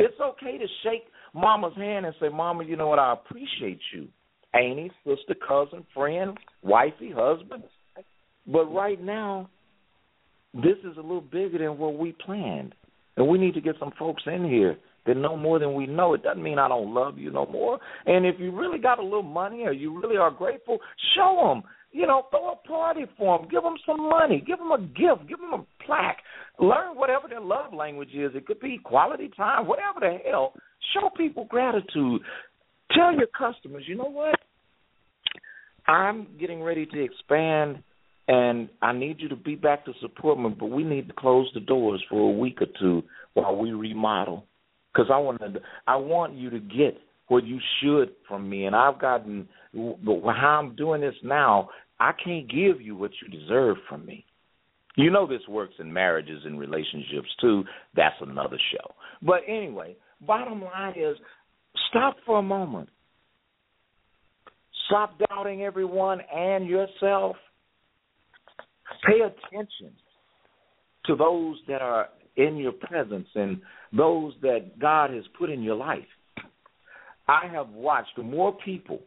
It's 0.00 0.18
okay 0.20 0.58
to 0.58 0.66
shake 0.82 1.04
mama's 1.32 1.76
hand 1.76 2.04
and 2.04 2.14
say, 2.20 2.28
Mama, 2.28 2.64
you 2.64 2.76
know 2.76 2.88
what? 2.88 2.98
I 2.98 3.12
appreciate 3.12 3.80
you 3.94 4.08
auntie, 4.54 4.90
sister, 5.04 5.34
cousin, 5.46 5.84
friend, 5.92 6.38
wifey, 6.62 7.12
husband. 7.14 7.64
But 8.46 8.66
right 8.72 9.02
now, 9.02 9.48
this 10.54 10.76
is 10.84 10.96
a 10.96 11.00
little 11.00 11.20
bigger 11.20 11.58
than 11.58 11.78
what 11.78 11.98
we 11.98 12.12
planned. 12.24 12.74
And 13.16 13.28
we 13.28 13.38
need 13.38 13.54
to 13.54 13.60
get 13.60 13.76
some 13.78 13.92
folks 13.98 14.22
in 14.26 14.44
here 14.44 14.76
that 15.06 15.16
know 15.16 15.36
more 15.36 15.58
than 15.58 15.74
we 15.74 15.86
know. 15.86 16.14
It 16.14 16.22
doesn't 16.22 16.42
mean 16.42 16.58
I 16.58 16.68
don't 16.68 16.94
love 16.94 17.18
you 17.18 17.30
no 17.30 17.46
more. 17.46 17.78
And 18.06 18.26
if 18.26 18.36
you 18.38 18.50
really 18.50 18.78
got 18.78 18.98
a 18.98 19.02
little 19.02 19.22
money 19.22 19.62
or 19.62 19.72
you 19.72 20.00
really 20.00 20.16
are 20.16 20.30
grateful, 20.30 20.78
show 21.14 21.54
them. 21.54 21.70
You 21.92 22.08
know, 22.08 22.26
throw 22.30 22.52
a 22.52 22.68
party 22.68 23.04
for 23.16 23.38
them. 23.38 23.48
Give 23.48 23.62
them 23.62 23.76
some 23.86 24.08
money. 24.08 24.42
Give 24.44 24.58
them 24.58 24.72
a 24.72 24.80
gift. 24.80 25.28
Give 25.28 25.38
them 25.38 25.52
a 25.54 25.84
plaque. 25.84 26.18
Learn 26.58 26.96
whatever 26.96 27.28
their 27.28 27.40
love 27.40 27.72
language 27.72 28.10
is. 28.14 28.32
It 28.34 28.46
could 28.46 28.58
be 28.58 28.78
quality 28.82 29.30
time, 29.36 29.68
whatever 29.68 30.00
the 30.00 30.18
hell. 30.28 30.54
Show 30.92 31.10
people 31.16 31.46
gratitude. 31.48 32.20
Tell 32.92 33.12
your 33.12 33.26
customers, 33.26 33.84
you 33.86 33.96
know 33.96 34.10
what? 34.10 34.34
I'm 35.86 36.26
getting 36.38 36.62
ready 36.62 36.86
to 36.86 37.04
expand 37.04 37.82
and 38.26 38.68
I 38.80 38.92
need 38.92 39.20
you 39.20 39.28
to 39.28 39.36
be 39.36 39.54
back 39.54 39.84
to 39.84 39.92
support 40.00 40.38
me, 40.38 40.54
but 40.58 40.66
we 40.66 40.82
need 40.82 41.08
to 41.08 41.14
close 41.14 41.50
the 41.52 41.60
doors 41.60 42.02
for 42.08 42.20
a 42.20 42.38
week 42.38 42.62
or 42.62 42.66
two 42.80 43.02
while 43.34 43.56
we 43.56 43.72
remodel. 43.72 44.46
Because 44.92 45.10
I 45.12 45.18
want 45.18 45.40
to, 45.40 45.60
I 45.86 45.96
want 45.96 46.34
you 46.34 46.50
to 46.50 46.60
get 46.60 46.98
what 47.28 47.44
you 47.44 47.58
should 47.80 48.12
from 48.28 48.48
me, 48.48 48.66
and 48.66 48.76
I've 48.76 49.00
gotten 49.00 49.48
how 49.74 50.60
I'm 50.62 50.76
doing 50.76 51.00
this 51.00 51.14
now. 51.22 51.68
I 51.98 52.12
can't 52.12 52.48
give 52.48 52.80
you 52.80 52.96
what 52.96 53.10
you 53.20 53.28
deserve 53.28 53.76
from 53.88 54.06
me. 54.06 54.24
You 54.96 55.10
know 55.10 55.26
this 55.26 55.46
works 55.48 55.74
in 55.78 55.92
marriages 55.92 56.42
and 56.44 56.58
relationships 56.58 57.28
too. 57.40 57.64
That's 57.96 58.14
another 58.20 58.58
show. 58.72 58.94
But 59.20 59.40
anyway, 59.48 59.96
bottom 60.24 60.62
line 60.62 60.94
is, 60.96 61.16
stop 61.90 62.16
for 62.26 62.38
a 62.38 62.42
moment 62.42 62.88
Stop 64.86 65.18
doubting 65.28 65.62
everyone 65.62 66.20
and 66.34 66.66
yourself. 66.66 67.36
Pay 69.06 69.20
attention 69.20 69.92
to 71.06 71.16
those 71.16 71.56
that 71.68 71.80
are 71.80 72.08
in 72.36 72.56
your 72.56 72.72
presence 72.72 73.28
and 73.34 73.60
those 73.96 74.34
that 74.42 74.78
God 74.78 75.10
has 75.10 75.24
put 75.38 75.50
in 75.50 75.62
your 75.62 75.76
life. 75.76 76.04
I 77.28 77.46
have 77.52 77.70
watched 77.70 78.18
more 78.18 78.54
people 78.64 79.00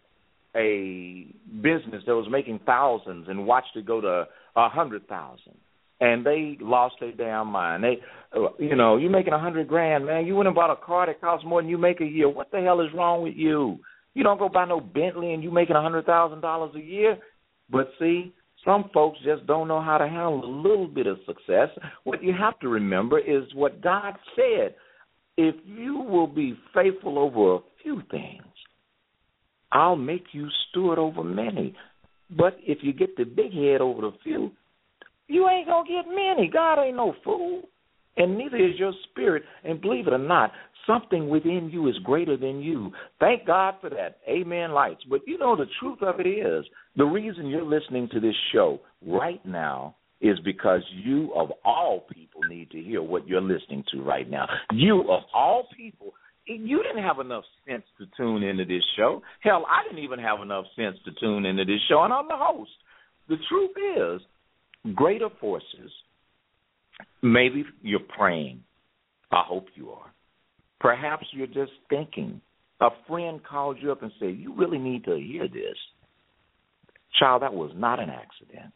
a 0.56 1.28
business 1.62 2.04
that 2.08 2.16
was 2.16 2.28
making 2.32 2.60
thousands 2.66 3.28
and 3.28 3.46
watched 3.46 3.76
it 3.76 3.86
go 3.86 4.02
to 4.02 4.28
a 4.56 4.70
hundred 4.70 5.08
thousand 5.08 5.54
and 6.00 6.26
they 6.26 6.58
lost 6.62 6.96
their 7.00 7.12
damn 7.12 7.48
mind. 7.48 7.84
They, 7.84 7.98
uh, 8.36 8.50
you 8.60 8.76
know, 8.76 8.98
you're 8.98 9.10
making 9.10 9.34
a 9.34 9.40
hundred 9.40 9.68
grand, 9.68 10.06
man. 10.06 10.26
You 10.26 10.36
went 10.36 10.48
and 10.48 10.56
bought 10.56 10.72
a 10.72 10.76
car 10.76 11.08
that 11.08 11.22
costs 11.22 11.46
more 11.46 11.62
than 11.62 11.70
you 11.70 11.78
make 11.78 12.02
a 12.02 12.06
year. 12.06 12.30
What 12.30 12.52
the 12.52 12.62
hell 12.62 12.82
is 12.82 12.94
wrong 12.94 13.24
with 13.24 13.36
you? 13.36 13.80
You 14.14 14.24
don't 14.24 14.40
go 14.40 14.50
buy 14.50 14.66
no 14.66 14.80
Bentley 14.80 15.34
and 15.34 15.44
you 15.44 15.52
making 15.52 15.76
a 15.76 15.82
hundred 15.82 16.06
thousand 16.06 16.42
dollars 16.42 16.72
a 16.76 16.82
year. 16.82 17.18
But 17.70 17.90
see, 18.00 18.34
some 18.66 18.90
folks 18.94 19.20
just 19.24 19.46
don't 19.48 19.68
know 19.68 19.82
how 19.82 19.98
to 19.98 20.08
handle 20.08 20.44
a 20.44 20.62
little 20.62 20.88
bit 20.88 21.08
of 21.08 21.18
success. 21.26 21.70
What 22.04 22.24
you 22.24 22.34
have 22.38 22.60
to 22.60 22.68
remember 22.68 23.20
is 23.20 23.44
what 23.54 23.82
God 23.82 24.14
said. 24.36 24.76
If 25.38 25.56
you 25.66 26.00
will 26.00 26.28
be 26.28 26.58
faithful 26.74 27.20
over 27.20 27.56
a 27.56 27.60
few 27.84 28.02
things, 28.10 28.42
I'll 29.72 29.96
make 29.96 30.26
you 30.32 30.48
steward 30.70 30.98
over 30.98 31.24
many. 31.24 31.76
But 32.30 32.58
if 32.66 32.80
you 32.82 32.94
get 32.94 33.16
the 33.16 33.24
big 33.24 33.54
head 33.54 33.82
over 33.82 34.02
the 34.02 34.12
few, 34.24 34.52
you 35.28 35.48
ain't 35.50 35.68
gonna 35.68 35.88
get 35.88 36.06
many. 36.08 36.50
God 36.52 36.84
ain't 36.84 36.98
no 36.98 37.14
fool. 37.24 37.64
And 38.20 38.36
neither 38.36 38.58
is 38.58 38.80
your 38.80 38.94
spirit. 39.10 39.44
And 39.64 39.80
believe 39.80 40.08
it 40.08 40.14
or 40.14 40.18
not, 40.18 40.52
Something 40.88 41.28
within 41.28 41.70
you 41.72 41.90
is 41.90 41.98
greater 42.00 42.38
than 42.38 42.62
you. 42.62 42.94
Thank 43.20 43.46
God 43.46 43.76
for 43.82 43.90
that. 43.90 44.20
Amen, 44.28 44.72
lights. 44.72 45.04
But 45.10 45.20
you 45.28 45.38
know, 45.38 45.56
the 45.58 45.66
truth 45.82 46.02
of 46.02 46.22
it 46.22 46.28
is, 46.28 46.66
the 46.96 47.04
reason 47.04 47.48
you're 47.48 47.62
listening 47.62 48.08
to 48.14 48.22
this 48.22 48.36
show 48.54 48.80
right 49.06 49.46
now 49.46 49.96
is 50.22 50.40
because 50.46 50.82
you, 51.04 51.32
of 51.36 51.52
all 51.66 52.08
people, 52.12 52.42
need 52.50 52.72
to 52.72 52.82
hear 52.82 53.04
what 53.04 53.28
you're 53.28 53.42
listening 53.42 53.84
to 53.92 54.02
right 54.02 54.30
now. 54.30 54.48
You, 54.72 55.02
of 55.12 55.24
all 55.34 55.68
people, 55.76 56.14
you 56.46 56.82
didn't 56.82 57.04
have 57.04 57.20
enough 57.20 57.44
sense 57.68 57.84
to 58.00 58.06
tune 58.16 58.42
into 58.42 58.64
this 58.64 58.84
show. 58.96 59.22
Hell, 59.42 59.66
I 59.70 59.84
didn't 59.84 60.04
even 60.04 60.20
have 60.20 60.40
enough 60.40 60.66
sense 60.78 60.96
to 61.04 61.12
tune 61.20 61.46
into 61.46 61.66
this 61.66 61.82
show, 61.90 62.04
and 62.04 62.14
I'm 62.14 62.30
the 62.30 62.38
host. 62.38 62.72
The 63.28 63.36
truth 63.50 63.72
is, 63.98 64.22
greater 64.96 65.30
forces, 65.40 65.92
maybe 67.22 67.66
you're 67.82 68.00
praying. 68.00 68.64
I 69.32 69.44
hope 69.46 69.68
you 69.76 69.92
are. 69.92 70.14
Perhaps 70.80 71.26
you're 71.32 71.48
just 71.48 71.72
thinking. 71.90 72.42
A 72.80 72.90
friend 73.08 73.42
called 73.44 73.78
you 73.82 73.92
up 73.92 74.04
and 74.04 74.12
said, 74.20 74.38
You 74.38 74.54
really 74.56 74.78
need 74.78 75.04
to 75.06 75.16
hear 75.16 75.48
this. 75.48 75.76
Child, 77.20 77.42
that 77.42 77.54
was 77.54 77.72
not 77.76 78.00
an 78.00 78.10
accident. 78.10 78.72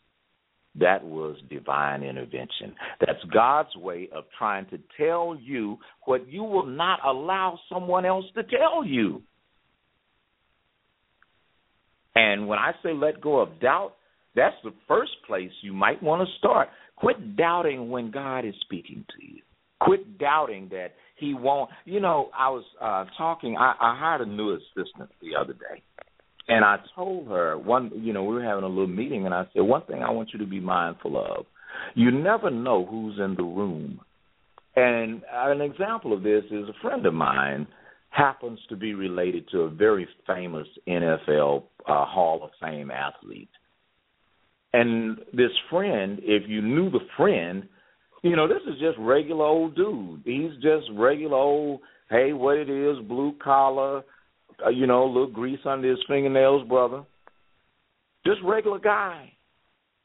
That 0.79 1.03
was 1.03 1.35
divine 1.49 2.01
intervention. 2.01 2.73
That's 2.99 3.19
God's 3.31 3.75
way 3.75 4.09
of 4.15 4.23
trying 4.37 4.65
to 4.67 4.79
tell 4.97 5.37
you 5.39 5.77
what 6.05 6.27
you 6.27 6.43
will 6.43 6.65
not 6.65 6.99
allow 7.05 7.59
someone 7.71 8.05
else 8.05 8.25
to 8.35 8.43
tell 8.43 8.85
you. 8.85 9.21
And 12.15 12.47
when 12.47 12.57
I 12.57 12.71
say 12.83 12.93
let 12.93 13.21
go 13.21 13.39
of 13.39 13.59
doubt, 13.59 13.93
that's 14.35 14.55
the 14.63 14.73
first 14.87 15.11
place 15.27 15.51
you 15.61 15.73
might 15.73 16.01
want 16.01 16.27
to 16.27 16.37
start. 16.37 16.69
Quit 16.95 17.35
doubting 17.35 17.89
when 17.89 18.11
God 18.11 18.45
is 18.45 18.53
speaking 18.61 19.05
to 19.17 19.25
you. 19.25 19.41
Quit 19.81 20.19
doubting 20.19 20.69
that 20.69 20.93
he 21.17 21.33
won't. 21.33 21.69
You 21.85 21.99
know, 21.99 22.29
I 22.37 22.49
was 22.49 22.63
uh 22.79 23.05
talking. 23.17 23.57
I, 23.57 23.73
I 23.79 23.97
hired 23.97 24.21
a 24.21 24.25
new 24.25 24.53
assistant 24.53 25.09
the 25.21 25.35
other 25.39 25.53
day, 25.53 25.81
and 26.47 26.63
I 26.63 26.77
told 26.95 27.27
her 27.27 27.57
one. 27.57 27.91
You 27.95 28.13
know, 28.13 28.23
we 28.23 28.35
were 28.35 28.43
having 28.43 28.63
a 28.63 28.67
little 28.67 28.87
meeting, 28.87 29.25
and 29.25 29.33
I 29.33 29.45
said 29.53 29.61
one 29.61 29.85
thing 29.85 30.03
I 30.03 30.11
want 30.11 30.29
you 30.33 30.39
to 30.39 30.45
be 30.45 30.59
mindful 30.59 31.17
of. 31.17 31.45
You 31.95 32.11
never 32.11 32.51
know 32.51 32.85
who's 32.85 33.17
in 33.19 33.35
the 33.35 33.43
room. 33.43 34.01
And 34.75 35.21
an 35.33 35.61
example 35.61 36.13
of 36.13 36.23
this 36.23 36.43
is 36.45 36.69
a 36.69 36.81
friend 36.81 37.05
of 37.05 37.13
mine 37.13 37.67
happens 38.09 38.59
to 38.69 38.75
be 38.75 38.93
related 38.93 39.47
to 39.51 39.61
a 39.61 39.69
very 39.69 40.07
famous 40.27 40.67
NFL 40.87 41.63
uh, 41.87 42.05
Hall 42.05 42.41
of 42.43 42.51
Fame 42.61 42.91
athlete. 42.91 43.49
And 44.73 45.17
this 45.33 45.51
friend, 45.69 46.19
if 46.23 46.43
you 46.47 46.61
knew 46.61 46.89
the 46.89 46.99
friend, 47.17 47.67
You 48.23 48.35
know, 48.35 48.47
this 48.47 48.61
is 48.67 48.79
just 48.79 48.97
regular 48.99 49.45
old 49.45 49.75
dude. 49.75 50.21
He's 50.25 50.53
just 50.61 50.85
regular 50.93 51.37
old. 51.37 51.81
Hey, 52.09 52.33
what 52.33 52.57
it 52.57 52.69
is, 52.69 53.03
blue 53.07 53.33
collar. 53.43 54.03
Uh, 54.63 54.69
you 54.69 54.85
know, 54.85 55.05
little 55.05 55.27
grease 55.27 55.59
under 55.65 55.89
his 55.89 55.99
fingernails, 56.07 56.67
brother. 56.67 57.03
Just 58.25 58.39
regular 58.43 58.77
guy. 58.79 59.33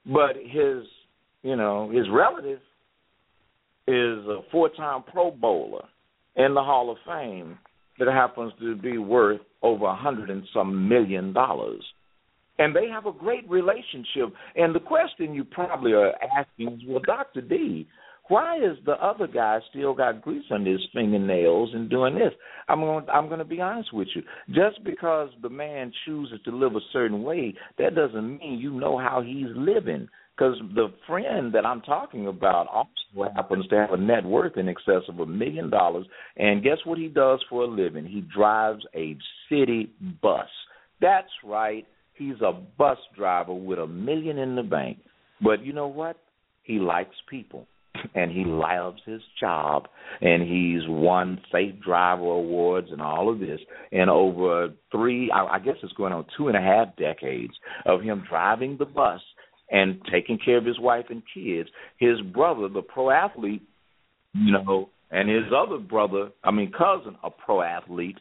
But 0.07 0.37
his, 0.37 0.85
you 1.43 1.57
know, 1.57 1.91
his 1.91 2.07
relative 2.11 2.61
is 3.87 4.19
a 4.27 4.41
four-time 4.51 5.05
Pro 5.13 5.31
Bowler 5.31 5.85
in 6.37 6.55
the 6.55 6.63
Hall 6.63 6.91
of 6.91 6.97
Fame 7.07 7.59
that 7.99 8.09
happens 8.09 8.53
to 8.61 8.77
be 8.77 8.99
worth 8.99 9.41
over 9.63 9.85
a 9.87 9.95
hundred 9.95 10.31
and 10.31 10.45
some 10.55 10.89
million 10.89 11.33
dollars. 11.33 11.85
And 12.59 12.75
they 12.75 12.89
have 12.89 13.07
a 13.07 13.13
great 13.13 13.49
relationship. 13.49 14.33
And 14.55 14.75
the 14.75 14.81
question 14.81 15.35
you 15.35 15.45
probably 15.45 15.93
are 15.93 16.13
asking 16.37 16.73
is, 16.73 16.81
well, 16.87 17.03
Dr. 17.05 17.43
D, 17.43 17.87
why 18.29 18.57
is 18.57 18.77
the 18.85 18.93
other 18.93 19.27
guy 19.27 19.61
still 19.71 19.95
got 19.95 20.23
grease 20.23 20.45
on 20.51 20.67
his 20.67 20.81
fingernails 20.93 21.71
and 21.75 21.89
doing 21.89 22.15
this? 22.15 22.33
I'm 22.69 22.81
going. 22.81 23.07
I'm 23.13 23.27
going 23.27 23.39
to 23.39 23.45
be 23.45 23.61
honest 23.61 23.93
with 23.93 24.09
you. 24.15 24.23
Just 24.49 24.83
because 24.85 25.31
the 25.43 25.49
man 25.49 25.93
chooses 26.05 26.41
to 26.45 26.51
live 26.51 26.75
a 26.75 26.81
certain 26.93 27.23
way, 27.23 27.55
that 27.79 27.95
doesn't 27.95 28.39
mean 28.39 28.59
you 28.59 28.73
know 28.73 28.99
how 28.99 29.23
he's 29.25 29.55
living. 29.55 30.09
Because 30.37 30.57
the 30.75 30.89
friend 31.07 31.55
that 31.55 31.65
I'm 31.65 31.81
talking 31.81 32.27
about 32.27 32.67
also 32.69 33.33
happens 33.35 33.67
to 33.69 33.77
have 33.77 33.93
a 33.93 33.97
net 33.97 34.25
worth 34.25 34.59
in 34.59 34.69
excess 34.69 35.03
of 35.09 35.21
a 35.21 35.27
million 35.27 35.71
dollars, 35.71 36.07
and 36.37 36.63
guess 36.63 36.79
what 36.85 36.99
he 36.99 37.09
does 37.09 37.43
for 37.49 37.63
a 37.63 37.67
living? 37.67 38.05
He 38.05 38.21
drives 38.21 38.85
a 38.95 39.17
city 39.49 39.93
bus. 40.21 40.49
That's 41.01 41.31
right. 41.43 41.87
He's 42.17 42.41
a 42.41 42.53
bus 42.53 42.99
driver 43.17 43.55
with 43.55 43.79
a 43.79 43.87
million 43.87 44.39
in 44.39 44.57
the 44.57 44.63
bank. 44.63 44.99
But 45.43 45.65
you 45.65 45.73
know 45.73 45.89
what? 45.89 46.17
He 46.63 46.79
likes 46.79 47.15
people 47.29 47.67
and 48.15 48.31
he 48.31 48.45
loves 48.45 49.01
his 49.05 49.21
job 49.39 49.89
and 50.21 50.43
he's 50.43 50.83
won 50.89 51.41
safe 51.53 51.75
driver 51.85 52.23
awards 52.23 52.89
and 52.91 53.01
all 53.01 53.33
of 53.33 53.41
this 53.41 53.61
and 53.93 54.11
over 54.11 54.69
three 54.91 55.31
I, 55.31 55.59
guess 55.59 55.77
it's 55.83 55.93
going 55.95 56.13
on 56.13 56.27
two 56.37 56.49
and 56.49 56.57
a 56.57 56.61
half 56.61 56.97
decades 56.97 57.55
of 57.85 58.03
him 58.03 58.25
driving 58.29 58.77
the 58.79 58.85
bus 58.85 59.21
and 59.71 60.01
taking 60.13 60.39
care 60.39 60.59
of 60.59 60.65
his 60.65 60.79
wife 60.79 61.07
and 61.11 61.23
kids 61.35 61.69
his 61.99 62.21
brother 62.33 62.69
the 62.69 62.83
pro 62.83 63.11
athlete 63.11 63.63
you 64.35 64.53
know 64.53 64.89
and 65.11 65.29
his 65.29 65.53
other 65.57 65.79
brother 65.79 66.31
i 66.45 66.51
mean 66.51 66.73
cousin 66.73 67.17
a 67.25 67.31
pro 67.31 67.63
athlete 67.63 68.19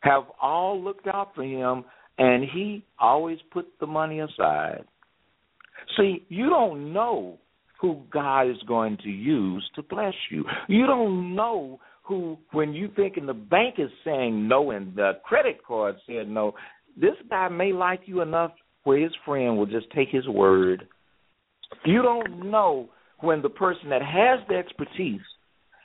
have 0.00 0.24
all 0.40 0.82
looked 0.82 1.06
out 1.06 1.34
for 1.34 1.44
him 1.44 1.84
and 2.18 2.44
he 2.44 2.84
always 2.98 3.38
put 3.52 3.66
the 3.80 3.86
money 3.86 4.20
aside 4.20 4.84
see 5.96 6.24
you 6.28 6.48
don't 6.48 6.92
know 6.92 7.38
who 7.80 8.02
God 8.12 8.48
is 8.48 8.62
going 8.66 8.96
to 8.98 9.08
use 9.08 9.68
to 9.74 9.82
bless 9.82 10.14
you. 10.30 10.44
You 10.68 10.86
don't 10.86 11.34
know 11.34 11.80
who, 12.04 12.38
when 12.52 12.72
you 12.72 12.88
thinking 12.94 13.26
the 13.26 13.34
bank 13.34 13.76
is 13.78 13.90
saying 14.04 14.46
no 14.46 14.70
and 14.70 14.94
the 14.94 15.12
credit 15.24 15.64
card 15.66 15.96
said 16.06 16.28
no, 16.28 16.54
this 16.96 17.14
guy 17.28 17.48
may 17.48 17.72
like 17.72 18.02
you 18.06 18.20
enough 18.20 18.52
where 18.84 18.98
his 18.98 19.12
friend 19.24 19.56
will 19.56 19.66
just 19.66 19.90
take 19.94 20.08
his 20.10 20.28
word. 20.28 20.86
You 21.84 22.02
don't 22.02 22.50
know 22.50 22.88
when 23.20 23.42
the 23.42 23.48
person 23.48 23.90
that 23.90 24.02
has 24.02 24.46
the 24.48 24.56
expertise 24.56 25.20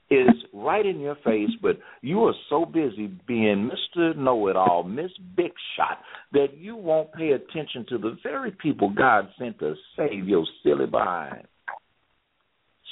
is 0.10 0.30
right 0.54 0.86
in 0.86 1.00
your 1.00 1.16
face, 1.16 1.50
but 1.62 1.78
you 2.02 2.24
are 2.24 2.34
so 2.50 2.66
busy 2.66 3.08
being 3.28 3.70
Mr. 3.70 4.16
Know 4.16 4.48
It 4.48 4.56
All, 4.56 4.84
Miss 4.84 5.12
Big 5.36 5.52
Shot, 5.76 6.00
that 6.32 6.58
you 6.58 6.76
won't 6.76 7.12
pay 7.14 7.32
attention 7.32 7.86
to 7.90 7.98
the 7.98 8.18
very 8.24 8.52
people 8.52 8.90
God 8.90 9.28
sent 9.38 9.60
to 9.60 9.76
save 9.98 10.28
your 10.28 10.46
silly 10.64 10.86
behind. 10.86 11.46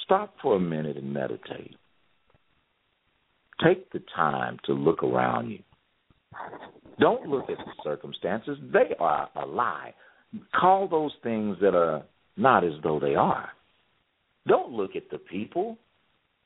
Stop 0.04 0.34
for 0.42 0.56
a 0.56 0.60
minute 0.60 0.96
and 0.96 1.12
meditate. 1.12 1.76
Take 3.64 3.90
the 3.92 4.02
time 4.14 4.58
to 4.66 4.72
look 4.72 5.02
around 5.02 5.50
you. 5.50 5.60
Don't 7.00 7.28
look 7.28 7.48
at 7.48 7.56
the 7.56 7.72
circumstances, 7.82 8.58
they 8.72 8.94
are 9.00 9.28
a 9.36 9.46
lie. 9.46 9.94
Call 10.58 10.86
those 10.88 11.12
things 11.22 11.56
that 11.60 11.74
are 11.74 12.02
not 12.36 12.64
as 12.64 12.72
though 12.82 13.00
they 13.00 13.14
are. 13.14 13.48
Don't 14.46 14.72
look 14.72 14.94
at 14.96 15.10
the 15.10 15.18
people, 15.18 15.78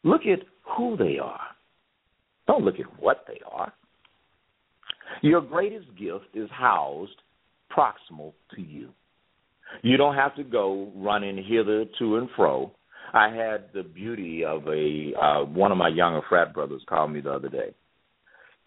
look 0.03 0.23
at 0.23 0.41
who 0.77 0.97
they 0.97 1.19
are. 1.19 1.41
Don't 2.47 2.65
look 2.65 2.81
at 2.81 3.01
what 3.01 3.25
they 3.29 3.41
are. 3.51 3.73
Your 5.23 5.41
greatest 5.41 5.89
gift 5.99 6.27
is 6.35 6.49
housed 6.51 7.17
proximal 7.77 8.33
to 8.55 8.63
you. 8.63 8.91
You 9.83 9.97
don't 9.97 10.17
have 10.17 10.35
to 10.37 10.45
go 10.45 10.93
running 10.97 11.43
hither 11.45 11.85
to 11.99 12.17
and 12.17 12.29
fro 12.35 12.73
I 13.13 13.29
had 13.35 13.65
the 13.75 13.83
beauty 13.83 14.45
of 14.45 14.67
a 14.69 15.13
uh, 15.21 15.45
one 15.45 15.73
of 15.73 15.79
my 15.79 15.89
younger 15.89 16.21
frat 16.29 16.55
brothers 16.55 16.83
called 16.89 17.13
me 17.13 17.21
the 17.21 17.33
other 17.33 17.49
day, 17.49 17.75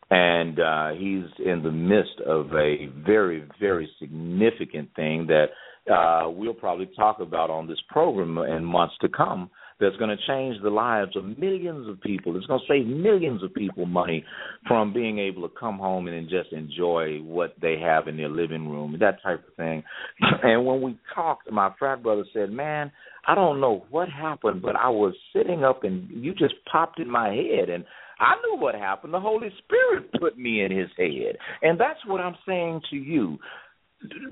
and 0.09 0.59
uh, 0.59 0.89
he's 0.91 1.25
in 1.45 1.63
the 1.63 1.71
midst 1.71 2.19
of 2.25 2.47
a 2.53 2.87
very 3.05 3.47
very 3.59 3.89
significant 3.99 4.89
thing 4.95 5.27
that 5.27 5.91
uh, 5.91 6.29
we'll 6.29 6.53
probably 6.53 6.89
talk 6.95 7.19
about 7.19 7.49
on 7.49 7.67
this 7.67 7.79
program 7.89 8.37
in 8.37 8.63
months 8.63 8.95
to 9.01 9.09
come. 9.09 9.49
That's 9.79 9.95
going 9.97 10.15
to 10.15 10.27
change 10.27 10.61
the 10.61 10.69
lives 10.69 11.15
of 11.15 11.37
millions 11.37 11.89
of 11.89 11.99
people. 12.01 12.37
It's 12.37 12.45
going 12.45 12.61
to 12.61 12.73
save 12.73 12.87
millions 12.87 13.43
of 13.43 13.53
people 13.53 13.85
money 13.85 14.23
from 14.67 14.93
being 14.93 15.19
able 15.19 15.47
to 15.47 15.53
come 15.59 15.77
home 15.77 16.07
and 16.07 16.29
just 16.29 16.51
enjoy 16.51 17.19
what 17.19 17.55
they 17.61 17.77
have 17.79 18.07
in 18.07 18.17
their 18.17 18.29
living 18.29 18.69
room, 18.69 18.95
that 18.99 19.21
type 19.23 19.43
of 19.47 19.55
thing. 19.55 19.83
And 20.43 20.65
when 20.65 20.81
we 20.81 20.97
talked, 21.15 21.49
my 21.51 21.71
frat 21.79 22.03
brother 22.03 22.25
said, 22.33 22.51
"Man, 22.51 22.91
I 23.27 23.35
don't 23.35 23.61
know 23.61 23.85
what 23.89 24.09
happened, 24.09 24.61
but 24.61 24.75
I 24.75 24.89
was 24.89 25.13
sitting 25.33 25.63
up 25.63 25.83
and 25.83 26.09
you 26.09 26.33
just 26.33 26.55
popped 26.69 26.99
in 26.99 27.09
my 27.09 27.29
head 27.29 27.69
and 27.69 27.85
I 28.19 28.35
knew 28.35 28.61
what 28.61 28.75
happened. 28.75 29.13
The 29.13 29.19
Holy 29.19 29.49
Spirit 29.63 30.11
put 30.19 30.37
me 30.37 30.63
in 30.63 30.71
his 30.71 30.89
head. 30.97 31.37
And 31.61 31.79
that's 31.79 31.99
what 32.05 32.21
I'm 32.21 32.35
saying 32.47 32.81
to 32.89 32.95
you. 32.95 33.37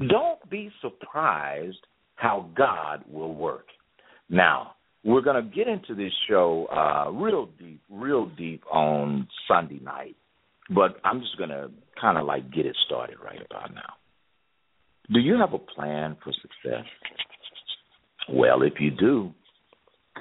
Don't 0.09 0.49
be 0.49 0.71
surprised 0.81 1.79
how 2.15 2.49
God 2.55 3.03
will 3.09 3.33
work. 3.33 3.65
Now, 4.29 4.75
we're 5.03 5.21
going 5.21 5.43
to 5.43 5.55
get 5.55 5.67
into 5.67 5.95
this 5.95 6.13
show 6.29 6.67
uh, 6.67 7.09
real 7.11 7.49
deep, 7.59 7.81
real 7.89 8.27
deep 8.27 8.63
on 8.71 9.27
Sunday 9.47 9.79
night. 9.83 10.15
But 10.69 10.97
I'm 11.03 11.21
just 11.21 11.37
going 11.37 11.49
to 11.49 11.69
kind 11.99 12.17
of 12.17 12.25
like 12.25 12.51
get 12.53 12.65
it 12.65 12.77
started 12.85 13.17
right 13.23 13.39
about 13.49 13.73
now. 13.73 13.93
Do 15.11 15.19
you 15.19 15.35
have 15.35 15.53
a 15.53 15.59
plan 15.59 16.15
for 16.23 16.31
success? 16.31 16.85
Well, 18.29 18.61
if 18.61 18.73
you 18.79 18.91
do, 18.91 19.33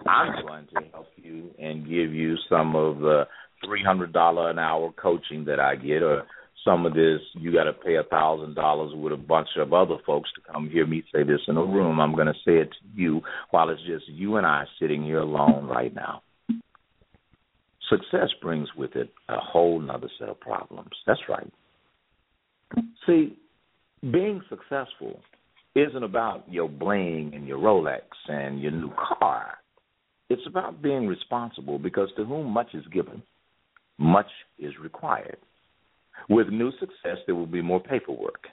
I'm 0.07 0.45
going 0.45 0.67
to 0.75 0.91
help 0.93 1.07
you 1.17 1.51
and 1.59 1.85
give 1.85 2.15
you 2.15 2.37
some 2.49 2.75
of 2.75 2.99
the 2.99 3.25
three 3.65 3.85
hundred 3.85 4.13
dollar 4.13 4.51
an 4.51 4.59
hour 4.59 4.91
coaching 5.01 5.45
that 5.45 5.61
I 5.61 5.77
get, 5.77 6.03
or 6.03 6.23
some 6.65 6.87
of 6.87 6.95
this 6.95 7.21
you 7.35 7.53
got 7.53 7.65
to 7.65 7.73
pay 7.73 7.97
a 7.97 8.03
thousand 8.05 8.55
dollars 8.55 8.93
with 8.95 9.13
a 9.13 9.17
bunch 9.17 9.49
of 9.57 9.73
other 9.73 9.97
folks 10.07 10.31
to 10.35 10.53
come 10.53 10.69
hear 10.69 10.87
me 10.87 11.03
say 11.15 11.23
this 11.23 11.41
in 11.49 11.57
a 11.57 11.65
room. 11.65 12.01
I'm 12.01 12.15
going 12.15 12.27
to 12.27 12.35
say 12.45 12.59
it 12.59 12.71
to 12.71 13.01
you 13.01 13.21
while 13.51 13.71
it's 13.71 13.83
just 13.87 14.09
you 14.09 14.37
and 14.37 14.47
I 14.47 14.65
sitting 14.81 15.03
here 15.03 15.21
alone 15.21 15.67
right 15.67 15.95
now. 15.95 16.23
Success 17.89 18.29
brings 18.41 18.69
with 18.77 18.95
it 18.95 19.11
a 19.29 19.39
whole 19.41 19.81
nother 19.81 20.09
set 20.19 20.29
of 20.29 20.39
problems. 20.39 20.91
That's 21.07 21.21
right. 21.29 21.53
See, 23.07 23.37
being 24.03 24.43
successful 24.49 25.21
isn't 25.75 26.03
about 26.03 26.45
your 26.51 26.69
bling 26.69 27.33
and 27.35 27.47
your 27.47 27.59
Rolex 27.59 28.03
and 28.29 28.61
your 28.61 28.73
new 28.73 28.93
car. 29.19 29.55
It's 30.29 30.47
about 30.47 30.83
being 30.83 31.07
responsible 31.07 31.79
because 31.79 32.09
to 32.17 32.25
whom 32.25 32.47
much 32.47 32.75
is 32.75 32.85
given, 32.93 33.23
much 33.99 34.31
is 34.59 34.73
required. 34.81 35.39
With 36.29 36.49
new 36.49 36.71
success, 36.73 37.19
there 37.27 37.35
will 37.35 37.47
be 37.47 37.63
more 37.63 37.81
paperwork. 37.81 38.47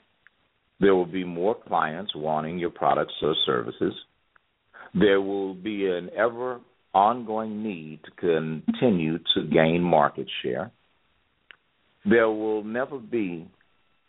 There 0.80 0.94
will 0.94 1.06
be 1.06 1.24
more 1.24 1.56
clients 1.66 2.14
wanting 2.14 2.58
your 2.58 2.70
products 2.70 3.14
or 3.22 3.34
services. 3.44 3.94
There 4.94 5.20
will 5.20 5.54
be 5.54 5.86
an 5.86 6.10
ever 6.16 6.60
ongoing 6.94 7.62
need 7.62 8.00
to 8.04 8.10
continue 8.12 9.18
to 9.34 9.42
gain 9.52 9.82
market 9.82 10.26
share. 10.42 10.70
There 12.04 12.30
will 12.30 12.64
never 12.64 12.98
be 12.98 13.46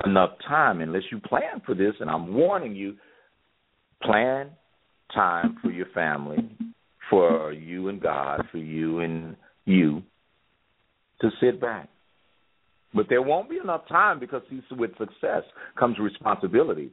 enough 0.06 0.32
time 0.48 0.80
unless 0.82 1.04
you 1.12 1.20
plan 1.20 1.62
for 1.66 1.76
this. 1.76 1.94
And 2.00 2.10
I'm 2.10 2.34
warning 2.34 2.76
you 2.76 2.96
plan 4.02 4.52
time 5.14 5.58
for 5.62 5.72
your 5.72 5.88
family, 5.94 6.50
for 7.10 7.52
you 7.52 7.90
and 7.90 8.02
God, 8.02 8.46
for 8.52 8.58
you 8.58 9.00
and 9.00 9.36
you 9.66 10.04
to 11.22 11.30
sit 11.42 11.60
back. 11.60 11.90
But 12.94 13.08
there 13.10 13.22
won't 13.22 13.50
be 13.50 13.58
enough 13.58 13.88
time 13.88 14.20
because 14.20 14.42
with 14.72 14.92
success 14.98 15.44
comes 15.78 16.00
responsibility. 16.00 16.92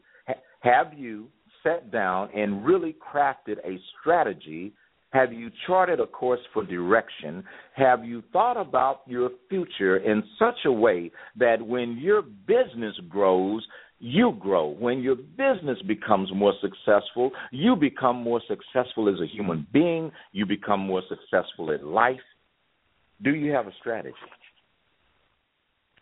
have 0.60 0.92
you 0.94 1.28
sat 1.62 1.90
down 1.90 2.28
and 2.34 2.64
really 2.64 2.94
crafted 2.94 3.58
a 3.64 3.78
strategy 4.00 4.72
have 5.10 5.32
you 5.32 5.50
charted 5.66 5.98
a 5.98 6.06
course 6.06 6.40
for 6.52 6.62
direction? 6.64 7.42
Have 7.74 8.04
you 8.04 8.22
thought 8.34 8.60
about 8.60 9.00
your 9.06 9.30
future 9.48 9.96
in 9.96 10.22
such 10.38 10.56
a 10.66 10.72
way 10.72 11.10
that 11.36 11.62
when 11.62 11.96
your 11.96 12.20
business 12.20 12.94
grows, 13.08 13.66
you 13.98 14.36
grow. 14.38 14.66
When 14.66 15.00
your 15.00 15.16
business 15.16 15.80
becomes 15.86 16.30
more 16.34 16.52
successful, 16.60 17.30
you 17.50 17.76
become 17.76 18.16
more 18.16 18.42
successful 18.46 19.08
as 19.08 19.18
a 19.22 19.26
human 19.26 19.66
being, 19.72 20.12
you 20.32 20.44
become 20.44 20.80
more 20.80 21.02
successful 21.08 21.70
in 21.70 21.92
life. 21.92 22.20
Do 23.22 23.34
you 23.34 23.52
have 23.52 23.66
a 23.66 23.72
strategy 23.80 24.14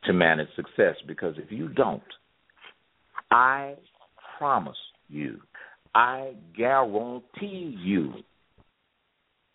to 0.07 0.12
manage 0.12 0.48
success? 0.57 0.96
Because 1.07 1.34
if 1.38 1.50
you 1.50 1.68
don't, 1.68 2.02
I 3.30 3.74
promise 4.38 4.76
you, 5.09 5.40
I 5.94 6.32
guarantee 6.57 7.76
you, 7.82 8.14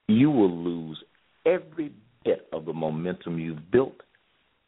you 0.08 0.32
will 0.32 0.52
lose 0.52 1.04
every 1.46 1.92
bit 2.24 2.48
of 2.52 2.66
the 2.66 2.74
momentum 2.74 3.40
you've 3.40 3.72
built 3.72 4.02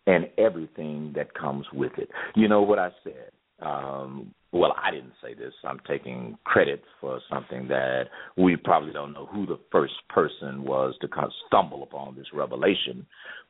and 0.08 0.30
everything 0.38 1.14
that 1.16 1.34
comes 1.34 1.66
with 1.74 1.92
it. 1.98 2.10
You 2.36 2.48
know 2.48 2.62
what 2.62 2.80
I 2.80 2.90
said? 3.04 3.32
Um, 3.62 4.34
well, 4.52 4.76
I 4.82 4.92
didn't 4.92 5.14
say 5.24 5.34
this. 5.34 5.54
I'm 5.64 5.80
taking 5.88 6.38
credit 6.44 6.84
for 7.00 7.20
something 7.32 7.68
that 7.70 8.06
we 8.38 8.58
probably 8.58 8.92
don't 8.92 9.14
know 9.14 9.28
who 9.28 9.46
the 9.46 9.60
first 9.72 9.94
person 10.10 10.64
was 10.64 10.94
to 11.02 11.08
kind 11.08 11.26
of 11.26 11.32
stumble 11.48 11.84
upon 11.84 12.16
this 12.16 12.28
revelation. 12.34 13.06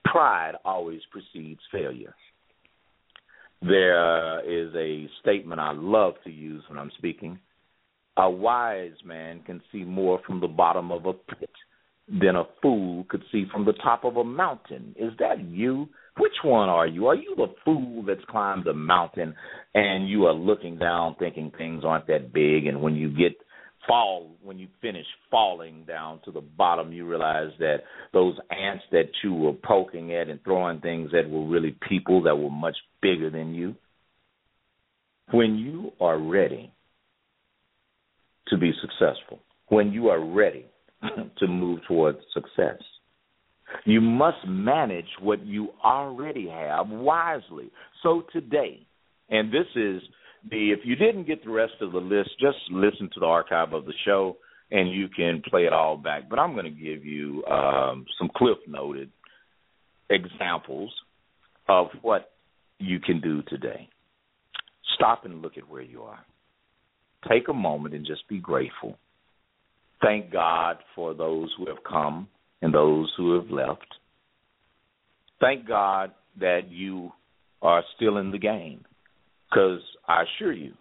Pride 0.06 0.54
always 0.64 1.02
precedes 1.12 1.62
failure. 1.72 2.14
There 3.62 4.40
is 4.42 4.74
a 4.76 5.08
statement 5.22 5.60
I 5.60 5.72
love 5.72 6.16
to 6.24 6.32
use 6.32 6.64
when 6.68 6.78
I'm 6.78 6.92
speaking. 6.98 7.40
A 8.18 8.30
wise 8.30 8.94
man 9.06 9.42
can 9.46 9.62
see 9.72 9.84
more 9.84 10.20
from 10.26 10.40
the 10.40 10.48
bottom 10.48 10.92
of 10.92 11.06
a 11.06 11.14
pit 11.14 11.50
than 12.20 12.36
a 12.36 12.44
fool 12.62 13.06
could 13.10 13.24
see 13.32 13.46
from 13.52 13.66
the 13.66 13.74
top 13.74 14.04
of 14.04 14.18
a 14.18 14.24
mountain. 14.24 14.96
Is 14.98 15.14
that 15.20 15.44
you? 15.46 15.88
Which 16.18 16.34
one 16.44 16.68
are 16.68 16.88
you? 16.88 17.08
Are 17.08 17.16
you 17.16 17.34
the 17.38 17.54
fool 17.64 18.04
that's 18.06 18.24
climbed 18.30 18.66
the 18.66 18.74
mountain 18.74 19.34
and 19.74 20.10
you 20.10 20.26
are 20.26 20.34
looking 20.34 20.78
down 20.78 21.16
thinking 21.18 21.52
things 21.58 21.84
aren't 21.86 22.08
that 22.08 22.34
big 22.34 22.68
and 22.68 22.82
when 22.82 22.96
you 22.96 23.10
get 23.10 23.38
fall 23.88 24.36
when 24.44 24.60
you 24.60 24.68
finish 24.82 25.06
falling 25.32 25.86
down 25.88 26.20
to 26.26 26.32
the 26.32 26.42
bottom 26.42 26.92
you 26.92 27.08
realize 27.08 27.52
that 27.60 27.78
those 28.14 28.36
ants 28.52 28.84
that 28.92 29.10
you 29.24 29.34
were 29.34 29.54
poking 29.54 30.14
at 30.14 30.28
and 30.28 30.44
throwing 30.44 30.82
things 30.82 31.12
at 31.18 31.30
were 31.30 31.48
really 31.48 31.76
people 31.88 32.22
that 32.24 32.36
were 32.36 32.52
much 32.52 32.76
bigger 33.02 33.30
than 33.30 33.54
you? 33.56 33.74
When 35.32 35.56
you 35.56 35.94
are 36.02 36.20
ready 36.20 36.74
to 38.50 38.58
be 38.58 38.74
successful, 38.82 39.40
when 39.70 39.94
you 39.94 40.10
are 40.10 40.20
ready 40.20 40.66
to 41.38 41.48
move 41.48 41.80
towards 41.88 42.20
success, 42.34 42.82
you 43.86 44.02
must 44.02 44.46
manage 44.48 45.08
what 45.20 45.46
you 45.46 45.70
already 45.84 46.48
have 46.50 46.90
wisely. 46.90 47.72
So 48.04 48.24
today, 48.34 48.86
and 49.30 49.52
this 49.52 49.68
is 49.76 50.02
the 50.50 50.72
if 50.72 50.80
you 50.84 50.96
didn't 50.96 51.28
get 51.28 51.44
the 51.44 51.52
rest 51.52 51.74
of 51.82 51.92
the 51.92 52.00
list, 52.00 52.32
just 52.40 52.58
listen 52.70 53.10
to 53.14 53.20
the 53.20 53.26
archive 53.26 53.74
of 53.74 53.86
the 53.86 53.94
show 54.06 54.38
and 54.72 54.90
you 54.90 55.08
can 55.10 55.42
play 55.50 55.66
it 55.66 55.74
all 55.74 55.98
back. 55.98 56.30
But 56.30 56.40
I'm 56.40 56.54
going 56.54 56.66
to 56.66 56.72
give 56.72 57.06
you 57.06 57.44
um, 57.46 58.06
some 58.18 58.30
cliff 58.36 58.58
noted 58.68 59.10
examples 60.10 60.94
of 61.68 61.88
what 62.02 62.32
you 62.80 63.00
can 63.00 63.22
do 63.22 63.44
today. 63.44 63.90
Stop 64.96 65.26
and 65.26 65.42
look 65.42 65.58
at 65.58 65.70
where 65.70 65.82
you 65.82 66.04
are. 66.04 66.20
Take 67.30 67.50
a 67.50 67.54
moment 67.54 67.94
and 67.94 68.06
just 68.06 68.28
be 68.28 68.40
grateful. 68.40 68.98
Thank 70.02 70.32
God 70.32 70.78
for 70.96 71.14
those 71.14 71.50
who 71.58 71.68
have 71.68 71.84
come 71.88 72.28
and 72.62 72.74
those 72.74 73.12
who 73.18 73.36
have 73.36 73.50
left. 73.50 73.86
Thank 75.40 75.68
God 75.68 76.12
that 76.40 76.70
you 76.70 77.12
are 77.62 77.84
still 77.96 78.18
in 78.18 78.32
the 78.32 78.38
game 78.38 78.84
because 79.50 79.82
I 80.08 80.24
assure 80.24 80.54
you, 80.54 80.74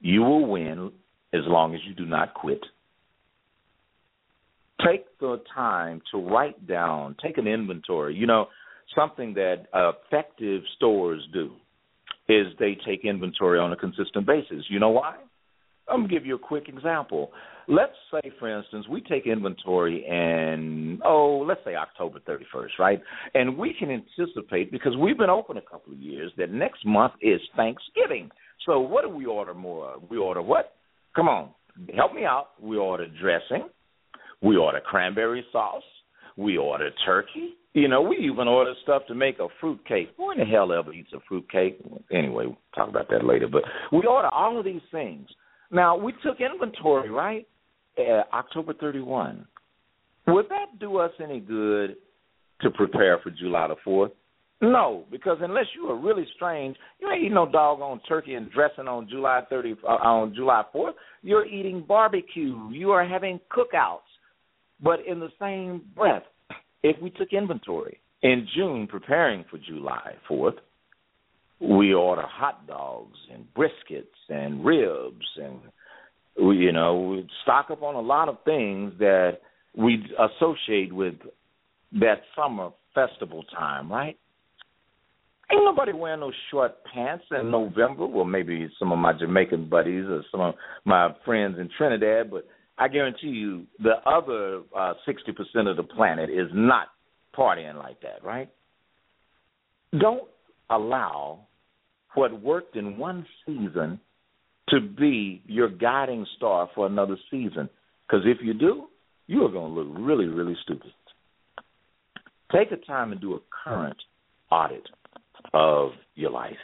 you 0.00 0.22
will 0.22 0.46
win 0.46 0.90
as 1.32 1.42
long 1.46 1.74
as 1.74 1.80
you 1.86 1.94
do 1.94 2.06
not 2.06 2.34
quit. 2.34 2.60
Take 4.84 5.06
the 5.20 5.40
time 5.54 6.02
to 6.10 6.18
write 6.18 6.66
down, 6.66 7.14
take 7.22 7.38
an 7.38 7.46
inventory. 7.46 8.14
You 8.14 8.26
know, 8.26 8.48
something 8.96 9.34
that 9.34 9.66
effective 9.74 10.62
stores 10.76 11.22
do 11.32 11.52
is 12.28 12.46
they 12.58 12.76
take 12.86 13.04
inventory 13.04 13.58
on 13.58 13.72
a 13.72 13.76
consistent 13.76 14.26
basis. 14.26 14.64
You 14.68 14.80
know 14.80 14.90
why? 14.90 15.16
I'm 15.88 16.00
going 16.00 16.08
to 16.08 16.14
give 16.14 16.26
you 16.26 16.36
a 16.36 16.38
quick 16.38 16.68
example. 16.68 17.32
Let's 17.68 17.92
say, 18.10 18.32
for 18.38 18.54
instance, 18.56 18.86
we 18.88 19.00
take 19.00 19.26
inventory 19.26 20.04
and, 20.06 21.00
oh, 21.04 21.44
let's 21.46 21.60
say 21.64 21.74
October 21.74 22.20
31st, 22.20 22.78
right? 22.78 23.00
And 23.34 23.56
we 23.56 23.74
can 23.78 23.90
anticipate, 23.90 24.72
because 24.72 24.96
we've 24.96 25.18
been 25.18 25.30
open 25.30 25.56
a 25.56 25.62
couple 25.62 25.92
of 25.92 25.98
years, 25.98 26.32
that 26.38 26.50
next 26.50 26.84
month 26.84 27.12
is 27.22 27.40
Thanksgiving. 27.56 28.30
So 28.66 28.80
what 28.80 29.02
do 29.02 29.10
we 29.10 29.26
order 29.26 29.54
more 29.54 29.94
of? 29.94 30.02
We 30.10 30.18
order 30.18 30.42
what? 30.42 30.74
Come 31.14 31.28
on, 31.28 31.50
help 31.94 32.14
me 32.14 32.24
out. 32.24 32.48
We 32.60 32.76
order 32.76 33.06
dressing. 33.20 33.68
We 34.42 34.56
order 34.56 34.80
cranberry 34.80 35.44
sauce. 35.52 35.82
We 36.36 36.56
order 36.56 36.90
turkey. 37.04 37.54
You 37.74 37.88
know, 37.88 38.02
we 38.02 38.16
even 38.18 38.48
order 38.48 38.74
stuff 38.82 39.02
to 39.08 39.14
make 39.14 39.38
a 39.38 39.48
fruit 39.60 39.80
cake. 39.86 40.10
Who 40.16 40.30
in 40.30 40.38
the 40.38 40.44
hell 40.44 40.72
ever 40.72 40.92
eats 40.92 41.12
a 41.14 41.20
fruit 41.28 41.50
cake? 41.50 41.78
Anyway, 42.12 42.46
we'll 42.46 42.58
talk 42.74 42.88
about 42.88 43.08
that 43.10 43.24
later. 43.24 43.48
But 43.50 43.62
we 43.92 44.06
order 44.06 44.28
all 44.28 44.58
of 44.58 44.64
these 44.64 44.82
things. 44.90 45.28
Now, 45.70 45.96
we 45.96 46.12
took 46.22 46.38
inventory, 46.40 47.10
right? 47.10 47.46
Uh, 47.98 48.22
October 48.32 48.74
31. 48.74 49.46
Would 50.28 50.48
that 50.48 50.78
do 50.78 50.98
us 50.98 51.10
any 51.22 51.40
good 51.40 51.96
to 52.62 52.70
prepare 52.70 53.18
for 53.22 53.30
July 53.30 53.68
the 53.68 53.76
4th? 53.86 54.12
No, 54.62 55.04
because 55.10 55.38
unless 55.40 55.66
you 55.74 55.90
are 55.90 55.96
really 55.96 56.26
strange, 56.36 56.76
you 57.00 57.10
ain't 57.10 57.22
eating 57.22 57.34
no 57.34 57.50
doggone 57.50 58.00
turkey 58.08 58.34
and 58.34 58.50
dressing 58.52 58.86
on 58.86 59.08
July 59.08 59.42
30 59.50 59.74
uh, 59.82 59.86
on 59.88 60.34
July 60.34 60.62
4th. 60.72 60.92
You're 61.22 61.46
eating 61.46 61.84
barbecue. 61.86 62.70
You 62.70 62.92
are 62.92 63.04
having 63.04 63.40
cookouts. 63.50 63.98
But 64.82 65.00
in 65.06 65.18
the 65.18 65.30
same 65.40 65.82
breath, 65.96 66.22
if 66.84 67.00
we 67.02 67.10
took 67.10 67.32
inventory 67.32 67.98
in 68.22 68.46
June 68.54 68.86
preparing 68.86 69.44
for 69.50 69.58
July 69.58 70.14
4th, 70.30 70.58
we 71.60 71.92
order 71.92 72.24
hot 72.24 72.66
dogs 72.66 73.18
and 73.32 73.44
briskets 73.54 74.06
and 74.28 74.64
ribs 74.64 75.26
and 75.36 75.58
we, 76.40 76.56
you 76.56 76.72
know 76.72 77.00
we 77.00 77.28
stock 77.42 77.70
up 77.70 77.82
on 77.82 77.94
a 77.94 78.00
lot 78.00 78.28
of 78.28 78.36
things 78.44 78.92
that 78.98 79.38
we 79.76 80.04
associate 80.18 80.92
with 80.92 81.14
that 81.92 82.22
summer 82.36 82.70
festival 82.94 83.44
time, 83.44 83.90
right? 83.90 84.18
Ain't 85.50 85.64
nobody 85.64 85.92
wearing 85.92 86.20
no 86.20 86.32
short 86.50 86.76
pants 86.92 87.24
in 87.30 87.50
November. 87.50 88.06
Well, 88.06 88.24
maybe 88.24 88.70
some 88.78 88.90
of 88.90 88.98
my 88.98 89.12
Jamaican 89.12 89.68
buddies 89.68 90.06
or 90.06 90.22
some 90.30 90.40
of 90.40 90.54
my 90.84 91.14
friends 91.24 91.58
in 91.58 91.68
Trinidad, 91.76 92.30
but 92.30 92.46
I 92.78 92.88
guarantee 92.88 93.28
you 93.28 93.66
the 93.78 93.96
other 94.06 94.62
uh, 94.76 94.94
60% 95.06 95.70
of 95.70 95.76
the 95.76 95.82
planet 95.82 96.30
is 96.30 96.48
not 96.54 96.88
partying 97.36 97.76
like 97.76 98.00
that, 98.00 98.24
right? 98.24 98.48
Don't 99.98 100.24
allow 100.70 101.40
what 102.14 102.40
worked 102.40 102.76
in 102.76 102.96
one 102.96 103.26
season 103.44 104.00
to 104.72 104.80
be 104.80 105.42
your 105.46 105.68
guiding 105.68 106.26
star 106.36 106.68
for 106.74 106.86
another 106.86 107.16
season. 107.30 107.68
Because 108.06 108.24
if 108.26 108.38
you 108.42 108.54
do, 108.54 108.84
you 109.26 109.44
are 109.44 109.50
going 109.50 109.74
to 109.74 109.80
look 109.80 109.96
really, 109.98 110.26
really 110.26 110.56
stupid. 110.62 110.90
Take 112.54 112.70
the 112.70 112.76
time 112.76 113.12
and 113.12 113.20
do 113.20 113.34
a 113.34 113.38
current 113.64 113.96
audit 114.50 114.86
of 115.54 115.90
your 116.14 116.30
life. 116.30 116.56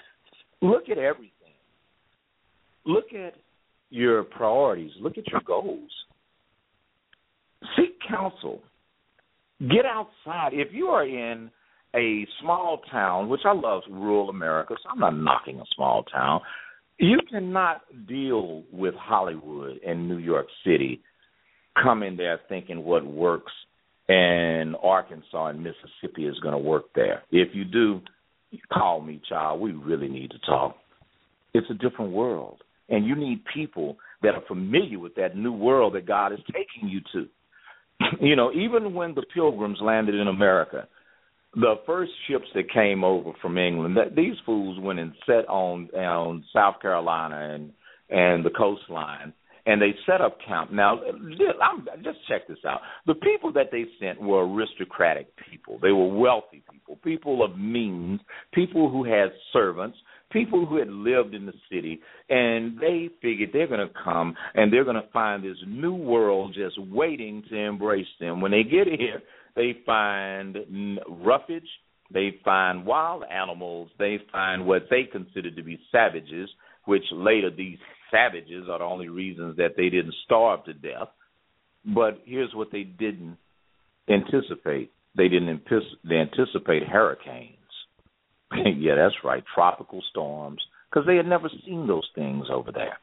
Look 0.60 0.88
at 0.90 0.98
everything. 0.98 1.32
Look 2.84 3.12
at 3.14 3.34
your 3.90 4.24
priorities. 4.24 4.90
Look 5.00 5.16
at 5.18 5.28
your 5.28 5.40
goals. 5.46 5.90
Seek 7.76 7.96
counsel. 8.08 8.60
Get 9.60 9.84
outside. 9.86 10.50
If 10.52 10.68
you 10.72 10.86
are 10.86 11.06
in 11.06 11.50
a 11.94 12.26
small 12.40 12.80
town, 12.90 13.28
which 13.28 13.40
I 13.44 13.52
love 13.52 13.82
rural 13.90 14.30
America, 14.30 14.74
so 14.82 14.90
I'm 14.90 15.00
not 15.00 15.16
knocking 15.16 15.58
a 15.60 15.64
small 15.74 16.02
town. 16.04 16.40
You 16.98 17.20
cannot 17.30 17.82
deal 18.08 18.64
with 18.72 18.94
Hollywood 18.94 19.78
and 19.86 20.08
New 20.08 20.18
York 20.18 20.46
City 20.64 21.00
coming 21.80 22.16
there 22.16 22.40
thinking 22.48 22.84
what 22.84 23.06
works 23.06 23.52
in 24.08 24.74
Arkansas 24.82 25.48
and 25.48 25.62
Mississippi 25.62 26.26
is 26.26 26.38
going 26.40 26.54
to 26.54 26.58
work 26.58 26.86
there. 26.94 27.22
If 27.30 27.54
you 27.54 27.64
do, 27.64 28.00
call 28.72 29.00
me, 29.00 29.20
child. 29.28 29.60
We 29.60 29.72
really 29.72 30.08
need 30.08 30.30
to 30.30 30.38
talk. 30.40 30.76
It's 31.54 31.70
a 31.70 31.74
different 31.74 32.12
world, 32.12 32.62
and 32.88 33.06
you 33.06 33.14
need 33.14 33.42
people 33.54 33.96
that 34.22 34.34
are 34.34 34.42
familiar 34.48 34.98
with 34.98 35.14
that 35.16 35.36
new 35.36 35.52
world 35.52 35.94
that 35.94 36.06
God 36.06 36.32
is 36.32 36.40
taking 36.46 36.88
you 36.88 37.00
to. 37.12 37.26
You 38.20 38.36
know, 38.36 38.52
even 38.52 38.94
when 38.94 39.14
the 39.14 39.24
pilgrims 39.34 39.78
landed 39.80 40.14
in 40.14 40.28
America, 40.28 40.88
the 41.60 41.74
first 41.86 42.12
ships 42.28 42.46
that 42.54 42.70
came 42.72 43.02
over 43.02 43.32
from 43.42 43.58
England, 43.58 43.96
that, 43.96 44.14
these 44.14 44.36
fools 44.46 44.78
went 44.80 44.98
and 44.98 45.12
set 45.26 45.48
on 45.48 45.88
on 45.90 46.44
South 46.52 46.80
Carolina 46.80 47.54
and 47.54 47.72
and 48.10 48.44
the 48.44 48.50
coastline, 48.50 49.32
and 49.66 49.82
they 49.82 49.94
set 50.06 50.20
up 50.20 50.38
camp. 50.46 50.72
Now, 50.72 50.98
I'm, 51.00 51.86
just 52.02 52.18
check 52.26 52.48
this 52.48 52.58
out. 52.66 52.80
The 53.06 53.14
people 53.14 53.52
that 53.52 53.66
they 53.70 53.84
sent 54.00 54.20
were 54.20 54.46
aristocratic 54.48 55.28
people. 55.50 55.78
They 55.82 55.92
were 55.92 56.08
wealthy 56.08 56.62
people, 56.70 56.96
people 57.04 57.44
of 57.44 57.58
means, 57.58 58.20
people 58.54 58.90
who 58.90 59.04
had 59.04 59.28
servants, 59.52 59.98
people 60.30 60.64
who 60.64 60.78
had 60.78 60.88
lived 60.88 61.34
in 61.34 61.44
the 61.44 61.52
city, 61.70 62.00
and 62.30 62.78
they 62.80 63.10
figured 63.20 63.50
they're 63.52 63.66
going 63.66 63.86
to 63.86 63.94
come 64.02 64.34
and 64.54 64.72
they're 64.72 64.84
going 64.84 64.96
to 64.96 65.08
find 65.12 65.44
this 65.44 65.58
new 65.66 65.94
world 65.94 66.54
just 66.54 66.80
waiting 66.90 67.42
to 67.50 67.56
embrace 67.56 68.06
them. 68.20 68.40
When 68.40 68.52
they 68.52 68.62
get 68.62 68.86
here, 68.86 69.22
they 69.58 69.76
find 69.84 70.56
roughage, 71.08 71.68
they 72.12 72.36
find 72.44 72.86
wild 72.86 73.24
animals, 73.30 73.90
they 73.98 74.18
find 74.32 74.64
what 74.64 74.84
they 74.88 75.02
consider 75.10 75.50
to 75.50 75.62
be 75.62 75.78
savages, 75.92 76.48
which 76.86 77.02
later 77.12 77.50
these 77.50 77.76
savages 78.10 78.68
are 78.70 78.78
the 78.78 78.84
only 78.84 79.08
reasons 79.08 79.56
that 79.56 79.74
they 79.76 79.90
didn't 79.90 80.14
starve 80.24 80.64
to 80.64 80.72
death. 80.72 81.08
But 81.84 82.22
here's 82.24 82.54
what 82.54 82.68
they 82.72 82.84
didn't 82.84 83.36
anticipate. 84.08 84.92
They 85.16 85.28
didn't 85.28 85.60
anticipate 86.10 86.84
hurricanes. 86.84 87.56
yeah, 88.52 88.94
that's 88.94 89.16
right, 89.24 89.42
tropical 89.54 90.02
storms, 90.10 90.62
because 90.88 91.06
they 91.06 91.16
had 91.16 91.26
never 91.26 91.50
seen 91.66 91.86
those 91.86 92.08
things 92.14 92.46
over 92.50 92.70
there. 92.72 92.98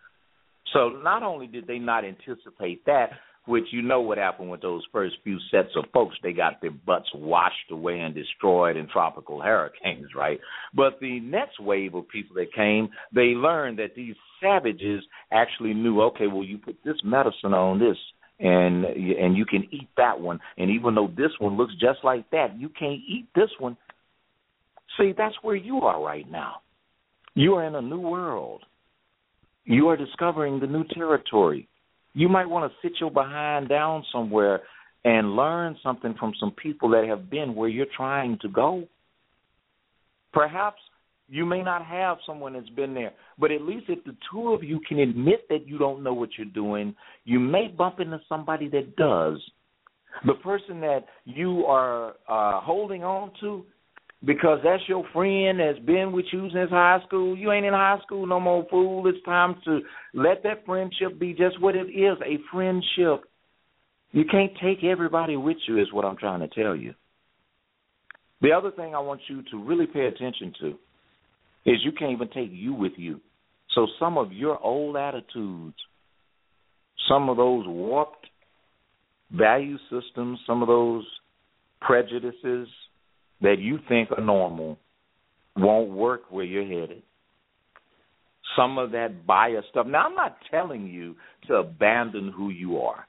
So 0.73 0.89
not 1.03 1.21
only 1.21 1.47
did 1.47 1.67
they 1.67 1.79
not 1.79 2.05
anticipate 2.05 2.85
that, 2.85 3.09
which 3.47 3.65
you 3.71 3.81
know 3.81 4.01
what 4.01 4.17
happened 4.17 4.49
with 4.49 4.61
those 4.61 4.83
first 4.91 5.15
few 5.23 5.37
sets 5.51 5.69
of 5.75 5.85
folks, 5.93 6.15
they 6.23 6.33
got 6.33 6.61
their 6.61 6.71
butts 6.71 7.09
washed 7.13 7.71
away 7.71 7.99
and 7.99 8.15
destroyed 8.15 8.77
in 8.77 8.87
tropical 8.87 9.41
hurricanes, 9.43 10.09
right? 10.15 10.39
But 10.73 10.99
the 10.99 11.19
next 11.19 11.59
wave 11.59 11.95
of 11.95 12.07
people 12.09 12.35
that 12.35 12.53
came, 12.53 12.89
they 13.13 13.33
learned 13.35 13.79
that 13.79 13.95
these 13.95 14.15
savages 14.41 15.03
actually 15.31 15.73
knew, 15.73 16.01
okay, 16.01 16.27
well 16.27 16.43
you 16.43 16.57
put 16.57 16.77
this 16.83 16.97
medicine 17.03 17.53
on 17.53 17.79
this 17.79 17.97
and 18.37 18.83
and 18.83 19.37
you 19.37 19.45
can 19.45 19.65
eat 19.71 19.87
that 19.95 20.19
one 20.19 20.41
and 20.57 20.69
even 20.69 20.93
though 20.93 21.07
this 21.15 21.31
one 21.39 21.55
looks 21.55 21.73
just 21.79 21.99
like 22.03 22.29
that, 22.31 22.59
you 22.59 22.67
can't 22.67 22.99
eat 23.07 23.27
this 23.33 23.49
one 23.59 23.77
See, 24.97 25.13
that's 25.17 25.35
where 25.41 25.55
you 25.55 25.79
are 25.79 26.01
right 26.01 26.29
now. 26.29 26.61
You 27.33 27.55
are 27.55 27.65
in 27.65 27.75
a 27.75 27.81
new 27.81 27.99
world. 27.99 28.63
You 29.65 29.89
are 29.89 29.97
discovering 29.97 30.59
the 30.59 30.67
new 30.67 30.85
territory. 30.93 31.67
You 32.15 32.29
might 32.29 32.49
want 32.49 32.71
to 32.71 32.77
sit 32.81 32.99
your 32.99 33.11
behind 33.11 33.67
down 33.67 34.03
somewhere 34.11 34.61
and 35.03 35.35
learn 35.35 35.77
something 35.83 36.15
from 36.17 36.33
some 36.39 36.51
people 36.51 36.89
that 36.89 37.05
have 37.07 37.29
been 37.29 37.53
where 37.53 37.69
you're 37.69 37.85
trying 37.95 38.39
to 38.41 38.47
go. 38.47 38.87
Perhaps 40.31 40.79
you 41.27 41.45
may 41.45 41.61
not 41.61 41.85
have 41.85 42.17
someone 42.25 42.53
that's 42.53 42.69
been 42.69 42.93
there, 42.93 43.11
but 43.37 43.51
at 43.51 43.61
least 43.61 43.87
if 43.89 44.03
the 44.05 44.15
two 44.31 44.53
of 44.53 44.63
you 44.63 44.79
can 44.87 44.99
admit 44.99 45.47
that 45.49 45.67
you 45.67 45.77
don't 45.77 46.03
know 46.03 46.13
what 46.13 46.29
you're 46.37 46.47
doing, 46.47 46.95
you 47.25 47.39
may 47.39 47.67
bump 47.67 47.99
into 47.99 48.19
somebody 48.29 48.69
that 48.69 48.95
does. 48.95 49.39
The 50.25 50.35
person 50.35 50.79
that 50.81 51.05
you 51.25 51.65
are 51.65 52.11
uh, 52.29 52.61
holding 52.61 53.03
on 53.03 53.31
to 53.41 53.65
because 54.23 54.59
that's 54.63 54.83
your 54.87 55.03
friend 55.13 55.59
that's 55.59 55.83
been 55.85 56.11
with 56.11 56.25
you 56.31 56.49
since 56.53 56.69
high 56.69 56.99
school. 57.05 57.37
You 57.37 57.51
ain't 57.51 57.65
in 57.65 57.73
high 57.73 57.99
school 58.03 58.25
no 58.25 58.39
more, 58.39 58.65
fool. 58.69 59.07
It's 59.07 59.23
time 59.25 59.55
to 59.65 59.81
let 60.13 60.43
that 60.43 60.65
friendship 60.65 61.19
be 61.19 61.33
just 61.33 61.61
what 61.61 61.75
it 61.75 61.89
is 61.89 62.17
a 62.25 62.37
friendship. 62.51 63.29
You 64.11 64.23
can't 64.29 64.51
take 64.63 64.83
everybody 64.83 65.35
with 65.35 65.57
you, 65.67 65.79
is 65.81 65.91
what 65.91 66.05
I'm 66.05 66.17
trying 66.17 66.39
to 66.39 66.47
tell 66.47 66.75
you. 66.75 66.93
The 68.41 68.51
other 68.51 68.71
thing 68.71 68.95
I 68.95 68.99
want 68.99 69.21
you 69.27 69.43
to 69.51 69.63
really 69.63 69.87
pay 69.87 70.05
attention 70.05 70.53
to 70.61 70.67
is 71.65 71.77
you 71.83 71.91
can't 71.91 72.11
even 72.11 72.29
take 72.29 72.49
you 72.51 72.73
with 72.73 72.93
you. 72.95 73.19
So 73.73 73.87
some 73.99 74.17
of 74.17 74.31
your 74.31 74.59
old 74.63 74.95
attitudes, 74.95 75.75
some 77.09 77.29
of 77.29 77.37
those 77.37 77.65
warped 77.67 78.27
value 79.31 79.77
systems, 79.89 80.39
some 80.47 80.61
of 80.61 80.67
those 80.67 81.05
prejudices, 81.81 82.67
that 83.41 83.59
you 83.59 83.79
think 83.87 84.11
are 84.11 84.23
normal 84.23 84.77
won't 85.55 85.91
work 85.91 86.23
where 86.29 86.45
you're 86.45 86.63
headed. 86.63 87.03
Some 88.55 88.77
of 88.77 88.91
that 88.91 89.25
bias 89.25 89.65
stuff. 89.69 89.87
Now, 89.87 90.05
I'm 90.05 90.15
not 90.15 90.37
telling 90.51 90.87
you 90.87 91.15
to 91.47 91.55
abandon 91.55 92.31
who 92.35 92.49
you 92.49 92.77
are. 92.77 93.05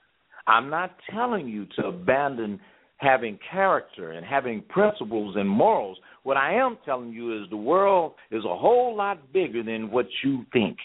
I'm 0.47 0.69
not 0.69 0.95
telling 1.11 1.47
you 1.47 1.67
to 1.77 1.87
abandon 1.87 2.59
having 2.97 3.37
character 3.51 4.11
and 4.11 4.25
having 4.25 4.63
principles 4.69 5.35
and 5.37 5.47
morals. 5.47 5.97
What 6.23 6.37
I 6.37 6.55
am 6.55 6.77
telling 6.83 7.11
you 7.11 7.41
is 7.41 7.49
the 7.49 7.57
world 7.57 8.13
is 8.31 8.43
a 8.43 8.57
whole 8.57 8.95
lot 8.95 9.31
bigger 9.31 9.63
than 9.63 9.91
what 9.91 10.07
you 10.23 10.45
think. 10.51 10.77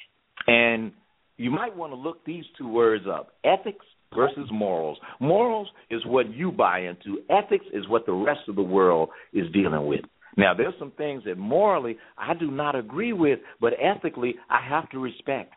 And 0.47 0.93
you 1.36 1.51
might 1.51 1.74
want 1.74 1.93
to 1.93 1.97
look 1.97 2.24
these 2.24 2.45
two 2.59 2.68
words 2.68 3.05
up 3.11 3.32
ethics 3.45 3.86
versus 4.14 4.48
morals. 4.52 4.98
Morals 5.20 5.68
is 5.90 6.04
what 6.06 6.32
you 6.34 6.52
buy 6.52 6.80
into. 6.80 7.20
Ethics 7.30 7.66
is 7.72 7.88
what 7.88 8.06
the 8.06 8.12
rest 8.12 8.40
of 8.48 8.56
the 8.56 8.62
world 8.62 9.10
is 9.32 9.50
dealing 9.52 9.86
with. 9.86 10.00
Now, 10.36 10.54
there's 10.54 10.74
some 10.78 10.92
things 10.96 11.24
that 11.26 11.36
morally 11.36 11.98
I 12.16 12.34
do 12.34 12.50
not 12.50 12.74
agree 12.74 13.12
with, 13.12 13.40
but 13.60 13.74
ethically 13.82 14.34
I 14.48 14.66
have 14.66 14.88
to 14.90 14.98
respect. 14.98 15.52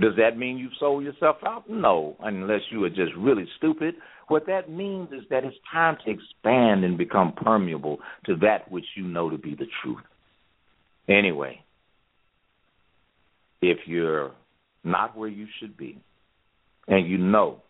Does 0.00 0.14
that 0.16 0.38
mean 0.38 0.56
you've 0.56 0.72
sold 0.80 1.04
yourself 1.04 1.36
out? 1.46 1.68
No, 1.68 2.16
unless 2.20 2.62
you 2.70 2.82
are 2.84 2.90
just 2.90 3.12
really 3.16 3.46
stupid. 3.58 3.94
What 4.28 4.46
that 4.46 4.70
means 4.70 5.08
is 5.12 5.22
that 5.28 5.44
it's 5.44 5.56
time 5.70 5.96
to 6.04 6.10
expand 6.10 6.84
and 6.84 6.96
become 6.96 7.34
permeable 7.34 7.98
to 8.24 8.36
that 8.36 8.70
which 8.70 8.86
you 8.96 9.04
know 9.04 9.28
to 9.28 9.36
be 9.36 9.54
the 9.54 9.66
truth. 9.82 10.02
Anyway, 11.08 11.62
if 13.60 13.78
you're 13.86 14.32
not 14.82 15.16
where 15.16 15.28
you 15.28 15.46
should 15.60 15.76
be, 15.76 16.00
and 16.92 17.08
you 17.08 17.16
know 17.16 17.62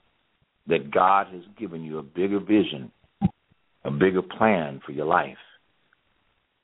that 0.66 0.90
God 0.90 1.28
has 1.32 1.42
given 1.56 1.84
you 1.84 1.98
a 1.98 2.02
bigger 2.02 2.40
vision, 2.40 2.90
a 3.84 3.90
bigger 3.90 4.20
plan 4.20 4.80
for 4.84 4.90
your 4.90 5.06
life, 5.06 5.38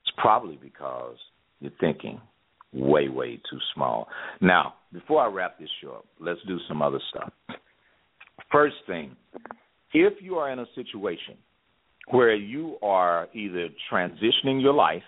it's 0.03 0.13
probably 0.17 0.59
because 0.61 1.15
you're 1.61 1.71
thinking 1.79 2.19
way, 2.73 3.07
way 3.07 3.39
too 3.49 3.59
small. 3.73 4.09
Now, 4.41 4.73
before 4.91 5.21
I 5.21 5.27
wrap 5.27 5.57
this 5.57 5.69
show 5.81 5.91
up, 5.91 6.05
let's 6.19 6.41
do 6.47 6.57
some 6.67 6.81
other 6.81 6.99
stuff. 7.09 7.31
First 8.51 8.75
thing, 8.87 9.15
if 9.93 10.21
you 10.21 10.35
are 10.35 10.51
in 10.51 10.59
a 10.59 10.65
situation 10.75 11.37
where 12.11 12.35
you 12.35 12.75
are 12.81 13.29
either 13.33 13.69
transitioning 13.89 14.61
your 14.61 14.73
life 14.73 15.03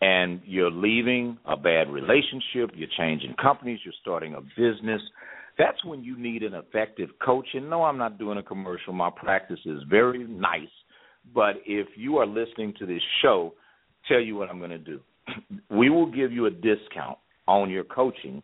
and 0.00 0.40
you're 0.44 0.72
leaving 0.72 1.38
a 1.46 1.56
bad 1.56 1.88
relationship, 1.88 2.72
you're 2.74 2.88
changing 2.98 3.34
companies, 3.40 3.78
you're 3.84 3.94
starting 4.00 4.34
a 4.34 4.40
business, 4.40 5.00
that's 5.58 5.84
when 5.84 6.02
you 6.02 6.18
need 6.18 6.42
an 6.42 6.54
effective 6.54 7.10
coach. 7.24 7.48
And 7.54 7.68
no, 7.68 7.84
I'm 7.84 7.98
not 7.98 8.18
doing 8.18 8.38
a 8.38 8.42
commercial. 8.42 8.92
My 8.92 9.10
practice 9.14 9.60
is 9.66 9.80
very 9.88 10.24
nice. 10.24 10.68
But 11.34 11.56
if 11.66 11.88
you 11.96 12.16
are 12.18 12.26
listening 12.26 12.74
to 12.78 12.86
this 12.86 13.02
show, 13.22 13.54
tell 14.08 14.20
you 14.20 14.36
what 14.36 14.48
I'm 14.48 14.58
going 14.58 14.70
to 14.70 14.78
do. 14.78 15.00
We 15.70 15.90
will 15.90 16.10
give 16.10 16.32
you 16.32 16.46
a 16.46 16.50
discount 16.50 17.18
on 17.46 17.70
your 17.70 17.84
coaching. 17.84 18.42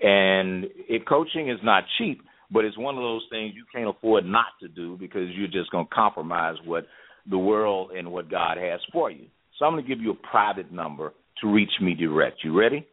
And 0.00 0.66
it, 0.88 1.08
coaching 1.08 1.48
is 1.48 1.58
not 1.62 1.84
cheap, 1.98 2.22
but 2.50 2.64
it's 2.64 2.78
one 2.78 2.96
of 2.96 3.02
those 3.02 3.26
things 3.30 3.54
you 3.56 3.64
can't 3.74 3.88
afford 3.88 4.24
not 4.24 4.46
to 4.60 4.68
do 4.68 4.96
because 4.96 5.28
you're 5.34 5.48
just 5.48 5.70
going 5.70 5.86
to 5.86 5.94
compromise 5.94 6.56
what 6.64 6.86
the 7.28 7.38
world 7.38 7.90
and 7.96 8.12
what 8.12 8.30
God 8.30 8.58
has 8.58 8.80
for 8.92 9.10
you. 9.10 9.26
So 9.58 9.64
I'm 9.64 9.72
going 9.72 9.84
to 9.84 9.88
give 9.88 10.00
you 10.00 10.12
a 10.12 10.30
private 10.30 10.70
number 10.72 11.12
to 11.40 11.52
reach 11.52 11.72
me 11.80 11.94
direct. 11.94 12.44
You 12.44 12.58
ready? 12.58 12.86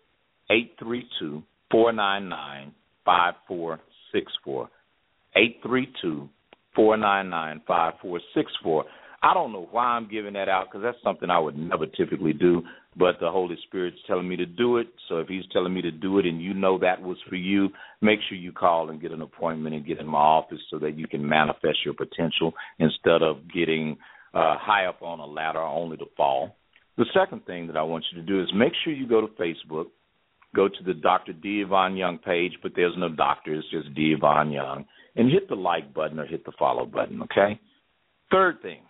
Eight 0.49 0.75
three 0.79 1.07
two 1.19 1.43
four 1.71 1.91
nine 1.91 2.29
nine 2.29 2.73
5464. 3.05 4.69
832 5.35 6.29
499 6.75 7.61
5464. 7.67 8.85
I 9.23 9.33
don't 9.33 9.51
know 9.51 9.67
why 9.71 9.85
I'm 9.85 10.07
giving 10.09 10.33
that 10.33 10.49
out 10.49 10.67
because 10.67 10.83
that's 10.83 11.01
something 11.03 11.29
I 11.29 11.39
would 11.39 11.57
never 11.57 11.87
typically 11.87 12.33
do, 12.33 12.61
but 12.95 13.15
the 13.19 13.31
Holy 13.31 13.57
Spirit's 13.67 13.97
telling 14.05 14.27
me 14.27 14.35
to 14.35 14.45
do 14.45 14.77
it. 14.77 14.87
So 15.09 15.17
if 15.17 15.27
He's 15.27 15.45
telling 15.51 15.73
me 15.73 15.81
to 15.81 15.89
do 15.89 16.19
it 16.19 16.25
and 16.25 16.41
you 16.41 16.53
know 16.53 16.77
that 16.79 17.01
was 17.01 17.17
for 17.27 17.35
you, 17.35 17.69
make 18.01 18.19
sure 18.27 18.37
you 18.37 18.51
call 18.51 18.89
and 18.89 19.01
get 19.01 19.11
an 19.11 19.21
appointment 19.23 19.73
and 19.73 19.85
get 19.85 19.99
in 19.99 20.05
my 20.05 20.19
office 20.19 20.59
so 20.69 20.77
that 20.79 20.95
you 20.95 21.07
can 21.07 21.27
manifest 21.27 21.79
your 21.83 21.95
potential 21.95 22.53
instead 22.77 23.23
of 23.23 23.37
getting 23.51 23.97
uh, 24.35 24.57
high 24.59 24.85
up 24.85 25.01
on 25.01 25.19
a 25.19 25.25
ladder 25.25 25.61
only 25.61 25.97
to 25.97 26.05
fall. 26.15 26.55
The 26.97 27.05
second 27.13 27.45
thing 27.45 27.67
that 27.67 27.77
I 27.77 27.83
want 27.83 28.05
you 28.11 28.21
to 28.21 28.27
do 28.27 28.41
is 28.41 28.47
make 28.55 28.73
sure 28.83 28.93
you 28.93 29.07
go 29.07 29.21
to 29.21 29.27
Facebook 29.27 29.87
go 30.55 30.67
to 30.67 30.83
the 30.85 30.93
Dr. 30.93 31.33
D. 31.33 31.63
Ivan 31.65 31.97
Young 31.97 32.17
page, 32.17 32.53
but 32.63 32.71
there's 32.75 32.95
no 32.97 33.09
doctor, 33.09 33.53
it's 33.53 33.69
just 33.71 33.93
D. 33.93 34.15
Ivan 34.17 34.51
Young, 34.51 34.85
and 35.15 35.31
hit 35.31 35.49
the 35.49 35.55
like 35.55 35.93
button 35.93 36.19
or 36.19 36.25
hit 36.25 36.45
the 36.45 36.53
follow 36.57 36.85
button, 36.85 37.21
okay? 37.23 37.59
Third 38.31 38.61
thing, 38.61 38.81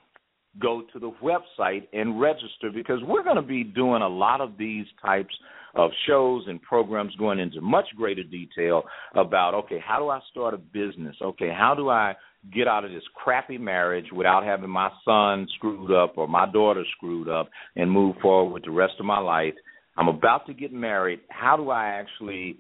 go 0.60 0.84
to 0.94 1.00
the 1.00 1.12
website 1.22 1.88
and 1.94 2.20
register 2.20 2.72
because 2.74 3.00
we're 3.06 3.24
going 3.24 3.36
to 3.36 3.42
be 3.42 3.64
doing 3.64 4.02
a 4.02 4.08
lot 4.08 4.42
of 4.42 4.58
these 4.58 4.86
types 5.04 5.34
of 5.76 5.92
shows 6.08 6.44
and 6.48 6.62
programs 6.62 7.14
going 7.18 7.40
into 7.40 7.60
much 7.60 7.86
greater 7.98 8.24
detail 8.24 8.84
about 9.16 9.54
okay, 9.54 9.80
how 9.86 10.00
do 10.00 10.10
I 10.10 10.20
start 10.32 10.54
a 10.54 10.58
business? 10.58 11.16
Okay, 11.22 11.50
how 11.50 11.76
do 11.76 11.90
I 11.90 12.14
get 12.54 12.68
out 12.68 12.86
of 12.86 12.92
this 12.92 13.04
crappy 13.14 13.58
marriage 13.58 14.06
without 14.14 14.46
having 14.46 14.70
my 14.70 14.90
son 15.04 15.48
screwed 15.56 15.92
up 15.92 16.18
or 16.18 16.28
my 16.28 16.50
daughter 16.50 16.84
screwed 16.96 17.28
up 17.28 17.50
and 17.76 17.92
move 17.92 18.16
forward 18.22 18.54
with 18.54 18.64
the 18.64 18.72
rest 18.72 18.94
of 19.00 19.06
my 19.06 19.20
life? 19.20 19.54
I'm 19.98 20.08
about 20.08 20.48
to 20.48 20.54
get 20.54 20.74
married. 20.74 21.22
How 21.30 21.56
do 21.58 21.70
I 21.70 21.88
actually, 21.88 22.58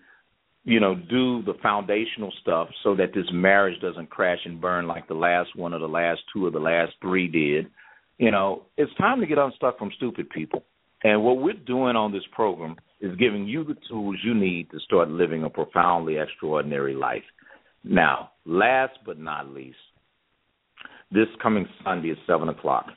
you 0.63 0.79
know, 0.79 0.95
do 0.95 1.43
the 1.43 1.53
foundational 1.61 2.31
stuff 2.41 2.69
so 2.83 2.95
that 2.95 3.13
this 3.13 3.25
marriage 3.31 3.79
doesn't 3.81 4.09
crash 4.09 4.39
and 4.45 4.61
burn 4.61 4.87
like 4.87 5.07
the 5.07 5.15
last 5.15 5.55
one 5.55 5.73
or 5.73 5.79
the 5.79 5.87
last 5.87 6.21
two 6.33 6.45
or 6.45 6.51
the 6.51 6.59
last 6.59 6.93
three 7.01 7.27
did? 7.27 7.67
You 8.17 8.31
know, 8.31 8.63
it's 8.77 8.93
time 8.95 9.19
to 9.19 9.27
get 9.27 9.37
unstuck 9.37 9.77
from 9.77 9.91
stupid 9.97 10.29
people. 10.29 10.63
And 11.03 11.23
what 11.23 11.37
we're 11.37 11.53
doing 11.53 11.95
on 11.95 12.11
this 12.11 12.23
program 12.31 12.77
is 13.01 13.15
giving 13.17 13.45
you 13.45 13.63
the 13.63 13.75
tools 13.89 14.17
you 14.23 14.33
need 14.33 14.71
to 14.71 14.79
start 14.79 15.09
living 15.09 15.43
a 15.43 15.49
profoundly 15.49 16.17
extraordinary 16.17 16.95
life. 16.95 17.23
Now, 17.83 18.31
last 18.45 18.93
but 19.05 19.19
not 19.19 19.49
least, 19.49 19.77
this 21.11 21.27
coming 21.43 21.67
Sunday 21.83 22.11
at 22.11 22.17
7 22.25 22.49
o'clock, 22.49 22.87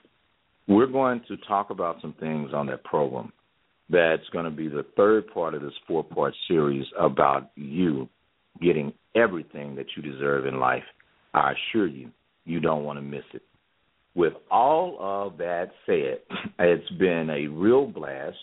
we're 0.69 0.87
going 0.87 1.23
to 1.29 1.37
talk 1.49 1.71
about 1.71 2.01
some 2.01 2.15
things 2.21 2.51
on 2.55 2.67
that 2.69 2.85
program 2.85 3.33
that's 3.91 4.29
going 4.33 4.45
to 4.45 4.51
be 4.51 4.69
the 4.69 4.85
third 4.97 5.33
part 5.33 5.55
of 5.55 5.63
this 5.63 5.73
four 5.87 6.05
part 6.05 6.35
series 6.47 6.87
about 6.99 7.51
you 7.55 8.09
getting 8.61 8.93
everything 9.15 9.77
that 9.77 9.87
you 9.97 10.03
deserve 10.03 10.47
in 10.47 10.59
life. 10.59 10.83
I 11.35 11.53
assure 11.53 11.87
you, 11.87 12.11
you 12.45 12.61
don't 12.61 12.85
want 12.85 12.99
to 12.99 13.03
miss 13.03 13.25
it. 13.33 13.43
With 14.15 14.35
all 14.51 14.97
of 15.01 15.39
that 15.39 15.71
said, 15.87 16.19
it's 16.59 16.91
been 16.99 17.31
a 17.31 17.47
real 17.49 17.87
blast. 17.87 18.37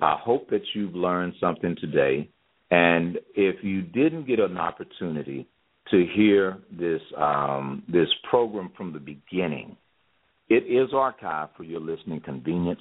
I 0.00 0.16
hope 0.20 0.50
that 0.50 0.62
you've 0.74 0.94
learned 0.94 1.34
something 1.40 1.76
today. 1.80 2.28
And 2.70 3.18
if 3.34 3.62
you 3.62 3.82
didn't 3.82 4.26
get 4.26 4.40
an 4.40 4.58
opportunity 4.58 5.46
to 5.90 6.06
hear 6.14 6.58
this 6.70 7.00
um, 7.16 7.82
this 7.88 8.08
program 8.28 8.70
from 8.76 8.92
the 8.92 8.98
beginning, 8.98 9.76
it 10.48 10.64
is 10.64 10.90
archived 10.92 11.50
for 11.56 11.62
your 11.64 11.80
listening 11.80 12.20
convenience. 12.20 12.80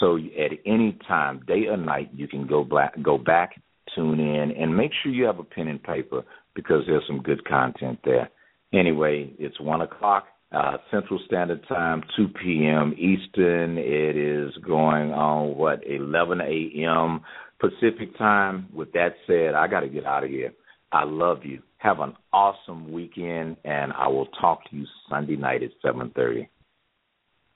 So 0.00 0.16
at 0.16 0.52
any 0.66 0.98
time, 1.06 1.42
day 1.46 1.66
or 1.68 1.76
night, 1.76 2.10
you 2.14 2.26
can 2.26 2.46
go 2.46 2.64
back, 2.64 3.00
go 3.02 3.18
back, 3.18 3.60
tune 3.94 4.20
in, 4.20 4.52
and 4.52 4.76
make 4.76 4.90
sure 5.02 5.12
you 5.12 5.24
have 5.24 5.38
a 5.38 5.44
pen 5.44 5.68
and 5.68 5.82
paper 5.82 6.22
because 6.54 6.82
there's 6.86 7.04
some 7.06 7.22
good 7.22 7.44
content 7.44 7.98
there. 8.04 8.30
Anyway, 8.72 9.32
it's 9.38 9.60
one 9.60 9.82
o'clock 9.82 10.24
uh, 10.52 10.76
Central 10.90 11.18
Standard 11.26 11.66
Time, 11.68 12.02
2 12.16 12.28
p.m. 12.28 12.94
Eastern. 12.98 13.78
It 13.78 14.16
is 14.16 14.52
going 14.66 15.12
on 15.12 15.56
what 15.56 15.80
11 15.86 16.40
a.m. 16.40 17.20
Pacific 17.58 18.16
Time. 18.18 18.68
With 18.72 18.92
that 18.92 19.14
said, 19.26 19.54
I 19.54 19.66
got 19.66 19.80
to 19.80 19.88
get 19.88 20.04
out 20.04 20.24
of 20.24 20.30
here. 20.30 20.52
I 20.92 21.04
love 21.04 21.38
you. 21.44 21.62
Have 21.78 22.00
an 22.00 22.14
awesome 22.32 22.92
weekend, 22.92 23.56
and 23.64 23.92
I 23.92 24.08
will 24.08 24.26
talk 24.40 24.68
to 24.70 24.76
you 24.76 24.86
Sunday 25.08 25.36
night 25.36 25.62
at 25.62 25.70
7:30. 25.82 26.48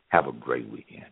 Have 0.09 0.27
a 0.27 0.33
great 0.33 0.69
weekend. 0.69 1.05